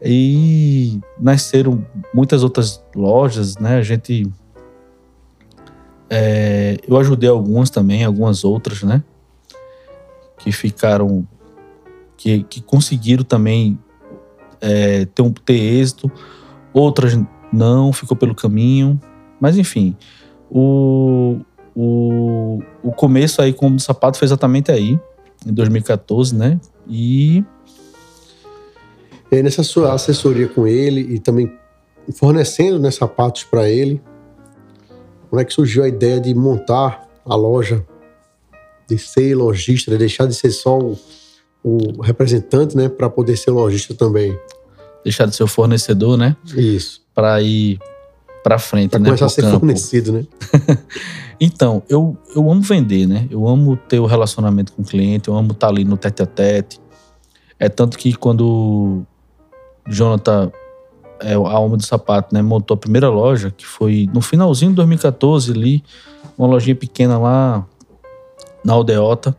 [0.01, 3.77] E nasceram muitas outras lojas, né?
[3.77, 4.31] A gente.
[6.09, 9.03] é, eu ajudei algumas também, algumas outras, né?
[10.37, 11.27] Que ficaram.
[12.15, 13.79] Que, que conseguiram também
[14.61, 16.11] é, ter, um, ter êxito.
[16.73, 17.17] Outras
[17.51, 18.99] não, ficou pelo caminho.
[19.39, 19.95] Mas enfim,
[20.49, 21.39] o,
[21.75, 24.99] o, o começo aí com o do sapato foi exatamente aí,
[25.45, 26.59] em 2014, né?
[26.87, 27.43] E
[29.31, 31.51] E aí, nessa sua assessoria com ele e também
[32.15, 34.01] fornecendo né, sapatos para ele,
[35.29, 37.85] como é que surgiu a ideia de montar a loja,
[38.87, 40.97] de ser lojista, de deixar de ser só o,
[41.63, 44.37] o representante, né, para poder ser lojista também?
[45.03, 46.35] deixar de ser o fornecedor, né?
[46.55, 47.01] Isso.
[47.13, 47.79] Para ir
[48.43, 49.05] para frente, Para né?
[49.05, 49.59] começar a ser campo.
[49.59, 50.25] fornecido, né?
[51.41, 53.25] Então, eu, eu amo vender, né?
[53.31, 56.25] Eu amo ter o relacionamento com o cliente, eu amo estar ali no tete a
[56.25, 56.81] tete.
[57.57, 59.03] É tanto que quando
[59.89, 60.51] Jonathan,
[61.19, 64.75] é, a alma do sapato, né, montou a primeira loja, que foi no finalzinho de
[64.77, 65.83] 2014 ali,
[66.37, 67.65] uma lojinha pequena lá
[68.63, 69.35] na Aldeota.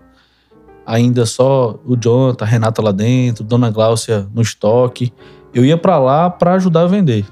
[0.84, 5.12] ainda só o Jonathan, a Renata lá dentro, Dona Gláucia no estoque.
[5.54, 7.24] Eu ia para lá para ajudar a vender.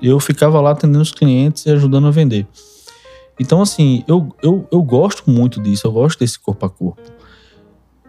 [0.00, 2.46] Eu ficava lá atendendo os clientes e ajudando a vender.
[3.38, 7.02] Então, assim, eu, eu, eu gosto muito disso, eu gosto desse corpo a corpo.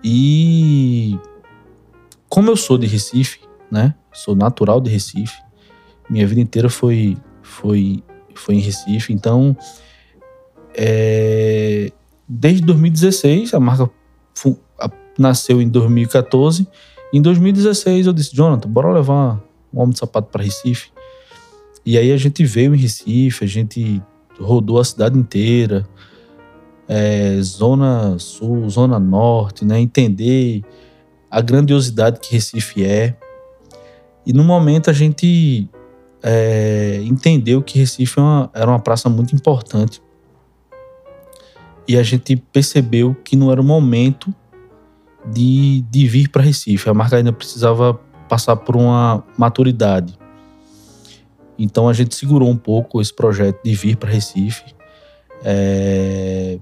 [0.04, 1.18] E
[2.30, 3.40] como eu sou de Recife,
[3.72, 3.96] né?
[4.14, 5.42] Sou natural de Recife.
[6.10, 8.04] Minha vida inteira foi foi
[8.36, 9.14] foi em Recife.
[9.14, 9.56] Então,
[10.76, 11.92] é,
[12.28, 13.90] desde 2016 a marca
[15.18, 16.68] nasceu em 2014.
[17.12, 19.42] Em 2016 eu disse, Jonathan, bora levar
[19.74, 20.92] um homem de sapato para Recife.
[21.86, 24.02] E aí a gente veio em Recife, a gente
[24.40, 25.88] rodou a cidade inteira,
[26.88, 29.80] é, zona sul, zona norte, né?
[29.80, 30.64] Entender
[31.30, 33.18] a grandiosidade que Recife é.
[34.28, 35.70] E no momento a gente
[36.22, 40.02] é, entendeu que Recife é uma, era uma praça muito importante.
[41.88, 44.36] E a gente percebeu que não era o momento
[45.26, 46.90] de, de vir para Recife.
[46.90, 47.94] A marca ainda precisava
[48.28, 50.20] passar por uma maturidade.
[51.58, 54.76] Então a gente segurou um pouco esse projeto de vir para Recife.
[55.42, 56.60] É,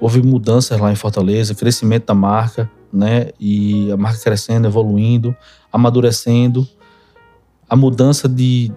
[0.00, 3.28] houve mudanças lá em Fortaleza, crescimento da marca, né?
[3.38, 5.36] E a marca crescendo, evoluindo,
[5.70, 6.66] amadurecendo.
[7.68, 8.72] A mudança de,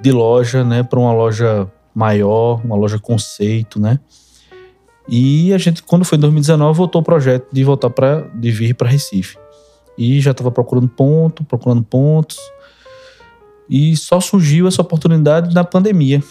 [0.00, 3.98] de loja, né, para uma loja maior, uma loja conceito, né?
[5.08, 8.74] E a gente, quando foi em 2019, voltou o projeto de voltar para de vir
[8.74, 9.38] para Recife.
[9.96, 12.38] E já estava procurando ponto, procurando pontos.
[13.68, 16.22] E só surgiu essa oportunidade na pandemia.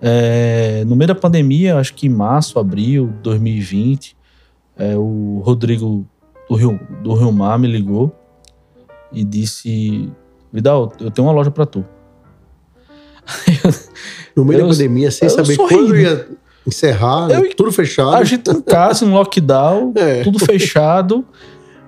[0.00, 4.16] É, no meio da pandemia, acho que em março, abril de 2020,
[4.76, 6.06] é, o Rodrigo
[6.48, 8.14] do Rio, do Rio Mar me ligou
[9.12, 10.10] e disse:
[10.52, 11.84] Vidal, eu tenho uma loja para tu.
[14.34, 16.26] No meio eu, da pandemia, sem saber quando ia
[16.66, 18.14] encerrar, eu, tudo fechado.
[18.14, 20.22] A gente em casa, em lockdown, é.
[20.22, 21.24] tudo fechado.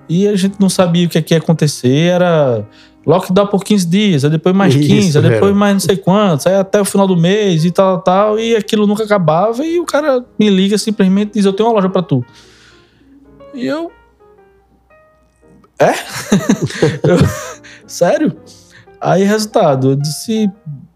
[0.07, 2.11] E a gente não sabia o que, é que ia acontecer.
[2.11, 2.63] Era
[3.05, 5.53] lockdown por 15 dias, aí depois mais 15, Isso, aí depois era.
[5.55, 8.85] mais não sei quantos, aí até o final do mês e tal, tal, e aquilo
[8.85, 9.65] nunca acabava.
[9.65, 12.23] E o cara me liga simplesmente e diz: Eu tenho uma loja pra tu.
[13.53, 13.91] E eu.
[15.79, 15.91] É?
[17.03, 17.17] eu...
[17.87, 18.35] Sério?
[18.99, 20.49] Aí, resultado, eu disse: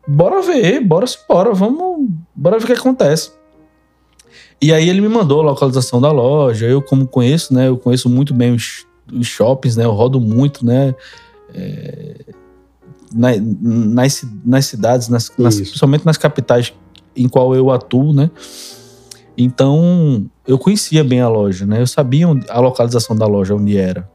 [0.07, 3.31] Bora ver, bora se bora, vamos, bora ver o que acontece.
[4.61, 6.65] E aí ele me mandou a localização da loja.
[6.65, 7.67] Eu, como conheço, né?
[7.67, 9.85] Eu conheço muito bem os, os shoppings, né?
[9.85, 10.93] Eu rodo muito, né?
[11.53, 12.25] É,
[13.13, 16.73] na, nas, nas cidades, nas, nas, principalmente nas capitais
[17.15, 18.29] em qual eu atuo, né?
[19.37, 21.81] Então, eu conhecia bem a loja, né?
[21.81, 24.09] Eu sabia a localização da loja, onde era.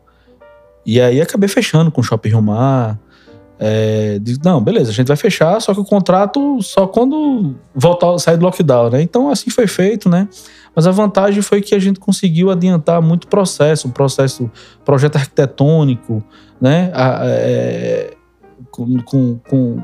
[0.84, 2.98] E aí acabei fechando com o Shopping Rio Mar,
[3.58, 8.36] é, não, beleza, a gente vai fechar, só que o contrato só quando voltar, sair
[8.36, 9.00] do lockdown, né?
[9.00, 10.28] Então assim foi feito, né?
[10.74, 14.50] Mas a vantagem foi que a gente conseguiu adiantar muito processo, processo,
[14.84, 16.22] projeto arquitetônico,
[16.60, 16.90] né?
[16.92, 18.14] A, é,
[18.72, 19.82] com, com, com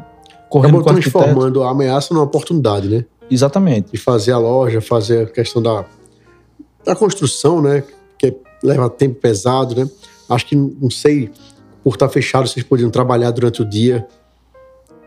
[0.49, 3.05] correndo Acabou com transformando a ameaça numa oportunidade, né?
[3.31, 3.93] Exatamente.
[3.93, 5.85] De fazer a loja, fazer a questão da,
[6.85, 7.85] da construção, né?
[8.19, 9.89] Que leva tempo pesado, né?
[10.31, 11.31] Acho que, não sei,
[11.83, 14.07] por estar fechado, vocês podiam trabalhar durante o dia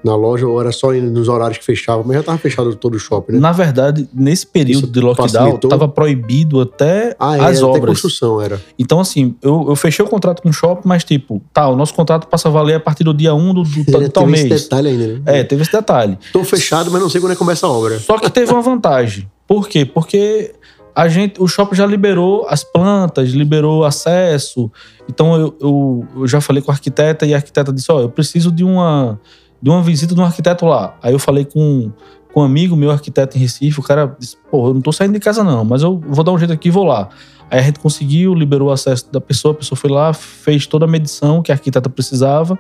[0.04, 3.00] na loja ou era só nos horários que fechava, mas já estava fechado todo o
[3.00, 3.40] shopping, né?
[3.40, 7.84] Na verdade, nesse período Isso de lockdown, estava proibido até ah, é, as obras.
[7.84, 8.62] Até construção era.
[8.78, 11.94] Então, assim, eu, eu fechei o contrato com o shopping, mas tipo, tá, o nosso
[11.94, 14.44] contrato passa a valer a partir do dia 1 do, do, tal mês.
[14.44, 15.22] Teve esse detalhe ainda, né?
[15.26, 16.18] É, teve esse detalhe.
[16.22, 17.98] Estou fechado, mas não sei quando é que começa a obra.
[18.00, 19.30] Só que teve uma vantagem.
[19.48, 19.86] Por quê?
[19.86, 20.54] Porque
[20.96, 24.72] a gente, o shopping já liberou as plantas, liberou acesso.
[25.10, 28.02] Então eu, eu, eu já falei com a arquiteta e a arquiteta disse: Ó, oh,
[28.02, 29.20] eu preciso de uma,
[29.62, 30.96] de uma visita de um arquiteto lá.
[31.02, 31.92] Aí eu falei com,
[32.32, 33.80] com um amigo meu, arquiteto em Recife.
[33.80, 36.32] O cara disse: Pô, eu não tô saindo de casa não, mas eu vou dar
[36.32, 37.10] um jeito aqui e vou lá.
[37.50, 40.86] Aí a gente conseguiu, liberou o acesso da pessoa, a pessoa foi lá, fez toda
[40.86, 42.58] a medição que a arquiteta precisava,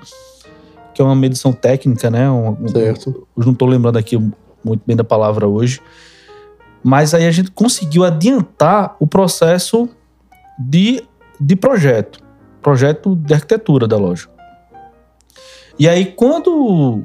[0.94, 2.30] que é uma medição técnica, né?
[2.30, 3.28] Um, certo.
[3.38, 4.18] Eu não tô lembrando aqui
[4.64, 5.80] muito bem da palavra hoje.
[6.84, 9.88] Mas aí a gente conseguiu adiantar o processo
[10.60, 11.04] de,
[11.40, 12.20] de projeto,
[12.62, 14.28] projeto de arquitetura da loja.
[15.80, 17.04] E aí, quando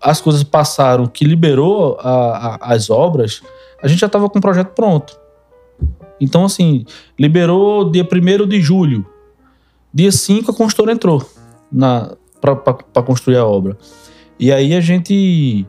[0.00, 3.42] as coisas passaram, que liberou a, a, as obras,
[3.82, 5.18] a gente já estava com o projeto pronto.
[6.20, 6.84] Então, assim,
[7.18, 9.06] liberou dia 1 de julho.
[9.92, 11.24] Dia 5 a construtora entrou
[12.40, 13.76] para construir a obra.
[14.38, 15.66] E aí a gente,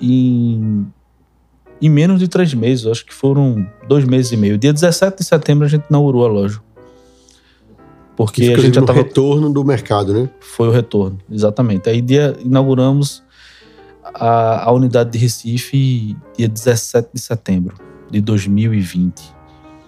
[0.00, 0.86] em
[1.80, 4.58] em menos de três meses, acho que foram dois meses e meio.
[4.58, 6.60] Dia 17 de setembro a gente inaugurou a loja.
[8.16, 8.98] Porque a gente já tava...
[8.98, 10.28] retorno do mercado, né?
[10.40, 11.88] Foi o retorno, exatamente.
[11.88, 13.22] Aí dia, inauguramos
[14.04, 17.76] a, a unidade de Recife dia 17 de setembro
[18.10, 19.34] de 2020.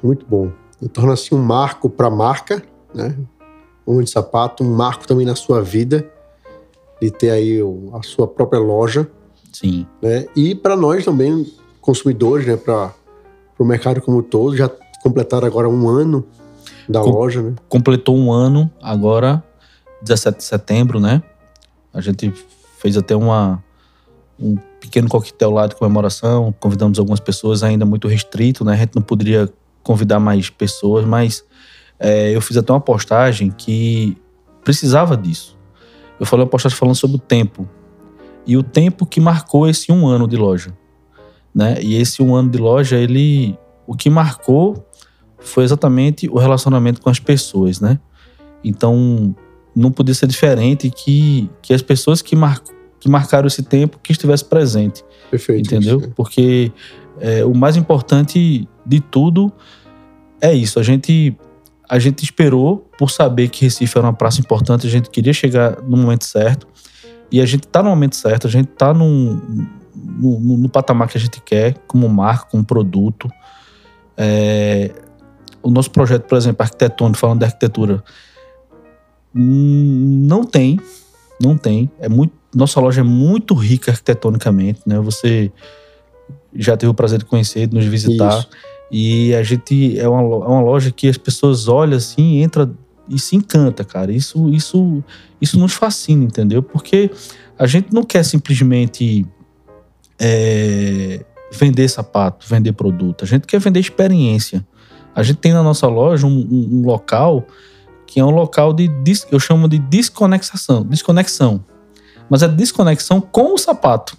[0.02, 0.50] Muito bom.
[0.92, 2.62] torna-se um marco para a marca,
[2.94, 3.16] né?
[3.86, 6.08] Um de sapato, um marco também na sua vida,
[7.02, 7.60] de ter aí
[7.92, 9.10] a sua própria loja.
[9.52, 9.86] Sim.
[10.00, 10.26] Né?
[10.34, 11.46] E para nós também,
[11.82, 12.56] consumidores, né?
[12.56, 12.94] Para
[13.58, 14.70] o mercado como um todo, já
[15.02, 16.24] completaram agora um ano
[16.88, 17.54] da Com, loja, né?
[17.68, 19.42] Completou um ano agora,
[20.00, 21.22] 17 de setembro, né?
[21.92, 22.32] A gente
[22.78, 23.62] fez até uma,
[24.40, 28.72] um pequeno coquetel lá de comemoração, convidamos algumas pessoas ainda muito restrito, né?
[28.72, 29.52] A gente não poderia
[29.82, 31.44] convidar mais pessoas, mas
[31.98, 34.16] é, eu fiz até uma postagem que
[34.64, 35.58] precisava disso.
[36.18, 37.68] Eu falei uma postagem falando sobre o tempo
[38.46, 40.76] e o tempo que marcou esse um ano de loja,
[41.54, 41.76] né?
[41.80, 43.56] E esse um ano de loja, ele,
[43.86, 44.86] o que marcou
[45.38, 47.98] foi exatamente o relacionamento com as pessoas, né?
[48.64, 49.34] Então
[49.74, 52.60] não podia ser diferente que, que as pessoas que, mar,
[53.00, 55.02] que marcaram esse tempo que estivesse presente.
[55.30, 55.66] Perfeito.
[55.66, 55.98] Entendeu?
[55.98, 56.70] Isso, Porque
[57.20, 59.52] é, o mais importante de tudo
[60.40, 60.78] é isso.
[60.78, 61.36] A gente,
[61.88, 65.80] a gente esperou por saber que Recife era uma praça importante, a gente queria chegar
[65.82, 66.66] no momento certo.
[67.30, 69.40] E a gente tá no momento certo, a gente tá num,
[70.18, 73.30] no, no, patamar que a gente quer, como marca, como produto.
[74.16, 74.90] É,
[75.62, 78.02] o nosso projeto, por exemplo, arquitetônico, falando de arquitetura,
[79.34, 80.80] hum, não tem,
[81.40, 81.90] não tem.
[81.98, 84.98] É muito, nossa loja é muito rica arquitetonicamente, né?
[85.00, 85.50] Você
[86.54, 88.38] já teve o prazer de conhecer, de nos visitar.
[88.38, 88.48] Isso.
[88.90, 92.70] E a gente é uma, é uma loja que as pessoas olham assim, entra
[93.08, 94.12] e se encanta, cara.
[94.12, 95.02] Isso, isso,
[95.40, 96.62] isso nos fascina, entendeu?
[96.62, 97.10] Porque
[97.58, 99.26] a gente não quer simplesmente
[100.22, 103.24] é, vender sapato, vender produto.
[103.24, 104.64] A gente quer vender experiência.
[105.14, 107.44] A gente tem na nossa loja um, um, um local
[108.06, 108.90] que é um local de
[109.30, 111.64] eu chamo de desconexão, desconexão.
[112.28, 114.16] Mas é desconexão com o sapato,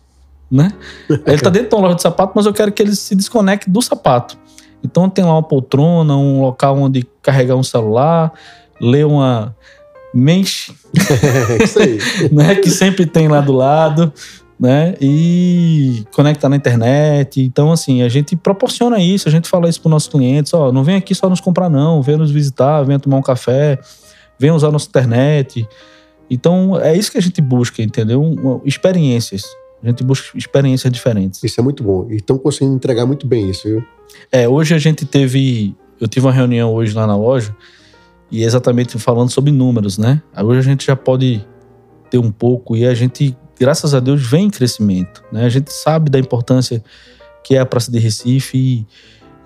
[0.52, 0.72] né?
[1.08, 3.70] Ele está dentro de uma loja de sapato, mas eu quero que ele se desconecte
[3.70, 4.38] do sapato.
[4.84, 8.34] Então tem lá uma poltrona, um local onde carregar um celular,
[8.82, 9.56] ler uma
[11.80, 12.30] aí.
[12.32, 14.12] né, que sempre tem lá do lado,
[14.60, 14.96] né?
[15.02, 17.42] E conectar na internet.
[17.42, 20.72] Então, assim, a gente proporciona isso, a gente fala isso para os nossos clientes: ó,
[20.72, 23.80] não vem aqui só nos comprar, não, vem nos visitar, vem tomar um café,
[24.40, 25.68] vem usar nossa internet.
[26.30, 28.62] Então, é isso que a gente busca, entendeu?
[28.66, 29.44] Experiências.
[29.84, 31.44] A gente busca experiências diferentes.
[31.44, 32.08] Isso é muito bom.
[32.10, 33.84] E estão conseguindo entregar muito bem isso, viu?
[34.32, 35.76] É, hoje a gente teve.
[36.00, 37.56] Eu tive uma reunião hoje lá na loja
[38.32, 40.22] e exatamente falando sobre números, né?
[40.36, 41.46] Hoje a gente já pode
[42.10, 45.24] ter um pouco e a gente graças a Deus, vem em crescimento.
[45.32, 45.46] Né?
[45.46, 46.84] A gente sabe da importância
[47.42, 48.88] que é a Praça de Recife e,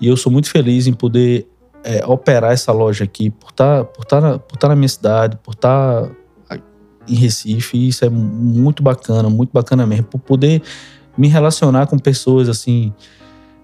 [0.02, 1.48] e eu sou muito feliz em poder
[1.84, 4.90] é, operar essa loja aqui, por estar tá, por tá na, por tá na minha
[4.90, 6.10] cidade, por estar
[6.48, 6.60] tá
[7.08, 7.88] em Recife.
[7.88, 10.64] Isso é muito bacana, muito bacana mesmo, por poder
[11.16, 12.92] me relacionar com pessoas assim,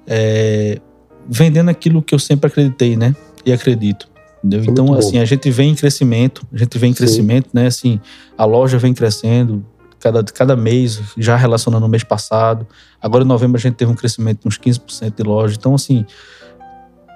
[0.05, 0.79] é,
[1.27, 3.15] vendendo aquilo que eu sempre acreditei, né?
[3.43, 4.07] E acredito.
[4.43, 4.71] Entendeu?
[4.71, 7.51] Então, assim, a gente vem em crescimento, a gente vem em crescimento, Sim.
[7.53, 7.65] né?
[7.65, 7.99] Assim,
[8.37, 9.65] a loja vem crescendo,
[10.03, 12.67] cada, cada mês, já relacionando o mês passado.
[13.01, 15.55] Agora em novembro a gente teve um crescimento de uns 15% de loja.
[15.57, 16.05] Então, assim,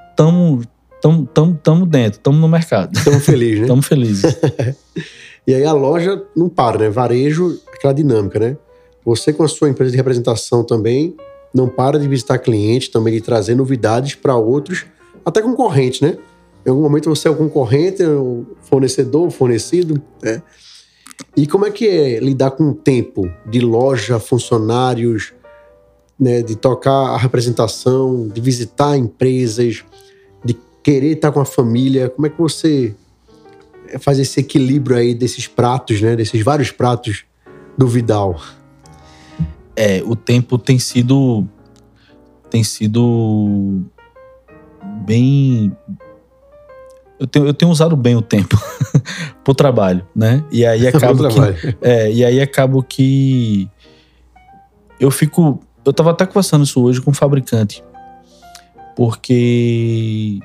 [0.10, 0.66] estamos
[1.02, 2.98] tamo, tamo, tamo dentro, estamos no mercado.
[2.98, 3.62] Estamos felizes, né?
[3.64, 4.36] Estamos felizes.
[5.46, 6.90] e aí a loja não para, né?
[6.90, 8.58] Varejo, aquela dinâmica, né?
[9.06, 11.16] Você com a sua empresa de representação também
[11.54, 14.86] não para de visitar clientes, também de trazer novidades para outros,
[15.26, 16.18] até concorrentes, né?
[16.66, 20.42] Em algum momento você é o concorrente, o fornecedor, o fornecido, né?
[21.36, 25.34] E como é que é lidar com o tempo de loja, funcionários,
[26.20, 29.84] né, de tocar a representação, de visitar empresas,
[30.44, 32.10] de querer estar com a família?
[32.10, 32.96] Como é que você
[34.00, 37.26] faz esse equilíbrio aí desses pratos, né, desses vários pratos
[37.78, 38.42] do Vidal?
[39.76, 41.48] É, o tempo tem sido
[42.50, 43.84] tem sido
[45.06, 45.76] bem
[47.20, 48.58] eu tenho, eu tenho usado bem o tempo
[49.44, 50.44] pro trabalho, né?
[50.52, 51.40] E aí acaba que,
[51.82, 53.70] é, e aí acabo que
[55.00, 57.84] eu fico, eu tava até conversando isso hoje com um fabricante,
[58.96, 60.40] porque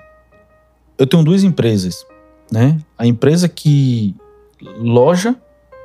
[0.99, 2.07] eu tenho duas empresas,
[2.51, 2.79] né?
[2.97, 4.15] A empresa que
[4.61, 5.35] loja,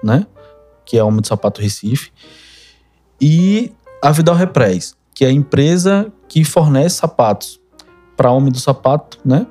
[0.04, 0.26] né?
[0.86, 2.12] Que é a Homem de Sapato Recife,
[3.20, 7.60] e a Vidal Repress, que é a empresa que fornece sapatos
[8.16, 9.48] para Homem do Sapato, né?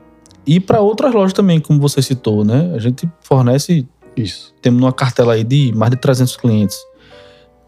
[0.46, 2.72] E para outras lojas também, como você citou, né?
[2.74, 3.86] A gente fornece.
[4.16, 4.54] Isso.
[4.62, 6.78] Temos uma cartela aí de mais de 300 clientes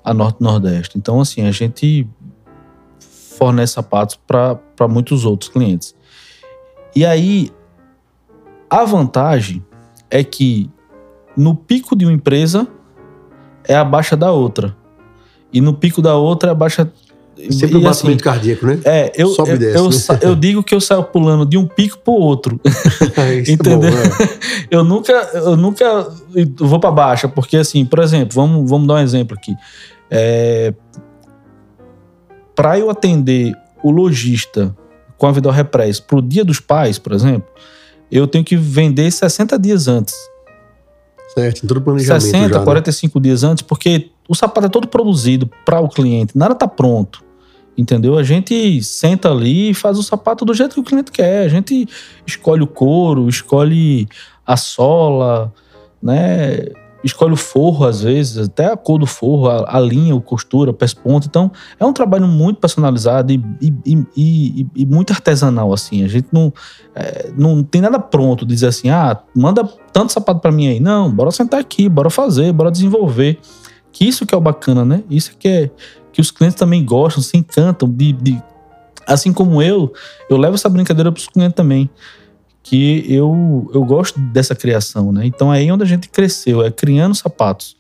[0.05, 0.97] a Norte e Nordeste.
[0.97, 2.08] Então, assim, a gente
[3.36, 5.94] fornece sapatos para muitos outros clientes.
[6.97, 7.50] E aí,
[8.70, 9.62] a vantagem
[10.10, 10.70] é que
[11.36, 12.66] no pico de uma empresa
[13.65, 14.74] é a baixa da outra.
[15.52, 16.90] E no pico da outra é a baixa
[17.50, 18.81] Sempre o um batimento assim, cardíaco, né?
[18.84, 20.20] É, eu, Sobe eu, desce, eu, né?
[20.23, 22.60] eu, digo que eu saio pulando de um pico pro outro.
[23.17, 23.89] É Entendeu?
[23.89, 24.39] É bom, é.
[24.70, 26.08] Eu nunca, eu nunca
[26.57, 29.55] vou para baixa, porque assim, por exemplo, vamos, vamos dar um exemplo aqui.
[30.10, 30.73] É,
[32.55, 34.76] para eu atender o lojista
[35.17, 37.49] com a Vidal Repress pro Dia dos Pais, por exemplo,
[38.10, 40.15] eu tenho que vender 60 dias antes.
[41.34, 43.23] Certo, todo planejamento 60, já, 45 né?
[43.23, 47.25] dias antes, porque o sapato é todo produzido para o cliente, nada tá pronto.
[47.78, 48.18] Entendeu?
[48.18, 51.44] A gente senta ali e faz o sapato do jeito que o cliente quer.
[51.44, 51.86] A gente
[52.26, 54.08] escolhe o couro, escolhe
[54.44, 55.52] a sola,
[56.02, 56.66] né?
[57.05, 60.73] escolhe o forro às vezes, até a cor do forro, a, a linha, o costura,
[60.73, 61.26] pés ponto.
[61.26, 66.05] Então, é um trabalho muito personalizado e, e, e, e muito artesanal, assim.
[66.05, 66.52] A gente não,
[66.94, 70.81] é, não tem nada pronto, dizer assim, ah, manda tanto sapato para mim aí.
[70.81, 73.39] Não, bora sentar aqui, bora fazer, bora desenvolver.
[73.92, 75.02] Que isso que é o bacana, né?
[75.08, 75.70] Isso que é
[76.18, 78.42] que os clientes também gostam, se encantam de, de
[79.06, 79.92] assim como eu,
[80.28, 81.88] eu levo essa brincadeira para os clientes também
[82.60, 85.24] que eu, eu gosto dessa criação, né?
[85.26, 87.76] Então é aí onde a gente cresceu, é criando sapatos.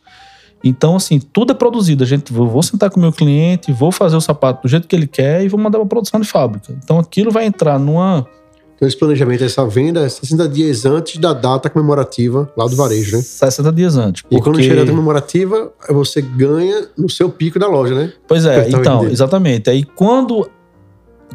[0.62, 2.04] Então, assim, tudo é produzido.
[2.04, 4.94] A gente vou sentar com o meu cliente, vou fazer o sapato do jeito que
[4.94, 6.72] ele quer e vou mandar para produção de fábrica.
[6.80, 8.24] Então, aquilo vai entrar numa.
[8.78, 13.16] Então, esse planejamento, essa venda é 60 dias antes da data comemorativa lá do varejo,
[13.16, 13.22] né?
[13.22, 14.22] 60 dias antes.
[14.22, 14.36] Porque...
[14.36, 18.12] E quando chega a data comemorativa, você ganha no seu pico da loja, né?
[18.28, 19.68] Pois é, então, exatamente.
[19.68, 20.48] Aí, quando,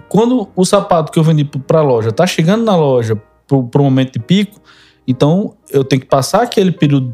[0.07, 3.83] quando o sapato que eu vendi para a loja tá chegando na loja para o
[3.83, 4.61] momento de pico.
[5.07, 7.11] Então, eu tenho que passar aquele período,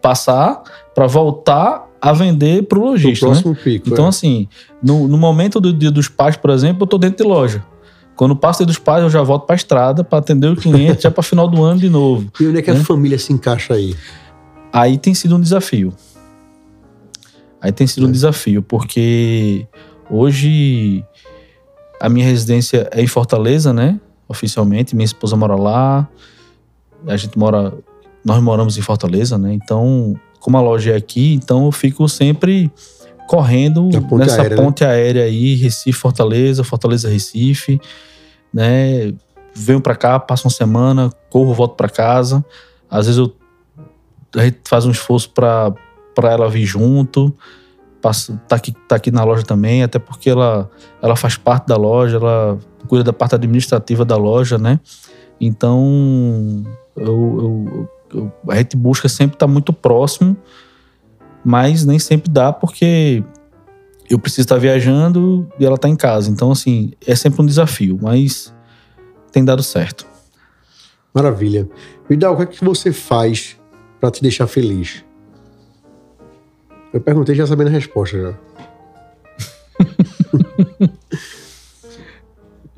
[0.00, 0.62] passar
[0.94, 3.28] para voltar a vender para o lojista.
[3.28, 3.56] Né?
[3.62, 4.08] Pico, então, é.
[4.08, 4.48] assim,
[4.82, 7.64] no, no, momento do dia dos pais, por exemplo, eu estou dentro de loja.
[8.16, 11.02] Quando passo dia dos pais, eu já volto para a estrada para atender o cliente
[11.02, 12.30] já para final do ano de novo.
[12.38, 12.80] E onde é que né?
[12.80, 13.96] a família se encaixa aí?
[14.72, 15.92] Aí tem sido um desafio.
[17.60, 18.08] Aí tem sido é.
[18.08, 19.66] um desafio, porque
[20.10, 21.04] hoje
[22.00, 24.00] a minha residência é em Fortaleza, né?
[24.32, 24.96] oficialmente.
[24.96, 26.08] Minha esposa mora lá.
[27.06, 27.72] A gente mora.
[28.24, 29.52] Nós moramos em Fortaleza, né?
[29.52, 32.70] Então, como a loja é aqui, então eu fico sempre
[33.26, 34.62] correndo ponte nessa aérea, né?
[34.62, 34.90] ponte né?
[34.90, 37.80] aérea aí, Recife, Fortaleza, Fortaleza, Recife,
[38.52, 39.12] né?
[39.54, 42.44] Venho para cá, passo uma semana, corro, volto para casa.
[42.90, 43.34] Às vezes eu
[44.36, 45.74] a gente faz um esforço para
[46.24, 47.34] ela vir junto.
[48.00, 50.68] Passa, tá, aqui, tá aqui na loja também, até porque ela,
[51.00, 54.80] ela faz parte da loja, ela cuida da parte administrativa da loja, né?
[55.40, 56.64] Então,
[56.96, 60.36] eu, eu, eu, a gente busca sempre estar muito próximo,
[61.44, 63.22] mas nem sempre dá porque
[64.08, 66.30] eu preciso estar viajando e ela está em casa.
[66.30, 68.54] Então, assim, é sempre um desafio, mas
[69.30, 70.06] tem dado certo.
[71.14, 71.68] Maravilha.
[72.08, 73.56] Vidal, o que é que você faz
[74.00, 75.04] para te deixar feliz?
[76.92, 78.34] Eu perguntei já sabendo a resposta já.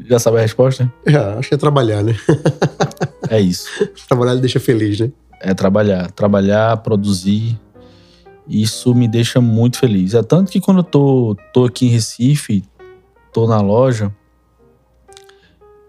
[0.06, 0.92] Já sabe a resposta?
[1.06, 2.14] É, acho que é trabalhar, né?
[3.30, 3.66] é isso.
[4.06, 5.10] Trabalhar deixa feliz, né?
[5.40, 6.10] É trabalhar.
[6.10, 7.58] Trabalhar, produzir.
[8.46, 10.14] Isso me deixa muito feliz.
[10.14, 12.62] É tanto que quando eu tô, tô aqui em Recife,
[13.32, 14.14] tô na loja,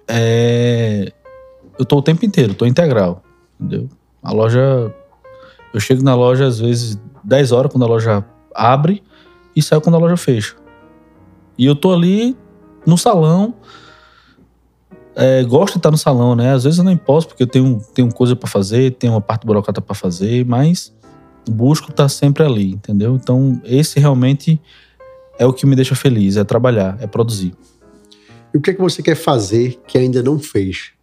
[0.07, 1.11] é,
[1.77, 3.23] eu tô o tempo inteiro, tô integral,
[3.59, 3.89] entendeu?
[4.23, 4.93] A loja,
[5.73, 9.03] eu chego na loja às vezes 10 horas quando a loja abre
[9.55, 10.55] e saio quando a loja fecha.
[11.57, 12.37] E eu tô ali
[12.85, 13.53] no salão,
[15.15, 16.53] é, gosto de estar no salão, né?
[16.53, 19.45] Às vezes eu não posso porque eu tenho, tenho coisa para fazer, tenho uma parte
[19.45, 20.93] burocrata para fazer, mas
[21.47, 23.15] busco estar sempre ali, entendeu?
[23.15, 24.61] Então, esse realmente
[25.37, 27.53] é o que me deixa feliz, é trabalhar, é produzir.
[28.53, 30.93] E o que é que você quer fazer que ainda não fez?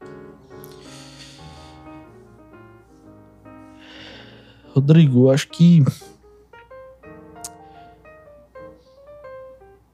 [4.75, 5.85] Rodrigo, acho que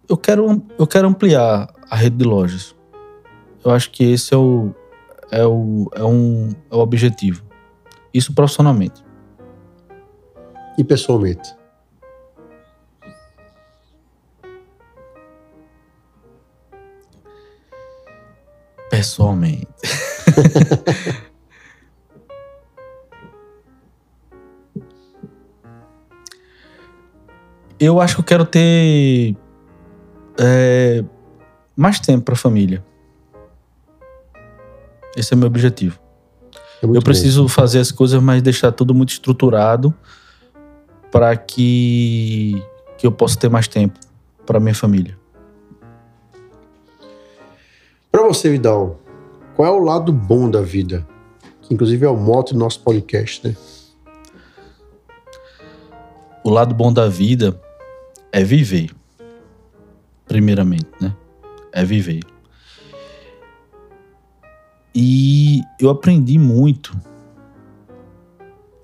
[0.08, 2.76] eu quero, eu quero ampliar a rede de lojas.
[3.64, 4.72] Eu acho que esse é o,
[5.30, 7.42] é o, é um, é o objetivo.
[8.14, 9.07] Isso profissionalmente.
[10.78, 11.54] E pessoalmente?
[18.88, 19.66] Pessoalmente.
[27.80, 29.36] eu acho que eu quero ter
[30.38, 31.04] é,
[31.76, 32.84] mais tempo para a família.
[35.16, 35.98] Esse é o meu objetivo.
[36.80, 37.48] É eu preciso bom.
[37.48, 39.92] fazer as coisas, mas deixar tudo muito estruturado
[41.10, 42.62] para que,
[42.96, 43.98] que eu possa ter mais tempo
[44.46, 45.18] para minha família.
[48.10, 48.98] Para você, Vidal,
[49.54, 51.06] qual é o lado bom da vida?
[51.62, 53.56] Que inclusive é o moto do nosso podcast, né?
[56.44, 57.60] O lado bom da vida
[58.32, 58.90] é viver.
[60.26, 61.14] primeiramente, né?
[61.72, 62.22] É viver.
[64.94, 66.94] E eu aprendi muito.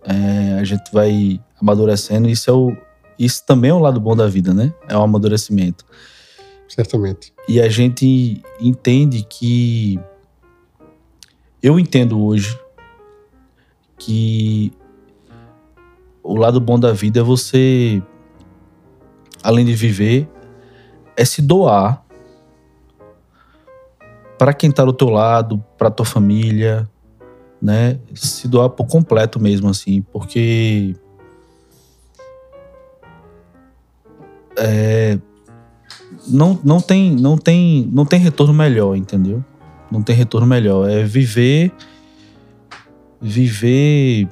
[0.03, 2.77] É, a gente vai amadurecendo, isso é o,
[3.19, 4.73] isso também é o lado bom da vida, né?
[4.87, 5.85] É o amadurecimento.
[6.69, 7.33] Certamente.
[7.49, 9.99] E a gente entende que.
[11.63, 12.59] Eu entendo hoje
[13.97, 14.71] que
[16.23, 18.03] o lado bom da vida é você,
[19.43, 20.29] além de viver,
[21.17, 22.05] é se doar
[24.39, 26.87] para quem está do teu lado, para tua família,
[27.63, 27.99] né?
[28.15, 30.95] Se doar por completo mesmo, assim, porque
[34.57, 35.19] é,
[36.29, 39.45] não, não, tem, não, tem, não tem retorno melhor, entendeu?
[39.91, 40.89] Não tem retorno melhor.
[40.89, 41.73] É viver.
[43.21, 44.29] Viver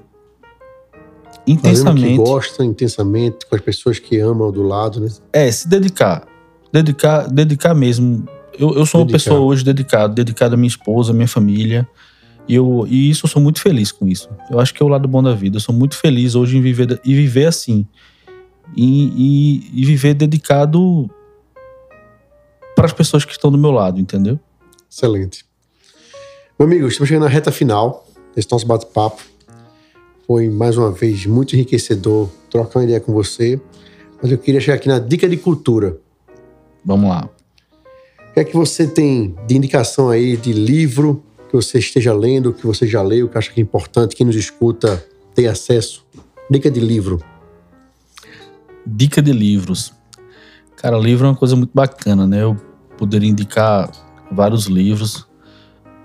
[1.47, 2.09] intensamente.
[2.09, 5.09] Que gosta intensamente, com as pessoas que amam do lado, né?
[5.33, 6.27] É, se dedicar.
[6.73, 8.25] Dedicar, dedicar mesmo.
[8.59, 9.01] Eu, eu sou dedicar.
[9.01, 11.89] uma pessoa hoje dedicada, dedicada à minha esposa, à minha família.
[12.49, 14.29] E, eu, e isso eu sou muito feliz com isso.
[14.51, 15.57] Eu acho que é o lado bom da vida.
[15.57, 17.87] Eu sou muito feliz hoje em viver e viver assim
[18.77, 21.09] e, e, e viver dedicado
[22.75, 24.39] para as pessoas que estão do meu lado, entendeu?
[24.91, 25.45] Excelente.
[26.59, 29.23] Meu amigo, estamos chegando na reta final desse nosso bate-papo.
[30.27, 33.61] Foi mais uma vez muito enriquecedor trocar uma ideia com você.
[34.23, 35.99] Mas eu queria chegar aqui na dica de cultura.
[36.85, 37.29] Vamos lá.
[38.31, 42.53] O que é que você tem de indicação aí de livro que você esteja lendo,
[42.53, 46.07] que você já leu, que acha que é importante, quem nos escuta ter acesso?
[46.51, 47.23] Dica de livro.
[48.87, 49.93] Dica de livros.
[50.77, 52.43] Cara, livro é uma coisa muito bacana, né?
[52.43, 52.57] Eu
[52.99, 53.91] poderia indicar
[54.31, 55.29] vários livros,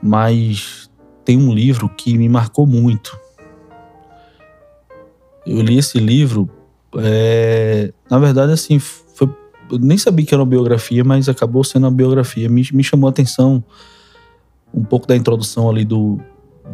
[0.01, 0.89] mas
[1.25, 3.17] tem um livro que me marcou muito.
[5.45, 6.49] Eu li esse livro,
[6.97, 9.27] é, na verdade, assim, foi,
[9.71, 12.49] eu nem sabia que era uma biografia, mas acabou sendo uma biografia.
[12.49, 13.63] Me, me chamou a atenção
[14.73, 16.19] um pouco da introdução ali do,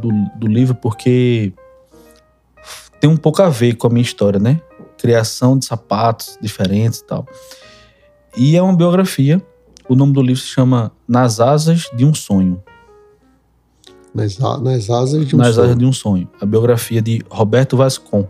[0.01, 1.53] do, do livro, porque
[2.99, 4.61] tem um pouco a ver com a minha história, né?
[5.03, 7.27] Criação de sapatos diferentes e tal.
[8.37, 9.45] E é uma biografia.
[9.89, 12.63] O nome do livro se chama Nas Asas de um Sonho.
[14.15, 15.65] Nas, nas Asas de um Nas Sonho.
[15.65, 16.29] Asas de um Sonho.
[16.39, 18.25] A biografia de Roberto Vascon,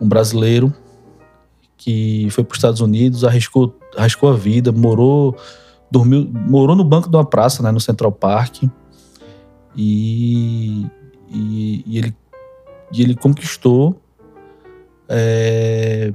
[0.00, 0.72] um brasileiro
[1.76, 5.36] que foi para os Estados Unidos, arriscou, arriscou a vida, morou,
[5.90, 8.62] dormiu, morou no banco de uma praça, né, no Central Park.
[9.76, 10.86] E,
[11.30, 12.16] e, e ele,
[12.90, 14.00] e ele conquistou
[15.08, 16.12] é,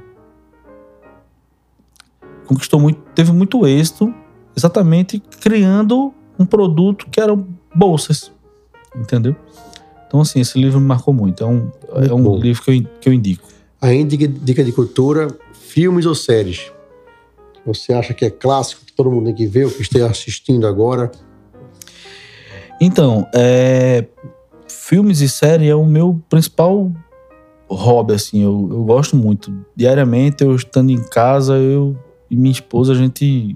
[2.46, 4.14] conquistou muito, teve muito êxito,
[4.56, 8.32] exatamente criando um produto que eram bolsas,
[8.96, 9.36] entendeu?
[10.08, 11.44] Então, assim, esse livro me marcou muito.
[11.44, 11.72] É um,
[12.08, 13.48] é um livro que eu, que eu indico.
[13.82, 16.72] Aí, dica de cultura, filmes ou séries?
[17.66, 20.68] Você acha que é clássico, que todo mundo tem que ver, o que esteja assistindo
[20.68, 21.12] agora?
[22.80, 24.06] Então, é,
[24.68, 26.92] filmes e séries é o meu principal
[27.70, 29.54] hobby, assim, eu, eu gosto muito.
[29.76, 31.98] Diariamente, eu estando em casa, eu
[32.30, 33.56] e minha esposa, a gente.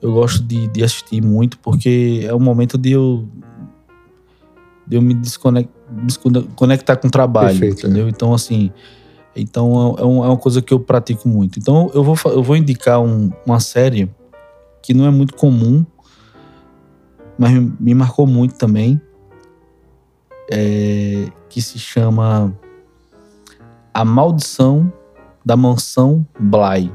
[0.00, 3.26] Eu gosto de, de assistir muito, porque é o momento de eu.
[4.86, 5.74] de eu me desconectar,
[6.04, 8.06] desconectar com o trabalho, Perfeito, entendeu?
[8.06, 8.10] É.
[8.10, 8.70] Então, assim.
[9.34, 11.58] Então, é, é, uma coisa que eu pratico muito.
[11.58, 14.08] Então, eu vou, eu vou indicar um, uma série
[14.82, 15.84] que não é muito comum,
[17.38, 19.00] mas me marcou muito também.
[20.48, 22.56] É, que se chama
[23.96, 24.92] a Maldição
[25.42, 26.92] da Mansão Bly.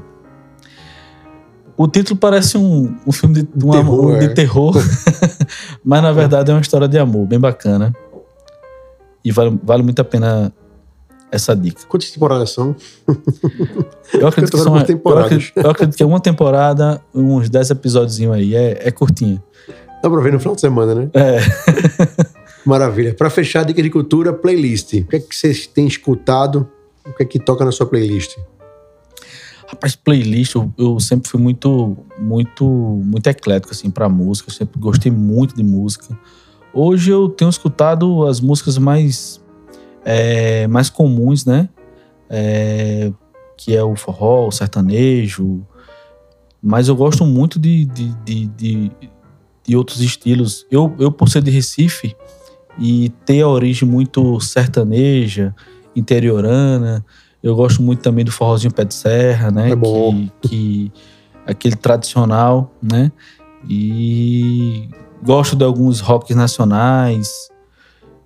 [1.75, 4.29] O título parece um, um filme de, de, um terror, de é.
[4.29, 4.75] terror
[5.83, 7.91] mas na verdade é uma história de amor bem bacana.
[9.25, 10.53] E vale, vale muito a pena
[11.31, 11.81] essa dica.
[11.87, 12.75] Quantas temporadas são?
[14.13, 14.81] Eu acredito, que, são, eu
[15.17, 18.53] acredito, eu acredito que é uma temporada, uns 10 episódios aí.
[18.53, 19.41] É, é curtinha.
[20.03, 21.09] Dá pra ver no final de semana, né?
[21.13, 21.39] É.
[22.67, 23.13] Maravilha.
[23.13, 24.93] Para fechar a dica de cultura, playlist.
[24.93, 26.69] O que é que vocês têm escutado
[27.05, 28.37] o que é que toca na sua playlist?
[29.67, 34.49] Rapaz, playlist, eu, eu sempre fui muito, muito, muito eclético, assim, pra música.
[34.49, 36.17] Eu sempre gostei muito de música.
[36.73, 39.41] Hoje eu tenho escutado as músicas mais,
[40.03, 41.69] é, mais comuns, né?
[42.29, 43.11] É,
[43.57, 45.65] que é o forró, o sertanejo.
[46.61, 48.91] Mas eu gosto muito de, de, de, de,
[49.63, 50.65] de outros estilos.
[50.69, 52.15] Eu, eu, por ser de Recife
[52.77, 55.55] e ter a origem muito sertaneja,
[55.95, 57.05] interiorana.
[57.41, 59.71] Eu gosto muito também do forrozinho pé de serra, né?
[59.71, 60.27] É bom.
[60.41, 60.91] Que, que
[61.45, 63.11] aquele tradicional, né?
[63.67, 64.89] E
[65.23, 67.49] gosto de alguns rocks nacionais.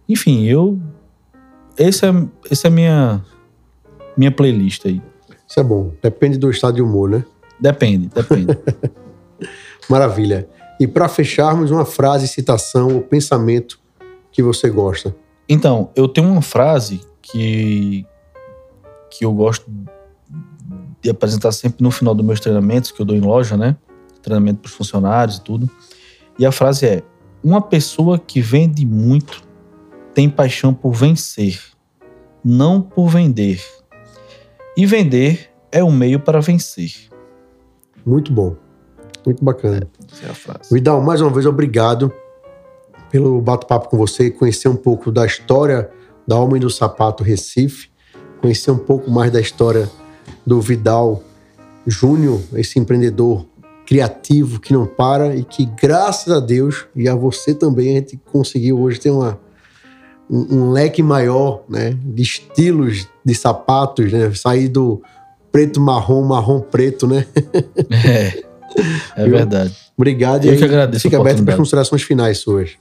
[0.08, 0.80] Enfim, eu
[1.78, 2.14] esse é
[2.50, 3.26] esse é a minha
[4.18, 5.02] minha playlist aí.
[5.48, 5.92] Isso é bom.
[6.02, 7.26] Depende do estado de humor, né?
[7.60, 8.58] Depende, depende.
[9.90, 10.48] Maravilha.
[10.80, 13.80] E para fecharmos, uma frase, citação ou pensamento
[14.32, 15.16] que você gosta.
[15.48, 18.06] Então, eu tenho uma frase que,
[19.10, 19.66] que eu gosto
[21.02, 23.76] de apresentar sempre no final dos meus treinamentos, que eu dou em loja, né?
[24.22, 25.70] Treinamento para os funcionários e tudo.
[26.38, 27.04] E a frase é:
[27.44, 29.44] Uma pessoa que vende muito
[30.14, 31.60] tem paixão por vencer,
[32.44, 33.62] não por vender.
[34.78, 36.92] E vender é o um meio para vencer.
[38.06, 38.56] Muito bom.
[39.26, 39.88] Muito bacana.
[40.12, 40.74] Essa é a frase.
[40.74, 42.12] Vidal, mais uma vez, obrigado
[43.10, 45.90] pelo bate-papo com você, conhecer um pouco da história
[46.28, 47.90] da Homem do Sapato Recife,
[48.42, 49.90] conhecer um pouco mais da história
[50.46, 51.24] do Vidal
[51.86, 53.46] Júnior, esse empreendedor
[53.86, 58.20] criativo que não para e que, graças a Deus, e a você também, a gente
[58.32, 59.40] conseguiu hoje ter uma,
[60.30, 64.34] um, um leque maior né, de estilos de sapatos, né?
[64.34, 65.02] Sair do
[65.52, 67.26] preto marrom, marrom preto, né?
[69.18, 69.74] É, é verdade.
[69.96, 70.44] Obrigado.
[70.44, 72.72] Eu e que agradeço Fica aberto para as considerações finais suas.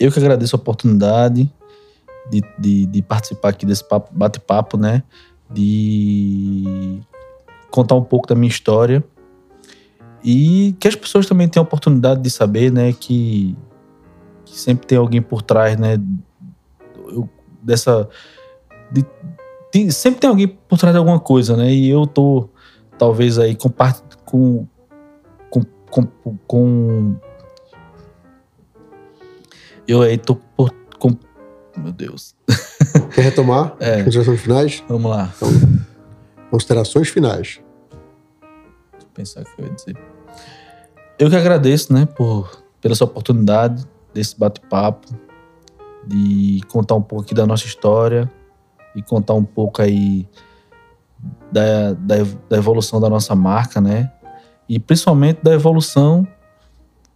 [0.00, 1.52] Eu que agradeço a oportunidade
[2.30, 5.02] de, de, de participar aqui desse papo- bate-papo, né?
[5.50, 7.00] De
[7.70, 9.04] contar um pouco da minha história.
[10.22, 12.92] E que as pessoas também tenham a oportunidade de saber, né?
[12.92, 13.56] Que,
[14.44, 15.98] que sempre tem alguém por trás, né?
[17.08, 17.28] eu-
[17.62, 18.08] dessa.
[18.90, 19.04] de-
[19.70, 21.70] tem- sempre tem alguém por trás de alguma coisa, né?
[21.72, 22.48] E eu tô,
[22.98, 23.68] talvez, aí com.
[24.24, 24.66] com,
[25.90, 27.16] com, com
[29.86, 30.70] eu aí tô por.
[31.76, 32.34] Meu Deus.
[33.14, 34.02] Quer retomar É.
[34.02, 34.84] considerações finais?
[34.88, 35.32] Vamos lá.
[36.50, 37.60] Considerações finais.
[38.92, 39.96] Deixa eu pensar o que eu ia dizer.
[41.18, 45.08] Eu que agradeço, né, por, pela essa oportunidade desse bate-papo,
[46.06, 48.30] de contar um pouco aqui da nossa história
[48.94, 50.28] e contar um pouco aí
[51.50, 52.16] da, da,
[52.48, 54.12] da evolução da nossa marca, né?
[54.68, 56.26] E principalmente da evolução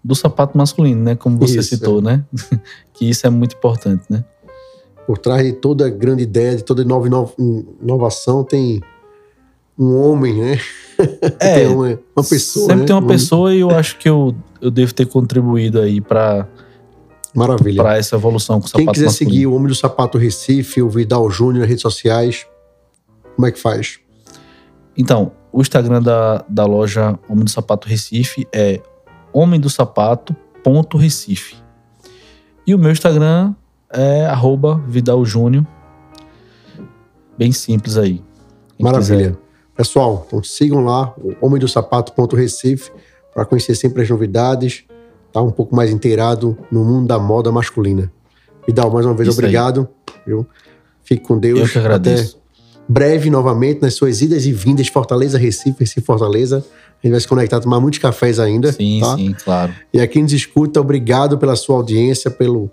[0.03, 1.15] do sapato masculino, né?
[1.17, 2.25] Como você Isso, citou, né?
[2.95, 4.25] que isso é muito importante, né?
[5.09, 7.33] Por trás de toda grande ideia, de toda nova inova-
[7.83, 8.81] inovação, tem
[9.79, 10.61] um homem, né?
[11.41, 12.67] É, tem uma, uma pessoa.
[12.67, 12.85] Sempre né?
[12.87, 16.47] tem uma Um- pessoa e eu acho que eu, eu devo ter contribuído aí para
[17.35, 17.83] Maravilha.
[17.83, 19.31] para essa evolução com o Quem sapato quiser masculino.
[19.35, 22.47] seguir o Homem do Sapato Recife, o Vidal Júnior nas redes sociais,
[23.37, 24.01] como é que faz?
[24.97, 28.81] Então, o Instagram da, da loja Homem do Sapato Recife é
[29.33, 31.55] homem do sapato ponto Recife.
[32.67, 33.55] E o meu Instagram
[33.93, 35.67] é arroba Vidal Júnior.
[37.37, 38.23] Bem simples aí.
[38.79, 39.31] Maravilha.
[39.31, 39.39] quiser.
[39.77, 42.91] Pessoal, então sigam lá o Homem do Sapato.recife
[43.33, 44.85] para conhecer sempre as novidades,
[45.29, 48.11] estar um pouco mais inteirado no mundo da moda masculina.
[48.67, 49.89] Vidal, mais uma vez, Isso obrigado.
[50.27, 50.47] Viu?
[51.05, 51.61] Fique com Deus.
[51.61, 52.37] Eu que agradeço.
[52.37, 52.39] Até
[52.89, 56.65] breve, novamente, nas suas idas e vindas Fortaleza, Recife, Recife, Fortaleza.
[57.03, 58.73] A gente vai se conectar, tomar muitos cafés ainda.
[58.73, 59.15] Sim, tá?
[59.15, 59.73] sim, claro.
[59.93, 62.71] E a quem nos escuta, obrigado pela sua audiência, pelo,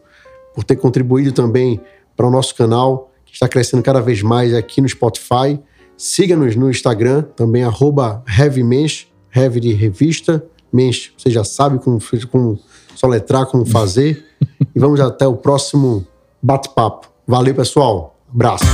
[0.56, 1.80] por ter contribuído também
[2.16, 5.60] para o nosso canal, que está crescendo cada vez mais aqui no Spotify.
[5.98, 12.00] Siga-nos no Instagram, também arroba HeavyMensch, Heavy de revista, Mensch, você já sabe como,
[12.32, 12.60] como
[12.96, 14.26] soletrar, como fazer.
[14.76, 16.06] e vamos até o próximo
[16.42, 17.08] bate-papo.
[17.28, 18.18] Valeu, pessoal.
[18.34, 18.66] Abraço.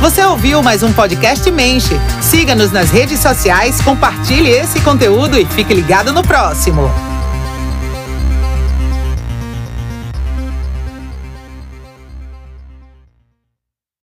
[0.00, 1.94] Você ouviu mais um podcast Menche.
[2.20, 6.82] Siga-nos nas redes sociais, compartilhe esse conteúdo e fique ligado no próximo.